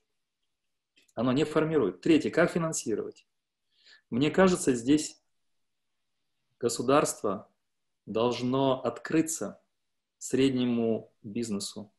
[1.15, 2.01] Оно не формирует.
[2.01, 3.27] Третье, как финансировать?
[4.11, 5.21] Мне кажется, здесь
[6.59, 7.51] государство
[8.07, 9.61] должно открыться
[10.17, 11.93] среднему бизнесу,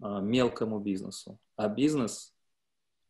[0.00, 1.38] а, мелкому бизнесу.
[1.56, 2.34] А бизнес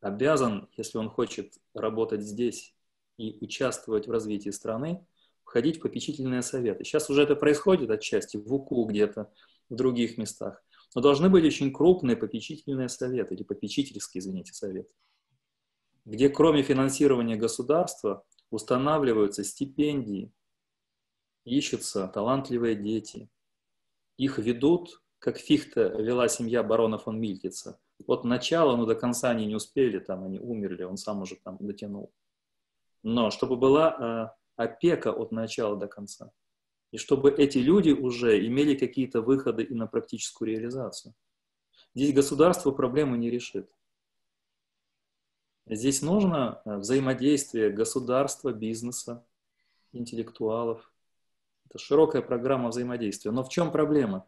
[0.00, 2.74] обязан, если он хочет работать здесь
[3.16, 5.04] и участвовать в развитии страны,
[5.42, 6.84] входить в попечительные советы.
[6.84, 9.32] Сейчас уже это происходит отчасти в УКУ где-то,
[9.70, 10.62] в других местах.
[10.94, 14.92] Но должны быть очень крупные попечительные советы, или попечительские, извините, советы
[16.08, 20.32] где кроме финансирования государства устанавливаются стипендии,
[21.44, 23.28] ищутся талантливые дети.
[24.16, 27.78] Их ведут, как Фихта вела семья барона фон Мильтица.
[28.06, 31.58] От начала, но до конца они не успели, там они умерли, он сам уже там
[31.60, 32.10] дотянул.
[33.02, 36.32] Но чтобы была э, опека от начала до конца.
[36.90, 41.14] И чтобы эти люди уже имели какие-то выходы и на практическую реализацию.
[41.94, 43.70] Здесь государство проблему не решит.
[45.70, 49.24] Здесь нужно э, взаимодействие государства, бизнеса,
[49.92, 50.90] интеллектуалов.
[51.68, 53.30] Это широкая программа взаимодействия.
[53.32, 54.26] Но в чем проблема?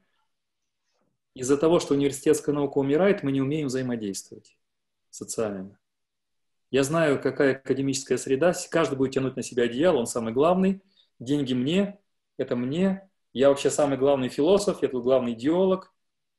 [1.35, 4.59] Из-за того, что университетская наука умирает, мы не умеем взаимодействовать
[5.09, 5.79] социально.
[6.71, 8.53] Я знаю, какая академическая среда.
[8.71, 10.83] Каждый будет тянуть на себя одеяло, он самый главный.
[11.19, 11.99] Деньги мне,
[12.37, 13.09] это мне.
[13.33, 15.93] Я вообще самый главный философ, я тут главный идеолог.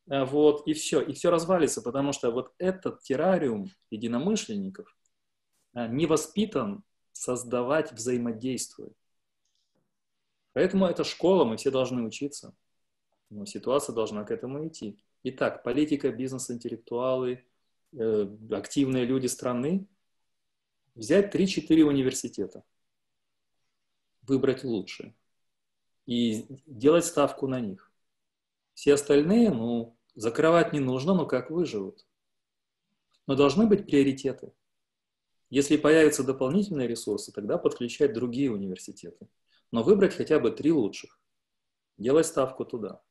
[0.10, 4.96] А, вот, и все, и все развалится, потому что вот этот террариум единомышленников
[5.74, 8.92] а, не воспитан создавать взаимодействие.
[10.54, 12.56] Поэтому это школа, мы все должны учиться.
[13.30, 15.02] Но ситуация должна к этому идти.
[15.24, 17.46] Итак, политика, бизнес, интеллектуалы,
[17.94, 19.88] э, активные люди страны,
[20.96, 22.64] взять 3-4 университета,
[24.24, 25.16] выбрать лучшие
[26.06, 27.91] и делать ставку на них.
[28.74, 32.06] Все остальные, ну, закрывать не нужно, но как выживут.
[33.28, 34.54] Но должны быть приоритеты.
[35.50, 39.28] Если появятся дополнительные ресурсы, тогда подключать другие университеты.
[39.72, 41.20] Но выбрать хотя бы три лучших.
[41.98, 43.02] Делать ставку туда.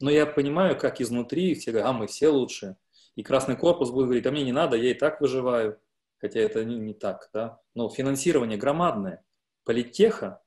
[0.00, 2.78] Но я понимаю, как изнутри все говорят, а мы все лучшие.
[3.16, 5.78] И Красный Корпус будет говорить, а мне не надо, я и так выживаю.
[6.18, 7.60] Хотя это не, не так, да.
[7.74, 9.24] Но финансирование громадное.
[9.64, 10.42] Политеха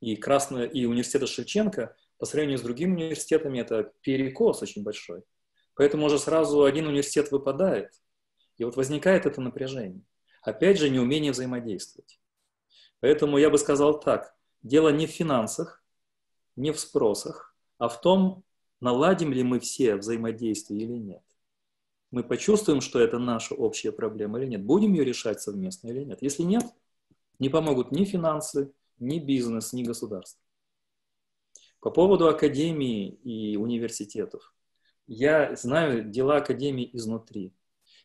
[0.00, 5.22] и, Красное, и университета Шевченко по сравнению с другими университетами это перекос очень большой.
[5.74, 7.92] Поэтому уже сразу один университет выпадает.
[8.58, 10.02] И вот возникает это напряжение.
[10.42, 12.20] Опять же, неумение взаимодействовать.
[13.00, 14.36] Поэтому я бы сказал так.
[14.62, 15.82] Дело не в финансах,
[16.56, 18.44] не в спросах, а в том,
[18.80, 21.22] наладим ли мы все взаимодействие или нет.
[22.10, 24.62] Мы почувствуем, что это наша общая проблема или нет.
[24.62, 26.18] Будем ее решать совместно или нет.
[26.20, 26.64] Если нет,
[27.38, 30.42] не помогут ни финансы, ни бизнес, ни государство.
[31.80, 34.54] По поводу академии и университетов.
[35.06, 37.54] Я знаю дела академии изнутри.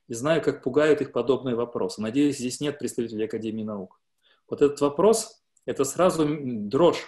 [0.07, 2.01] И знаю, как пугают их подобные вопросы.
[2.01, 3.99] Надеюсь, здесь нет представителей Академии наук.
[4.47, 7.03] Вот этот вопрос, это сразу дрожь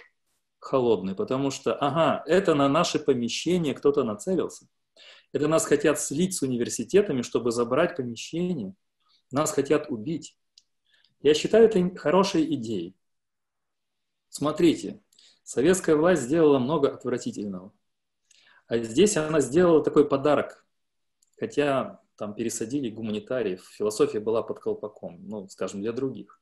[0.59, 4.67] холодный, потому что, ага, это на наше помещение кто-то нацелился.
[5.31, 8.73] Это нас хотят слить с университетами, чтобы забрать помещение.
[9.31, 10.35] Нас хотят убить.
[11.21, 12.95] Я считаю это хорошей идеей.
[14.29, 15.01] Смотрите,
[15.47, 17.71] Советская власть сделала много отвратительного.
[18.67, 20.67] А здесь она сделала такой подарок.
[21.39, 26.41] Хотя там пересадили гуманитариев, философия была под колпаком, ну, скажем, для других.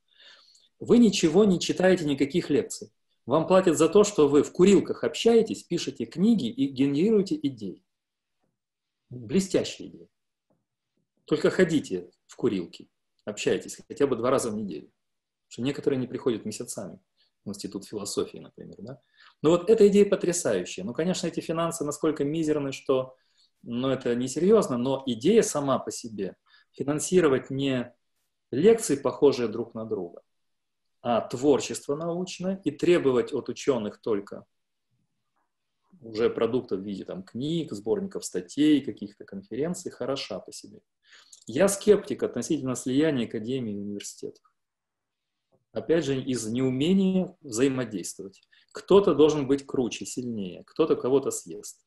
[0.80, 2.92] Вы ничего не читаете, никаких лекций.
[3.28, 7.86] Вам платят за то, что вы в курилках общаетесь, пишете книги и генерируете идеи.
[9.12, 10.10] Блестящие идеи.
[11.26, 12.90] Только ходите в курилки,
[13.24, 14.88] общайтесь хотя бы два раза в неделю.
[14.88, 17.00] Потому что некоторые не приходят месяцами.
[17.46, 18.76] Институт философии, например.
[18.80, 19.02] Да?
[19.42, 20.84] Но вот эта идея потрясающая.
[20.84, 23.16] Ну, конечно, эти финансы насколько мизерны, что
[23.64, 26.36] ну, это несерьезно, но идея сама по себе
[26.72, 27.94] финансировать не
[28.52, 30.22] лекции, похожие друг на друга,
[31.02, 34.46] а творчество научное и требовать от ученых только
[36.02, 40.82] уже продуктов в виде там, книг, сборников статей, каких-то конференций, хороша по себе.
[41.48, 44.44] Я скептик относительно слияния академии и университетов.
[45.76, 48.42] Опять же, из неумения взаимодействовать.
[48.72, 51.86] Кто-то должен быть круче, сильнее, кто-то кого-то съест.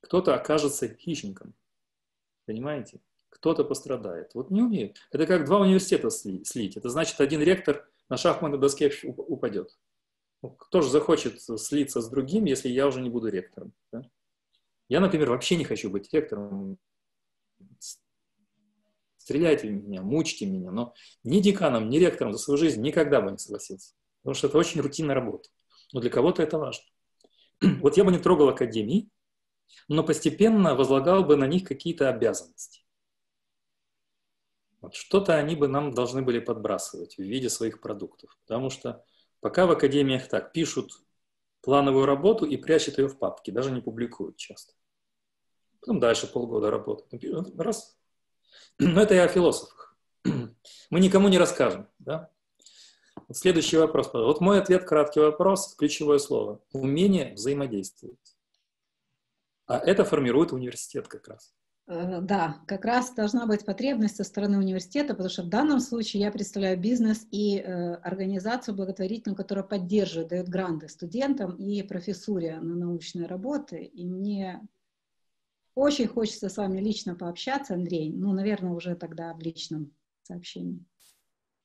[0.00, 1.54] Кто-то окажется хищником.
[2.46, 3.00] Понимаете?
[3.28, 4.34] Кто-то пострадает.
[4.34, 4.96] Вот не умеют.
[5.12, 6.76] Это как два университета слить.
[6.76, 9.78] Это значит, один ректор на шахматной доске упадет.
[10.42, 13.72] Ну, кто же захочет слиться с другим, если я уже не буду ректором?
[13.92, 14.02] Да?
[14.88, 16.78] Я, например, вообще не хочу быть ректором.
[19.26, 20.94] Стреляйте в меня, мучьте меня, но
[21.24, 23.94] ни деканом, ни ректором за свою жизнь никогда бы не согласился.
[24.22, 25.48] Потому что это очень рутинная работа.
[25.92, 26.84] Но для кого-то это важно.
[27.80, 29.10] Вот я бы не трогал академии,
[29.88, 32.84] но постепенно возлагал бы на них какие-то обязанности.
[34.80, 38.36] Вот что-то они бы нам должны были подбрасывать в виде своих продуктов.
[38.44, 39.04] Потому что
[39.40, 40.92] Пока в академиях так, пишут
[41.60, 44.74] плановую работу и прячут ее в папке, даже не публикуют часто.
[45.80, 47.22] Потом дальше полгода работают.
[47.56, 47.95] Раз.
[48.78, 49.96] Но это я о философах.
[50.90, 51.88] Мы никому не расскажем.
[51.98, 52.30] Да?
[53.32, 54.10] Следующий вопрос.
[54.12, 56.60] Вот мой ответ, краткий вопрос, ключевое слово.
[56.72, 58.36] Умение взаимодействовать.
[59.66, 61.52] А это формирует университет как раз.
[61.88, 66.22] Э, да, как раз должна быть потребность со стороны университета, потому что в данном случае
[66.22, 72.74] я представляю бизнес и э, организацию благотворительную, которая поддерживает, дает гранты студентам и профессуре на
[72.74, 73.82] научные работы.
[73.84, 74.66] И мне
[75.76, 78.10] очень хочется с вами лично пообщаться, Андрей.
[78.10, 79.92] Ну, наверное, уже тогда в личном
[80.22, 80.82] сообщении.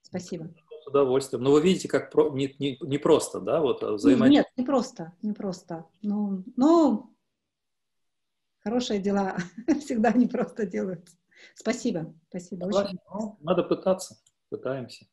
[0.02, 0.54] Спасибо.
[0.84, 1.44] С удовольствием.
[1.44, 2.30] Но вы видите, как про...
[2.30, 4.30] не, не, не просто, да, вот взаимодействие?
[4.30, 5.86] Нет, не просто, не просто.
[6.02, 7.16] Ну, ну
[8.60, 9.38] хорошие дела
[9.80, 11.16] всегда не просто делаются.
[11.56, 12.66] Спасибо, спасибо.
[12.66, 13.00] Очень.
[13.14, 14.18] Ну, надо пытаться,
[14.50, 15.06] пытаемся.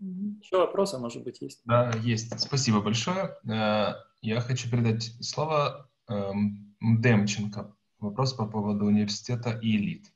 [0.00, 0.40] Угу.
[0.42, 1.62] Еще вопросы, может быть, есть?
[1.64, 2.38] Да, есть.
[2.38, 3.38] Спасибо большое.
[3.48, 7.74] Э, я хочу передать слово эм, Демченко.
[7.98, 10.12] Вопрос по поводу университета и элит.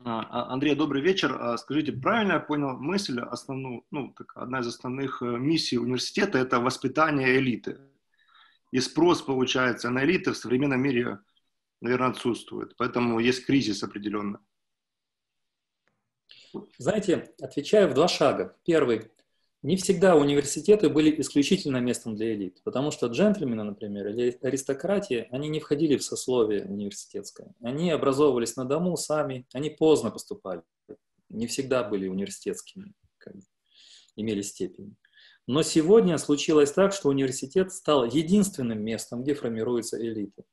[0.00, 1.36] А, а, Андрей, добрый вечер.
[1.40, 6.38] А, скажите, правильно я понял мысль основную, ну, так, одна из основных э, миссий университета–
[6.40, 7.78] это воспитание элиты.
[8.72, 11.18] И спрос, получается, на элиты в современном мире
[11.80, 12.76] наверное, отсутствует.
[12.76, 14.40] Поэтому есть кризис определенно.
[16.78, 18.56] Знаете, отвечаю в два шага.
[18.64, 19.10] Первый.
[19.66, 25.48] Не всегда университеты были исключительно местом для элит, потому что джентльмены, например, или аристократия, они
[25.48, 27.52] не входили в сословие университетское.
[27.60, 30.62] Они образовывались на дому сами, они поздно поступали,
[31.30, 33.34] не всегда были университетскими, как
[34.14, 34.94] имели степень.
[35.48, 40.44] Но сегодня случилось так, что университет стал единственным местом, где формируются элиты.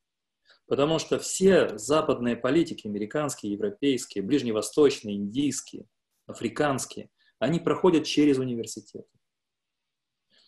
[0.66, 5.86] Потому что все западные политики, американские, европейские, ближневосточные, индийские,
[6.26, 7.12] африканские,
[7.44, 9.08] они проходят через университеты.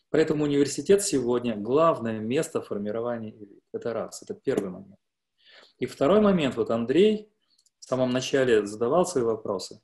[0.09, 3.63] Поэтому университет сегодня главное место формирования элит.
[3.73, 4.99] Это раз, это первый момент.
[5.77, 7.29] И второй момент, вот Андрей
[7.79, 9.81] в самом начале задавал свои вопросы.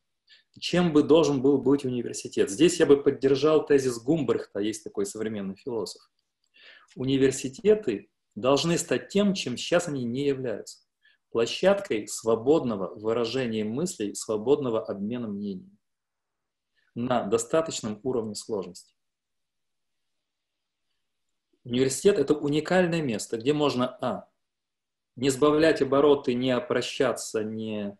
[0.57, 2.49] Чем бы должен был быть университет?
[2.49, 6.01] Здесь я бы поддержал тезис Гумбрехта, есть такой современный философ.
[6.95, 10.79] Университеты должны стать тем, чем сейчас они не являются.
[11.31, 15.80] Площадкой свободного выражения мыслей, свободного обмена мнениями
[16.95, 18.93] на достаточном уровне сложности.
[21.63, 24.29] Университет– это уникальное место, где можно, а,
[25.15, 27.97] не сбавлять обороты, не опрощаться, не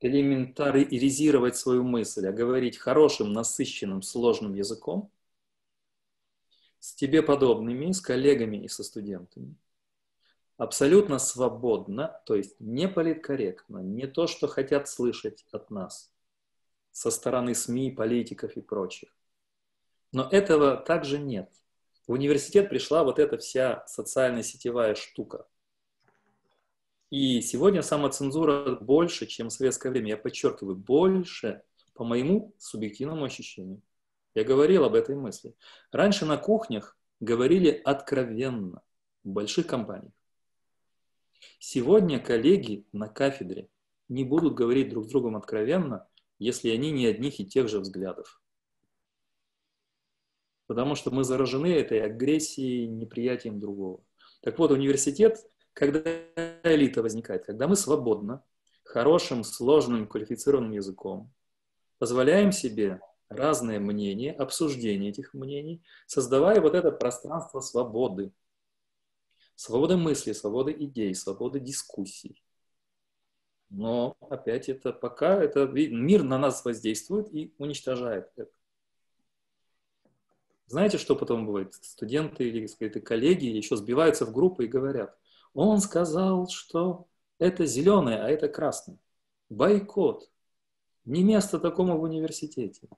[0.00, 5.12] элементаризировать свою мысль, а говорить хорошим, насыщенным, сложным языком–
[6.80, 9.54] с тебе подобными, с коллегами и со студентами.
[10.56, 16.10] Абсолютно свободно, то есть не политкорректно, не то, что хотят слышать от нас
[16.92, 19.14] со стороны СМИ, политиков и прочих.
[20.12, 21.50] Но этого также нет.
[22.06, 25.46] В университет пришла вот эта вся социальная сетевая штука.
[27.10, 30.10] И сегодня самоцензура больше, чем в советское время.
[30.10, 31.62] Я подчеркиваю, больше,
[31.94, 33.82] по моему субъективному ощущению.
[34.34, 35.54] Я говорил об этой мысли.
[35.90, 38.82] Раньше на кухнях говорили откровенно
[39.24, 40.12] в больших компаниях.
[41.58, 43.68] Сегодня коллеги на кафедре
[44.08, 46.08] не будут говорить друг с другом откровенно,
[46.40, 48.42] если они не одних и тех же взглядов.
[50.66, 54.02] Потому что мы заражены этой агрессией, неприятием другого.
[54.40, 55.38] Так вот, университет,
[55.74, 56.00] когда
[56.64, 58.42] элита возникает, когда мы свободно,
[58.82, 61.32] хорошим, сложным, квалифицированным языком
[61.98, 68.32] позволяем себе разные мнения, обсуждение этих мнений, создавая вот это пространство свободы.
[69.54, 72.42] Свободы мысли, свободы идей, свободы дискуссий.
[73.70, 78.50] Но опять это пока это мир на нас воздействует и уничтожает это.
[80.66, 81.74] Знаете, что потом бывает?
[81.74, 85.16] Студенты или сказать, коллеги еще сбиваются в группы и говорят,
[85.54, 87.06] он сказал, что
[87.38, 88.98] это зеленое, а это красное.
[89.48, 90.30] Бойкот.
[91.04, 92.88] Не место такому в университете.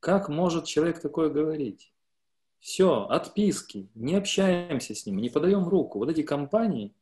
[0.00, 1.92] Как может человек такое говорить?
[2.58, 5.98] Все, отписки, не общаемся с ним, не подаем руку.
[5.98, 6.94] Вот эти компании,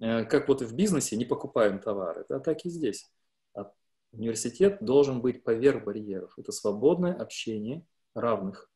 [0.00, 3.10] как вот в бизнесе, не покупаем товары, да, так и здесь.
[3.54, 3.70] А
[4.12, 6.38] университет должен быть поверх барьеров.
[6.38, 8.70] Это свободное общение равных.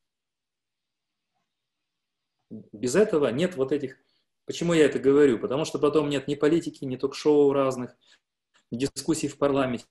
[2.51, 3.97] Без этого нет вот этих...
[4.45, 5.39] Почему я это говорю?
[5.39, 7.97] Потому что потом нет ни политики, ни ток-шоу разных,
[8.71, 9.87] дискуссий в парламенте.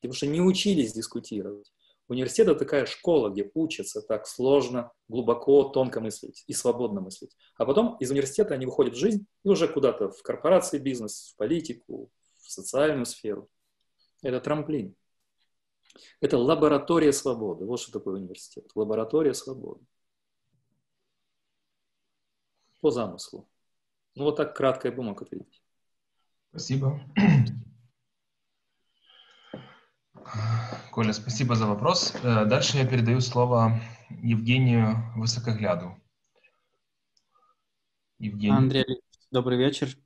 [0.00, 1.72] Потому что не учились дискутировать.
[2.10, 7.36] Университет– это такая школа, где учатся так сложно, глубоко, тонко мыслить и свободно мыслить.
[7.56, 11.36] А потом из университета они выходят в жизнь и уже куда-то в корпорации бизнес, в
[11.36, 13.48] политику, в социальную сферу.
[14.22, 14.96] Это трамплин.
[16.20, 17.64] Это лаборатория свободы.
[17.64, 18.68] Вот что такое университет.
[18.74, 19.86] Лаборатория свободы.
[22.80, 23.48] По замыслу.
[24.16, 25.62] Ну вот так кратко я бы мог ответить.
[26.50, 27.00] Спасибо.
[30.90, 32.14] Коля, спасибо за вопрос.
[32.22, 33.80] Э, дальше я передаю слово
[34.22, 35.94] Евгению Высокогляду.
[38.18, 38.56] Евгений.
[38.56, 39.00] Андрей,
[39.30, 39.96] добрый вечер.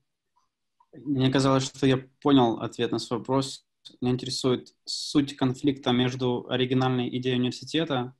[0.93, 3.67] Мне казалось, что я понял ответ на свой вопрос.
[4.03, 8.15] Меня интересует суть конфликта между оригинальной идеей университета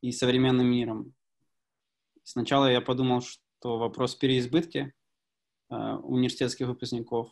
[0.00, 1.14] и современным миром.
[2.22, 4.94] Сначала я подумал, что вопрос переизбытки
[5.68, 7.30] э, университетских выпускников.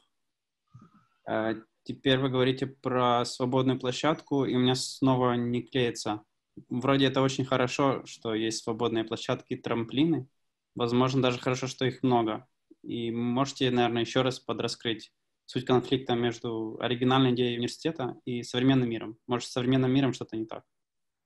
[1.26, 1.54] Э,
[1.90, 6.22] Теперь вы говорите про свободную площадку, и у меня снова не клеится.
[6.68, 10.28] Вроде это очень хорошо, что есть свободные площадки, трамплины.
[10.76, 12.46] Возможно, даже хорошо, что их много.
[12.84, 15.12] И можете, наверное, еще раз подраскрыть
[15.46, 19.18] суть конфликта между оригинальной идеей университета и современным миром.
[19.26, 20.62] Может, с современным миром что-то не так.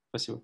[0.09, 0.43] Спасибо.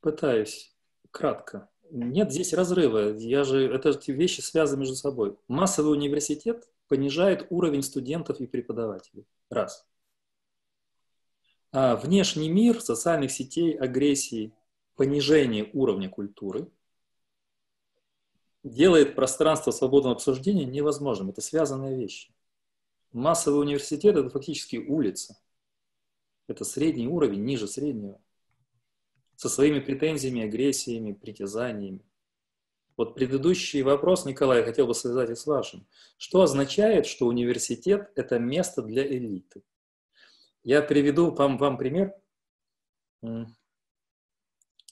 [0.00, 0.74] Пытаюсь.
[1.10, 1.68] Кратко.
[1.90, 3.14] Нет здесь разрыва.
[3.18, 5.36] Я же, это эти вещи связаны между собой.
[5.48, 9.24] Массовый университет понижает уровень студентов и преподавателей.
[9.48, 9.88] Раз.
[11.70, 14.52] А внешний мир социальных сетей, агрессии,
[14.96, 16.68] понижение уровня культуры
[18.64, 21.30] делает пространство свободного обсуждения невозможным.
[21.30, 22.34] Это связанные вещи.
[23.12, 25.38] Массовый университет– это фактически улица.
[26.48, 28.20] Это средний уровень, ниже среднего.
[29.36, 32.04] Со своими претензиями, агрессиями, притязаниями.
[33.00, 35.86] Вот предыдущий вопрос, Николай, хотел бы связать и с вашим.
[36.18, 39.62] Что означает, что университет– это место для элиты?
[40.64, 42.12] Я приведу вам, вам пример.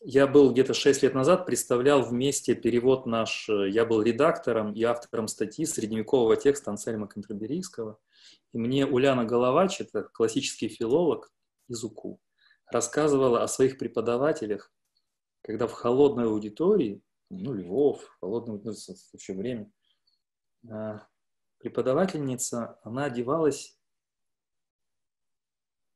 [0.01, 5.29] Я был где-то 6 лет назад, представлял вместе перевод наш, я был редактором и автором
[5.29, 7.99] статьи средневекового текста Ансельма Кантерберийского.
[8.55, 11.31] И мне Уляна Головач, это классический филолог
[11.69, 12.19] из УКУ,
[12.73, 14.73] рассказывала о своих преподавателях,
[15.43, 18.73] когда в холодной аудитории ну, Львов, холодное ну,
[19.13, 19.71] еще время.
[20.71, 21.07] А,
[21.59, 23.79] преподавательница, она одевалась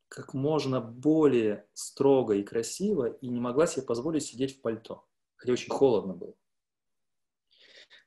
[0.09, 5.07] как можно более строго и красиво и не могла себе позволить сидеть в пальто,
[5.37, 6.35] хотя очень холодно было.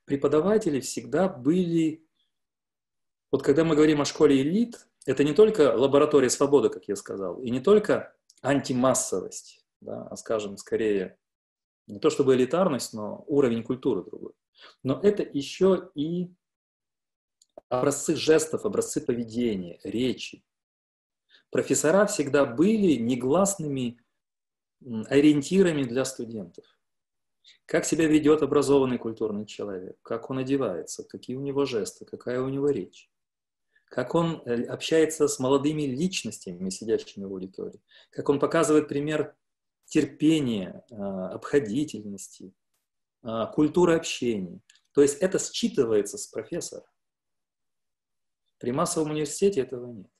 [0.04, 2.06] Преподаватели всегда были...
[3.32, 7.40] Вот когда мы говорим о школе элит, это не только лаборатория свободы, как я сказал,
[7.42, 11.18] и не только антимассовость, да, а, скажем, скорее
[11.86, 14.32] не то чтобы элитарность, но уровень культуры другой.
[14.82, 16.32] Но это еще и
[17.68, 20.44] образцы жестов, образцы поведения, речи.
[21.50, 24.00] Профессора всегда были негласными
[25.08, 26.64] ориентирами для студентов.
[27.64, 32.48] Как себя ведет образованный культурный человек, как он одевается, какие у него жесты, какая у
[32.48, 33.08] него речь,
[33.88, 37.80] как он э, общается с молодыми личностями, сидящими в аудитории,
[38.10, 39.36] как он показывает пример
[39.86, 42.52] терпения, а, обходительности,
[43.22, 44.60] а, культуры общения.
[44.92, 46.86] То есть это считывается с профессора.
[48.58, 50.10] При массовом университете этого нет.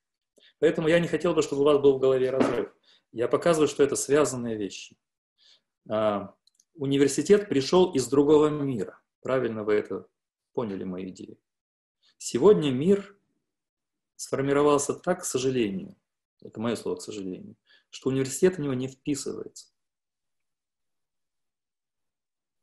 [0.59, 2.73] Поэтому я не хотел бы, чтобы у вас был в голове разрыв.
[3.13, 4.97] Я показываю, что это связанные вещи.
[5.89, 6.35] А,
[6.75, 9.01] университет пришел из другого мира.
[9.21, 10.07] Правильно вы это
[10.53, 11.39] поняли, мою идею.
[12.19, 13.19] Сегодня мир
[14.17, 15.97] сформировался так, к сожалению,
[16.43, 17.57] это мое слово, к сожалению,
[17.91, 19.69] что университет в него не вписывается.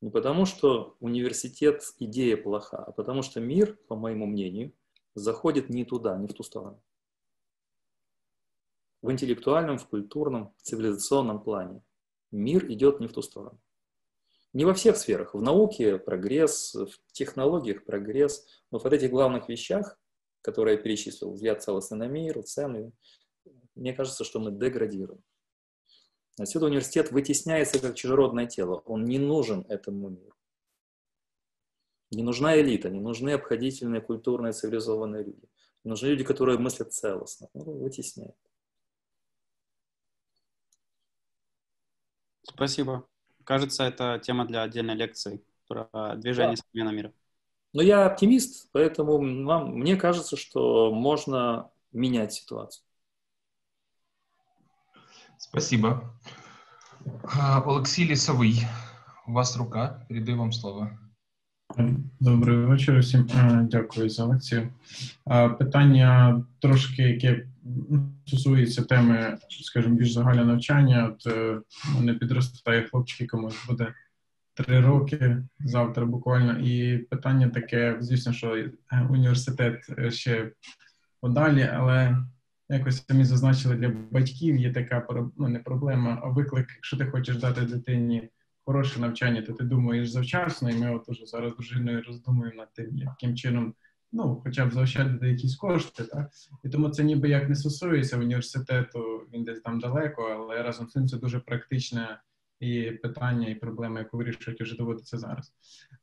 [0.02, 4.74] Не потому, что университет идея плоха, а потому что мир, по моему мнению,
[5.16, 6.84] заходит не туда, не в ту сторону.
[9.02, 11.84] В интеллектуальном, в культурном, в цивилизационном плане
[12.32, 13.60] мир идет не в ту сторону.
[14.52, 15.34] Не во всех сферах.
[15.34, 19.98] В науке прогресс, в технологиях прогресс, но в этих главных вещах
[20.44, 22.92] которые я перечислил, взгляд целостный на мир, цены,
[23.76, 25.24] мне кажется, что мы деградируем.
[26.40, 28.82] Отсюда университет вытесняется как чужеродное тело.
[28.86, 30.34] Он не нужен этому миру.
[32.12, 35.50] Не нужна элита, не нужны обходительные, культурные, цивилизованные люди.
[35.84, 37.50] Не нужны люди, которые мыслят целостно.
[37.54, 38.36] Ну, вытесняет.
[42.44, 43.08] Спасибо.
[43.44, 46.64] Кажется, это тема для отдельной лекции про движение да.
[46.72, 47.14] смена мира.
[47.74, 52.86] Но я оптимист, поэтому вам, мне кажется, что можно менять ситуацию.
[55.38, 56.02] Спасибо.
[57.66, 58.68] Олексій Лісовий,
[59.28, 60.90] у вас рука, передаю вам слово.
[62.20, 63.30] Добрий вечір усім.
[63.72, 64.70] Дякую за лекцію.
[65.60, 67.48] Питання трошки, яке
[68.28, 71.08] стосується теми, скажімо, більш загальне навчання.
[71.08, 71.62] От е,
[71.96, 73.94] мене підростає хлопчик, якому буде
[74.54, 76.60] три роки завтра буквально.
[76.60, 78.72] І питання таке, звісно, що е,
[79.10, 80.52] університет ще
[81.22, 82.18] подалі, але
[82.70, 85.08] якось самі зазначили для батьків є така
[85.38, 88.30] ну, не проблема, а виклик, якщо ти хочеш дати дитині
[88.66, 92.98] хороше навчання, то ти думаєш завчасно, і ми от уже зараз дружиною роздумуємо над тим,
[92.98, 93.74] яким чином.
[94.16, 96.30] Ну, хоча б заощадити якісь кошти, так
[96.64, 100.94] і тому це ніби як не стосується університету, він десь там далеко, але разом з
[100.94, 102.22] тим це дуже практичне
[102.60, 105.54] і питання, і проблема, яку вирішують вже доводиться зараз.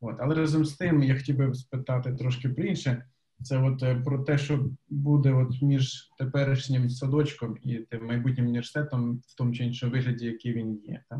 [0.01, 3.05] От але разом з тим я хотів би спитати трошки про інше.
[3.43, 9.21] Це от е, про те, що буде от між теперішнім садочком і тим майбутнім університетом
[9.27, 11.03] в тому чи іншому вигляді, який він є.
[11.09, 11.19] Так?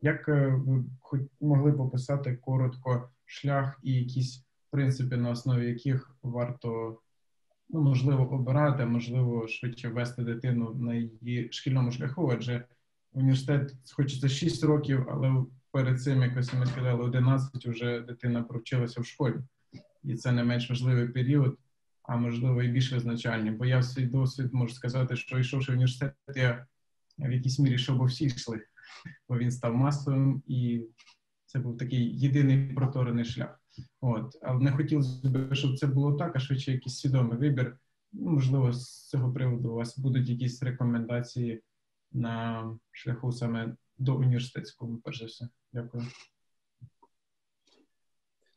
[0.00, 0.84] Як е, ви
[1.40, 6.98] могли б описати коротко шлях і якісь принципи, на основі яких варто
[7.68, 12.64] ну, можливо обирати, можливо, швидше вести дитину на її шкільному шляху, адже
[13.12, 19.06] університет хочеться 6 років, але перед цим, якось ми сказали, 11 вже дитина провчилася в
[19.06, 19.34] школі
[20.06, 21.58] і це не менш важливий період,
[22.02, 23.50] а можливо і більш визначальний.
[23.50, 26.66] Бо я в свій досвід можу сказати, що йшовши в університет, я
[27.18, 28.62] в якійсь мірі щоб всі йшли,
[29.28, 30.82] бо він став масовим і
[31.46, 33.60] це був такий єдиний проторений шлях.
[34.00, 37.76] От, але не хотілося б, щоб це було так, а швидше якийсь свідомий вибір.
[38.12, 41.62] Ну, можливо, з цього приводу у вас будуть якісь рекомендації
[42.12, 45.48] на шляху саме до університетського, перш за все.
[45.72, 46.04] Дякую.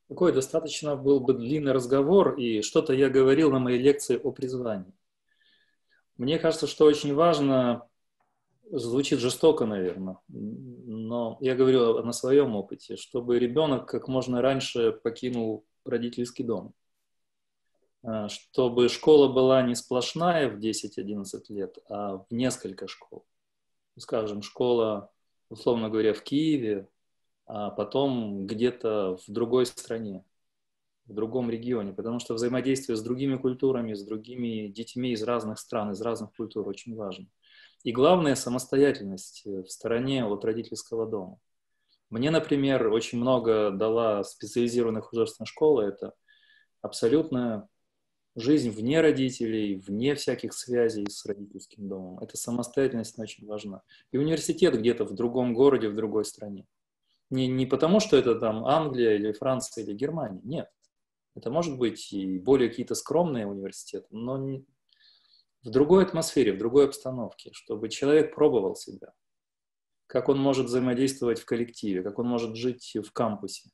[0.09, 4.91] Такой достаточно был бы длинный разговор, и что-то я говорил на моей лекции о призвании.
[6.17, 7.87] Мне кажется, что очень важно,
[8.71, 15.65] звучит жестоко, наверное, но я говорю на своем опыте, чтобы ребенок как можно раньше покинул
[15.85, 16.73] родительский дом.
[18.01, 23.27] А, чтобы школа была не сплошная в 10-11 лет, а в несколько школ.
[23.95, 25.11] Скажем, школа,
[25.49, 26.87] условно говоря, в Киеве,
[27.51, 30.23] а потом где-то в другой стране,
[31.07, 35.89] в другом регионе, потому что взаимодействие с другими культурами, с другими детьми из разных стран,
[35.91, 37.25] из разных культур очень важно.
[37.83, 41.39] И главное– самостоятельность в стороне от родительского дома.
[42.11, 45.81] Мне, например, очень много дала специализированная художественная школа.
[45.81, 46.13] Это
[46.81, 47.67] абсолютная
[48.35, 52.19] жизнь вне родителей, вне всяких связей с родительским домом.
[52.19, 53.81] Эта самостоятельность очень важна.
[54.11, 56.67] И университет где-то в другом городе, в другой стране.
[57.29, 60.41] Не, не потому, что это там Англия или Франция или Германия.
[60.43, 60.69] Нет.
[61.35, 64.65] Это может быть и более какие-то скромные университеты, но не,
[65.63, 69.13] в другой атмосфере, в другой обстановке, чтобы человек пробовал себя.
[70.07, 73.69] Как он может взаимодействовать в коллективе, как он может жить в кампусе,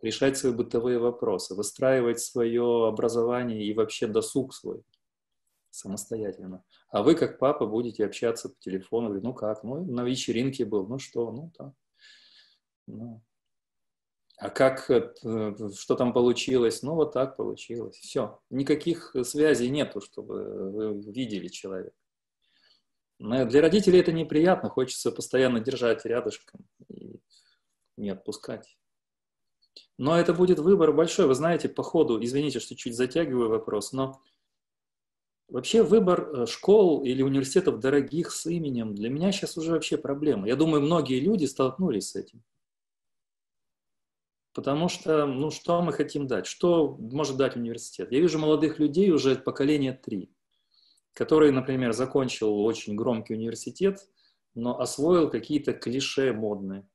[0.00, 4.82] решать свои бытовые вопросы, выстраивать свое образование и вообще досуг свой
[5.70, 6.64] самостоятельно.
[6.90, 10.86] А вы, как папа, будете общаться по телефону, говорить, ну как, ну на вечеринке был,
[10.86, 11.72] ну что, ну так.
[12.88, 13.22] Ну,
[14.38, 16.82] а как, что там получилось?
[16.82, 17.96] Ну, вот так получилось.
[17.96, 18.40] Все.
[18.50, 21.96] Никаких связей нету, чтобы вы видели человека.
[23.18, 24.70] Но для родителей это неприятно.
[24.70, 27.20] Хочется постоянно держать рядышком и
[27.96, 28.78] не отпускать.
[29.98, 31.26] Но это будет выбор большой.
[31.26, 34.22] Вы знаете, по ходу, извините, что чуть затягиваю вопрос, но
[35.48, 40.46] вообще выбор э, школ или университетов дорогих с именем для меня сейчас уже вообще проблема.
[40.46, 42.44] Я думаю, многие люди столкнулись с этим.
[44.58, 46.46] Потому что, ну, что мы хотим дать?
[46.46, 48.10] Что может дать университет?
[48.10, 50.34] Я вижу молодых людей уже поколения три,
[51.12, 54.10] который, например, закончил очень громкий университет,
[54.56, 56.88] но освоил какие-то клише модные.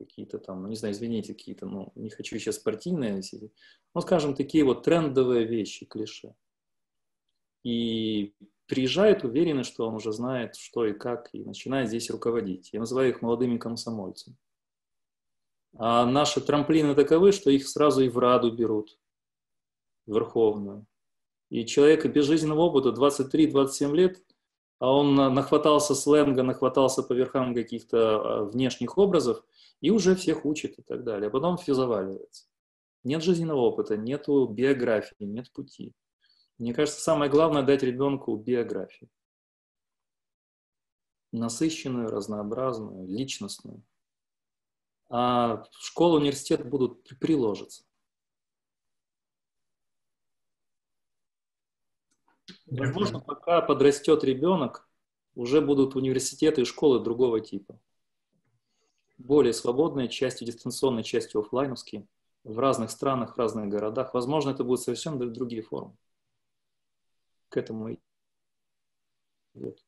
[0.00, 3.22] Какие-то там, ну, не знаю, извините, какие-то, ну, не хочу сейчас партийные,
[3.94, 6.34] ну, скажем, такие вот трендовые вещи, клише.
[7.62, 8.34] И
[8.66, 12.70] приезжает уверенный, что он уже знает, что и как, и начинает здесь руководить.
[12.72, 14.36] Я называю их молодыми комсомольцами.
[15.78, 18.98] А наши трамплины таковы, что их сразу и в Раду берут,
[20.06, 20.86] Верховную.
[21.50, 24.22] И человека без жизненного опыта 23-27 лет,
[24.78, 29.44] а он нахватался сленга, нахватался по верхам каких-то а, внешних образов
[29.80, 31.28] и уже всех учит и так далее.
[31.28, 32.46] А потом все заваливается.
[33.04, 35.94] Нет жизненного опыта, нету биографии, нет пути.
[36.58, 39.08] Мне кажется, самое главное дать ребенку биографию.
[41.32, 43.82] Насыщенную, разнообразную, личностную.
[45.08, 47.84] А школа, университет будут приложиться.
[52.66, 54.88] Возможно, пока подрастет ребенок,
[55.34, 57.78] уже будут университеты и школы другого типа.
[59.18, 62.06] Более свободные, частью дистанционной, частью офлайновские,
[62.44, 64.14] в разных странах, в разных городах.
[64.14, 65.96] Возможно, это будут совершенно другие формы.
[67.48, 67.98] К этому и
[69.54, 69.84] идет.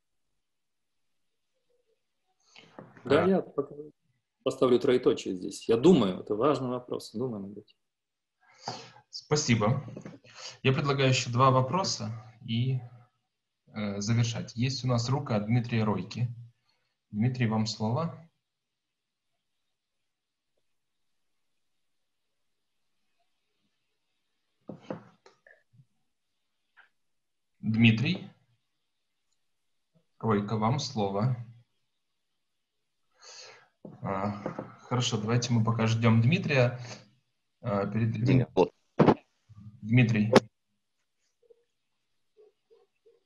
[3.04, 3.42] Да, я
[4.48, 5.68] поставлю троеточие здесь.
[5.68, 7.12] Я думаю, это важный вопрос.
[7.12, 7.76] Думаю над этим.
[9.10, 9.84] Спасибо.
[10.62, 12.10] Я предлагаю еще два вопроса
[12.46, 12.78] и
[13.66, 14.56] э, завершать.
[14.56, 16.34] Есть у нас рука Дмитрия Ройки.
[17.10, 18.26] Дмитрий, вам слово.
[27.60, 28.30] Дмитрий.
[30.18, 31.36] Ройка, вам слово.
[34.02, 34.32] А,
[34.88, 36.78] хорошо, давайте мы пока ждем Дмитрия.
[37.60, 38.46] А, передадим...
[39.82, 40.32] Дмитрий.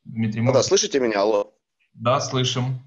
[0.04, 0.52] Дмитрий, мы...
[0.52, 1.20] да, слышите меня?
[1.20, 1.54] Алло.
[1.94, 2.80] Да, слышим.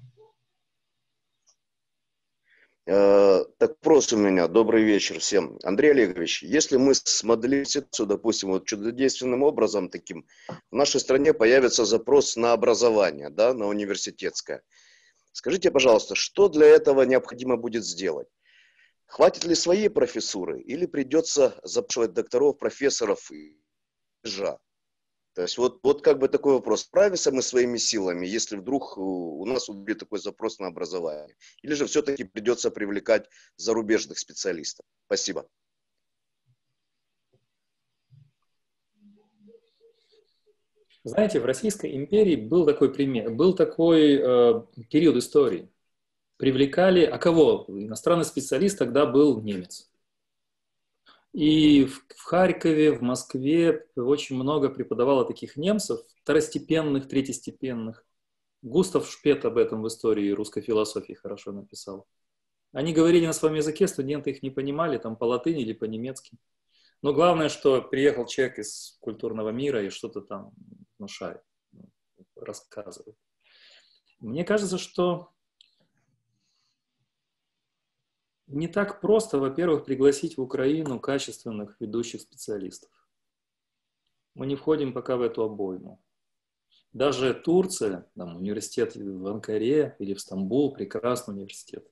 [2.88, 4.46] Э, так вопрос у меня.
[4.46, 5.58] Добрый вечер всем.
[5.64, 10.24] Андрей Олегович, если мы смоделируем ситуацию, допустим, вот чудодейственным образом таким,
[10.70, 14.62] в нашей стране появится запрос на образование, да, на университетское.
[15.36, 18.26] Скажите, пожалуйста, что для этого необходимо будет сделать?
[19.04, 23.60] Хватит ли своей профессуры или придется запрашивать докторов, профессоров и
[24.22, 24.58] жа?
[25.34, 26.84] То есть вот, вот как бы такой вопрос.
[26.84, 31.36] Справимся мы своими силами, если вдруг у нас будет такой запрос на образование?
[31.60, 34.86] Или же все-таки придется привлекать зарубежных специалистов?
[35.04, 35.46] Спасибо.
[41.06, 45.70] Знаете, в Российской империи был такой пример, был такой э, период истории.
[46.36, 47.64] Привлекали, а кого?
[47.68, 49.88] Иностранный специалист тогда был немец.
[51.32, 58.04] И в, в Харькове, в Москве очень много преподавало таких немцев, второстепенных, третьестепенных.
[58.62, 62.08] Густав Шпет об этом в истории русской философии хорошо написал.
[62.72, 66.36] Они говорили на своем языке, студенты их не понимали, там по латыни или по-немецки.
[67.06, 70.52] Но главное, что приехал человек из культурного мира и что-то там
[70.98, 71.40] внушает,
[72.34, 73.16] рассказывает.
[74.18, 75.30] Мне кажется, что
[78.48, 82.90] не так просто, во-первых, пригласить в Украину качественных ведущих специалистов.
[84.34, 86.02] Мы не входим пока в эту обойму.
[86.92, 91.88] Даже Турция, там, университет в Анкаре или в Стамбул, прекрасный университет.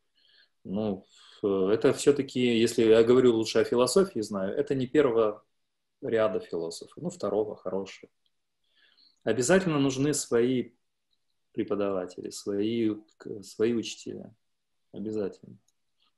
[0.64, 1.06] Ну,
[1.44, 5.44] это все-таки, если я говорю лучше о философии, знаю, это не первого
[6.00, 8.10] ряда философов, ну, второго, хорошего.
[9.22, 10.72] Обязательно нужны свои
[11.52, 12.94] преподаватели, свои,
[13.42, 14.34] свои учителя.
[14.92, 15.56] Обязательно.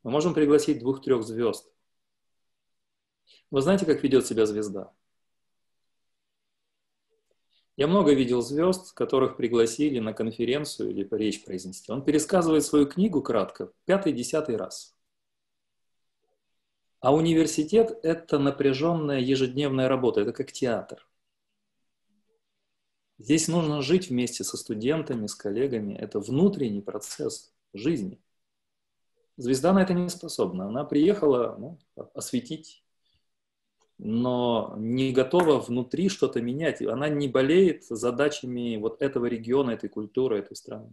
[0.02, 1.70] Мы можем пригласить двух-трех звезд.
[3.50, 4.92] Вы знаете, как ведет себя звезда?
[7.76, 11.92] Я много видел звезд, которых пригласили на конференцию или речь произнести.
[11.92, 14.95] Он пересказывает свою книгу кратко, пятый-десятый раз.
[17.06, 21.06] А университет– это напряженная ежедневная работа, это как театр.
[23.16, 25.94] Здесь нужно жить вместе со студентами, с коллегами.
[25.94, 28.20] Это внутренний процесс жизни.
[29.36, 30.66] Звезда на это не способна.
[30.66, 31.78] Она приехала ну,
[32.12, 32.82] осветить,
[33.98, 36.82] но не готова внутри что-то менять.
[36.82, 40.92] Она не болеет задачами вот этого региона, этой культуры, этой страны.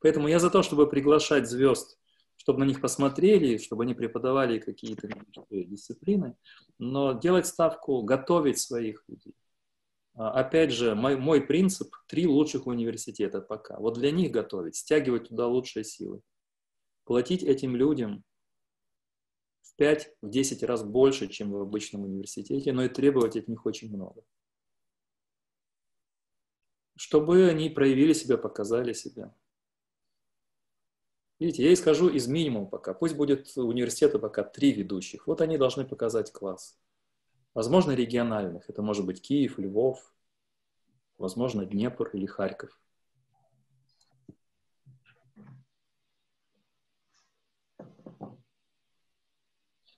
[0.00, 2.00] Поэтому я за то, чтобы приглашать звезд,
[2.42, 5.08] чтобы на них посмотрели, чтобы они преподавали какие-то
[5.48, 6.36] дисциплины,
[6.76, 9.36] но делать ставку, готовить своих людей.
[10.14, 13.78] А, опять же, мой, мой принцип– три лучших университета пока.
[13.78, 16.20] Вот для них готовить, стягивать туда лучшие силы
[17.04, 18.24] платить этим людям
[19.60, 24.24] в 5-10 раз больше, чем в обычном университете, но и требовать от них очень много.
[26.96, 29.32] Чтобы они проявили себя, показали себя.
[31.42, 32.94] Видите, я исхожу из минимума пока.
[32.94, 35.26] Пусть будет университета пока три ведущих.
[35.26, 36.78] Вот они должны показать класс.
[37.52, 38.70] Возможно, региональных.
[38.70, 40.14] Это может быть Киев, Львов,
[41.18, 42.80] возможно, Днепр или Харьков.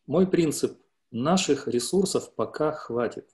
[0.07, 0.81] Мой принцип–
[1.11, 3.29] наших ресурсов пока хватит.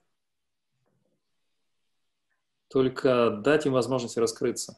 [2.67, 4.77] только дать им возможность раскрыться.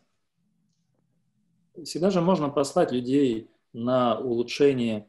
[1.85, 5.09] Всегда же можно послать людей на улучшение,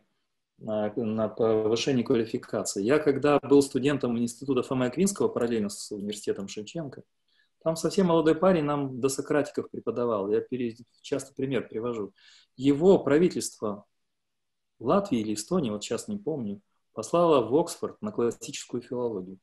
[0.57, 2.83] на, на повышение квалификации.
[2.83, 7.03] Я когда был студентом института Фомы Аквинского параллельно с университетом Шевченко,
[7.63, 10.29] там совсем молодой парень нам до Сократиков преподавал.
[10.31, 10.43] Я
[11.01, 12.13] часто пример привожу.
[12.57, 13.85] Его правительство
[14.79, 16.61] Латвии или Эстонии, вот сейчас не помню,
[16.93, 19.39] послало в Оксфорд на классическую филологию.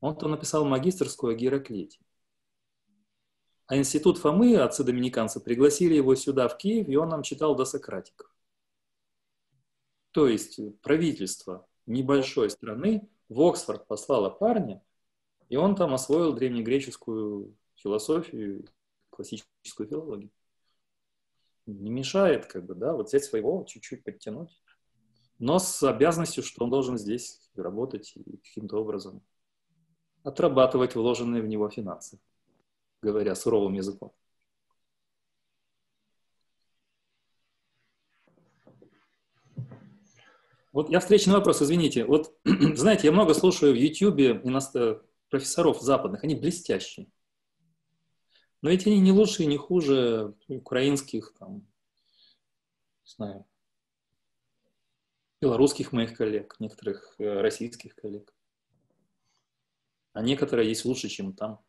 [0.00, 1.98] Он там написал магистрскую о Гераклете.
[3.66, 8.30] А институт Фомы, отцы-доминиканцы, пригласили его сюда, в Киев, и он нам читал до Сократиков.
[10.10, 14.82] То есть правительство небольшой страны в Оксфорд послало парня,
[15.48, 18.66] и он там освоил древнегреческую философию,
[19.10, 20.30] классическую филологию.
[21.66, 24.60] Не мешает, как бы, да, вот взять своего, чуть-чуть подтянуть.
[25.38, 29.22] Но с обязанностью, что он должен здесь работать и каким-то образом
[30.22, 32.20] отрабатывать вложенные в него финансы
[33.04, 34.12] говоря суровым языком.
[40.72, 42.04] Вот я встречный вопрос, извините.
[42.04, 44.34] Вот, знаете, я много слушаю в Ютьюбе
[45.30, 47.06] профессоров западных, они блестящие.
[48.60, 51.58] Но ведь они не лучше и не хуже украинских, там,
[53.04, 53.46] не знаю,
[55.40, 58.34] белорусских моих коллег, некоторых э, российских коллег.
[60.12, 61.63] А некоторые есть лучше, чем там.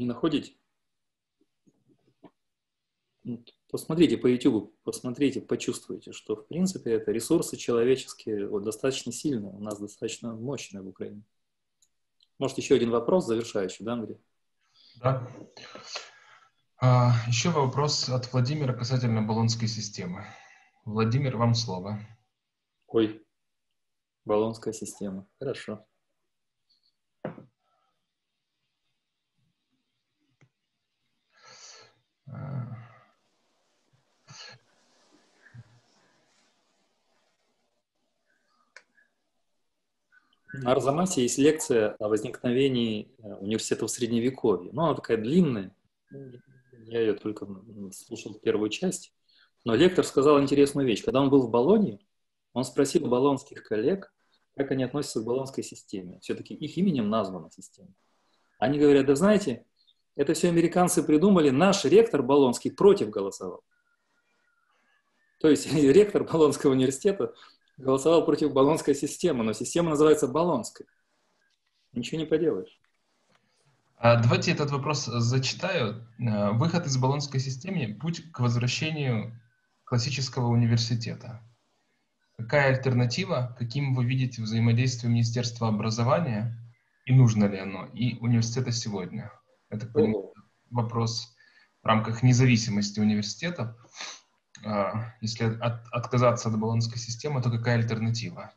[0.00, 0.54] Не находите?
[3.70, 9.60] Посмотрите по YouTube, посмотрите, почувствуйте, что в принципе это ресурсы человеческие вот, достаточно сильные, у
[9.60, 11.22] нас достаточно мощные в Украине.
[12.38, 14.16] Может, еще один вопрос завершающий, да, Андрей?
[15.02, 15.30] Да.
[16.80, 20.24] А, еще вопрос от Владимира касательно баллонской системы.
[20.86, 22.00] Владимир, вам слово.
[22.86, 23.22] Ой,
[24.24, 25.28] баллонская система.
[25.38, 25.86] Хорошо.
[40.70, 44.70] На Арзамасе есть лекция о возникновении э, университета в Средневековье.
[44.72, 45.74] Ну, она такая длинная.
[46.86, 47.44] Я ее только
[47.90, 49.12] слушал первую часть.
[49.64, 51.02] Но лектор сказал интересную вещь.
[51.02, 51.98] Когда он был в Болонии,
[52.52, 54.14] он спросил болонских коллег,
[54.56, 56.20] как они относятся к болонской системе.
[56.20, 57.92] Все-таки их именем названа система.
[58.60, 59.66] Они говорят, да знаете,
[60.14, 63.64] это все американцы придумали, наш ректор Болонский против голосовал.
[65.40, 67.34] То есть ректор Болонского университета
[67.80, 70.86] голосовал против Болонской системы, но система называется Болонской.
[71.92, 72.80] Ничего не поделаешь.
[73.96, 76.06] А давайте этот вопрос зачитаю.
[76.18, 79.38] Э, выход из Болонской системы– путь к возвращению
[79.84, 81.42] классического университета.
[82.38, 86.56] Какая альтернатива, каким вы видите взаимодействие Министерства образования
[87.04, 89.30] и нужно ли оно, и университета сегодня?
[89.68, 89.90] Это
[90.70, 91.34] вопрос
[91.82, 93.76] в рамках независимости университетов.
[94.64, 98.52] А, если от, отказаться от баллонской системы, то какая альтернатива?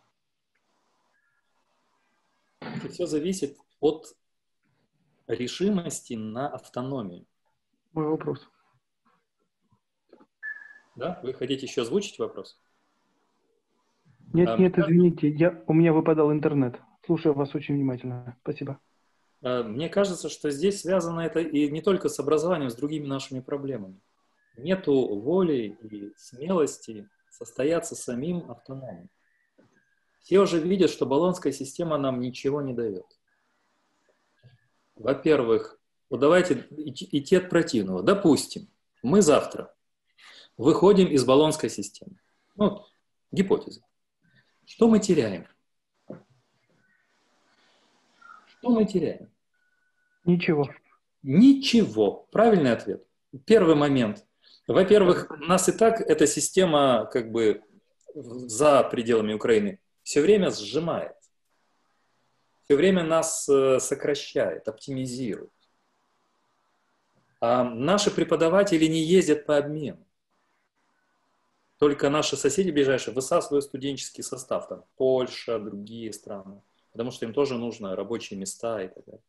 [2.60, 4.16] Это все зависит от
[5.28, 7.26] решимости на автономию.
[7.94, 8.50] Мой вопрос.
[10.96, 11.20] Да?
[11.24, 12.60] Вы хотите еще озвучить вопрос?
[14.34, 16.80] Нет, а, нет, извините, я, у меня выпадал интернет.
[17.06, 18.36] Слушаю вас очень внимательно.
[18.42, 18.80] Спасибо.
[19.42, 23.40] А, мне кажется, что здесь связано это и не только с образованием, с другими нашими
[23.40, 24.00] проблемами
[24.58, 29.10] нету воли и смелости состояться самим автономом.
[30.20, 33.06] Все уже видят, что баллонская система нам ничего не дает.
[34.96, 38.04] Во-первых, вот давайте идти от противного.
[38.04, 38.70] Допустим,
[39.02, 39.74] мы завтра
[40.58, 42.16] выходим из баллонской системы.
[42.56, 42.86] Ну,
[43.32, 43.82] гипотеза.
[44.66, 45.48] Что мы теряем?
[48.48, 49.30] Что мы теряем?
[50.24, 50.70] Ничего.
[51.22, 52.28] Ничего.
[52.32, 53.06] Правильный ответ.
[53.46, 54.26] Первый момент.
[54.68, 57.62] Во-первых, нас и так эта система как бы
[58.16, 61.16] за пределами Украины все время сжимает,
[62.64, 65.52] все время нас э, сокращает, оптимизирует.
[67.42, 70.06] А наши преподаватели не ездят по обмену.
[71.78, 76.62] Только наши соседи ближайшие высасывают студенческий состав, там Польша, другие страны,
[76.94, 79.24] потому что им тоже нужно рабочие места и так далее.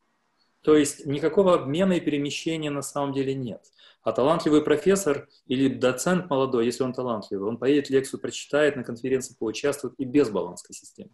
[0.64, 3.62] То есть никакого обмена и перемещения на самом деле нет.
[4.02, 9.36] А талантливый профессор или доцент молодой, если он талантливый, он поедет лекцию, прочитает, на конференции
[9.38, 11.10] поучаствует и без баланской системы.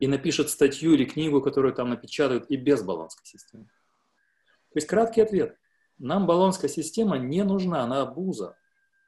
[0.00, 3.66] И напишет статью или книгу, которую там напечатают и без баланской системы.
[3.66, 5.58] То есть краткий ответ.
[5.98, 8.56] Нам баллонская система не нужна, она обуза.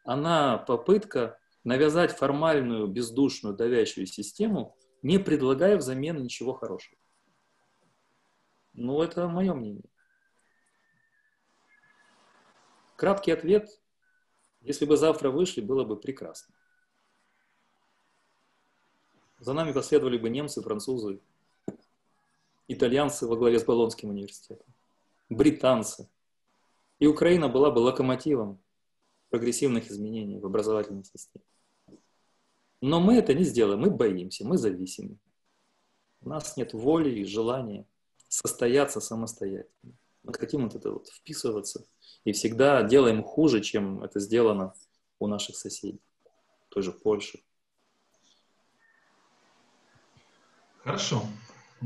[0.05, 6.99] Она попытка навязать формальную, бездушную, давящую систему, не предлагая взамен ничего хорошего.
[8.77, 9.89] Ну, это мое мнение.
[12.97, 13.81] Краткий ответ.
[14.61, 16.55] Если бы завтра вышли, было бы прекрасно.
[19.39, 21.21] За нами последовали бы немцы, французы,
[22.69, 24.67] итальянцы во главе с Болонским университетом,
[25.29, 26.09] британцы.
[26.99, 28.59] И Украина была бы локомотивом
[29.31, 31.45] прогрессивных изменений в образовательной системе.
[32.81, 35.19] Но мы это не сделаем, мы боимся, мы зависимы.
[36.21, 37.87] У нас нет воли и желания
[38.29, 39.95] состояться самостоятельно.
[40.23, 41.85] Мы хотим вот это вот вписываться
[42.25, 44.75] и всегда делаем хуже, чем это сделано
[45.19, 46.01] у наших соседей,
[46.69, 47.41] той же Польши.
[50.83, 51.23] Хорошо.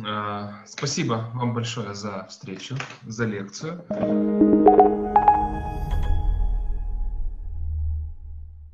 [0.07, 2.77] А, спасибо вам большое за встречу,
[3.07, 3.85] за лекцию.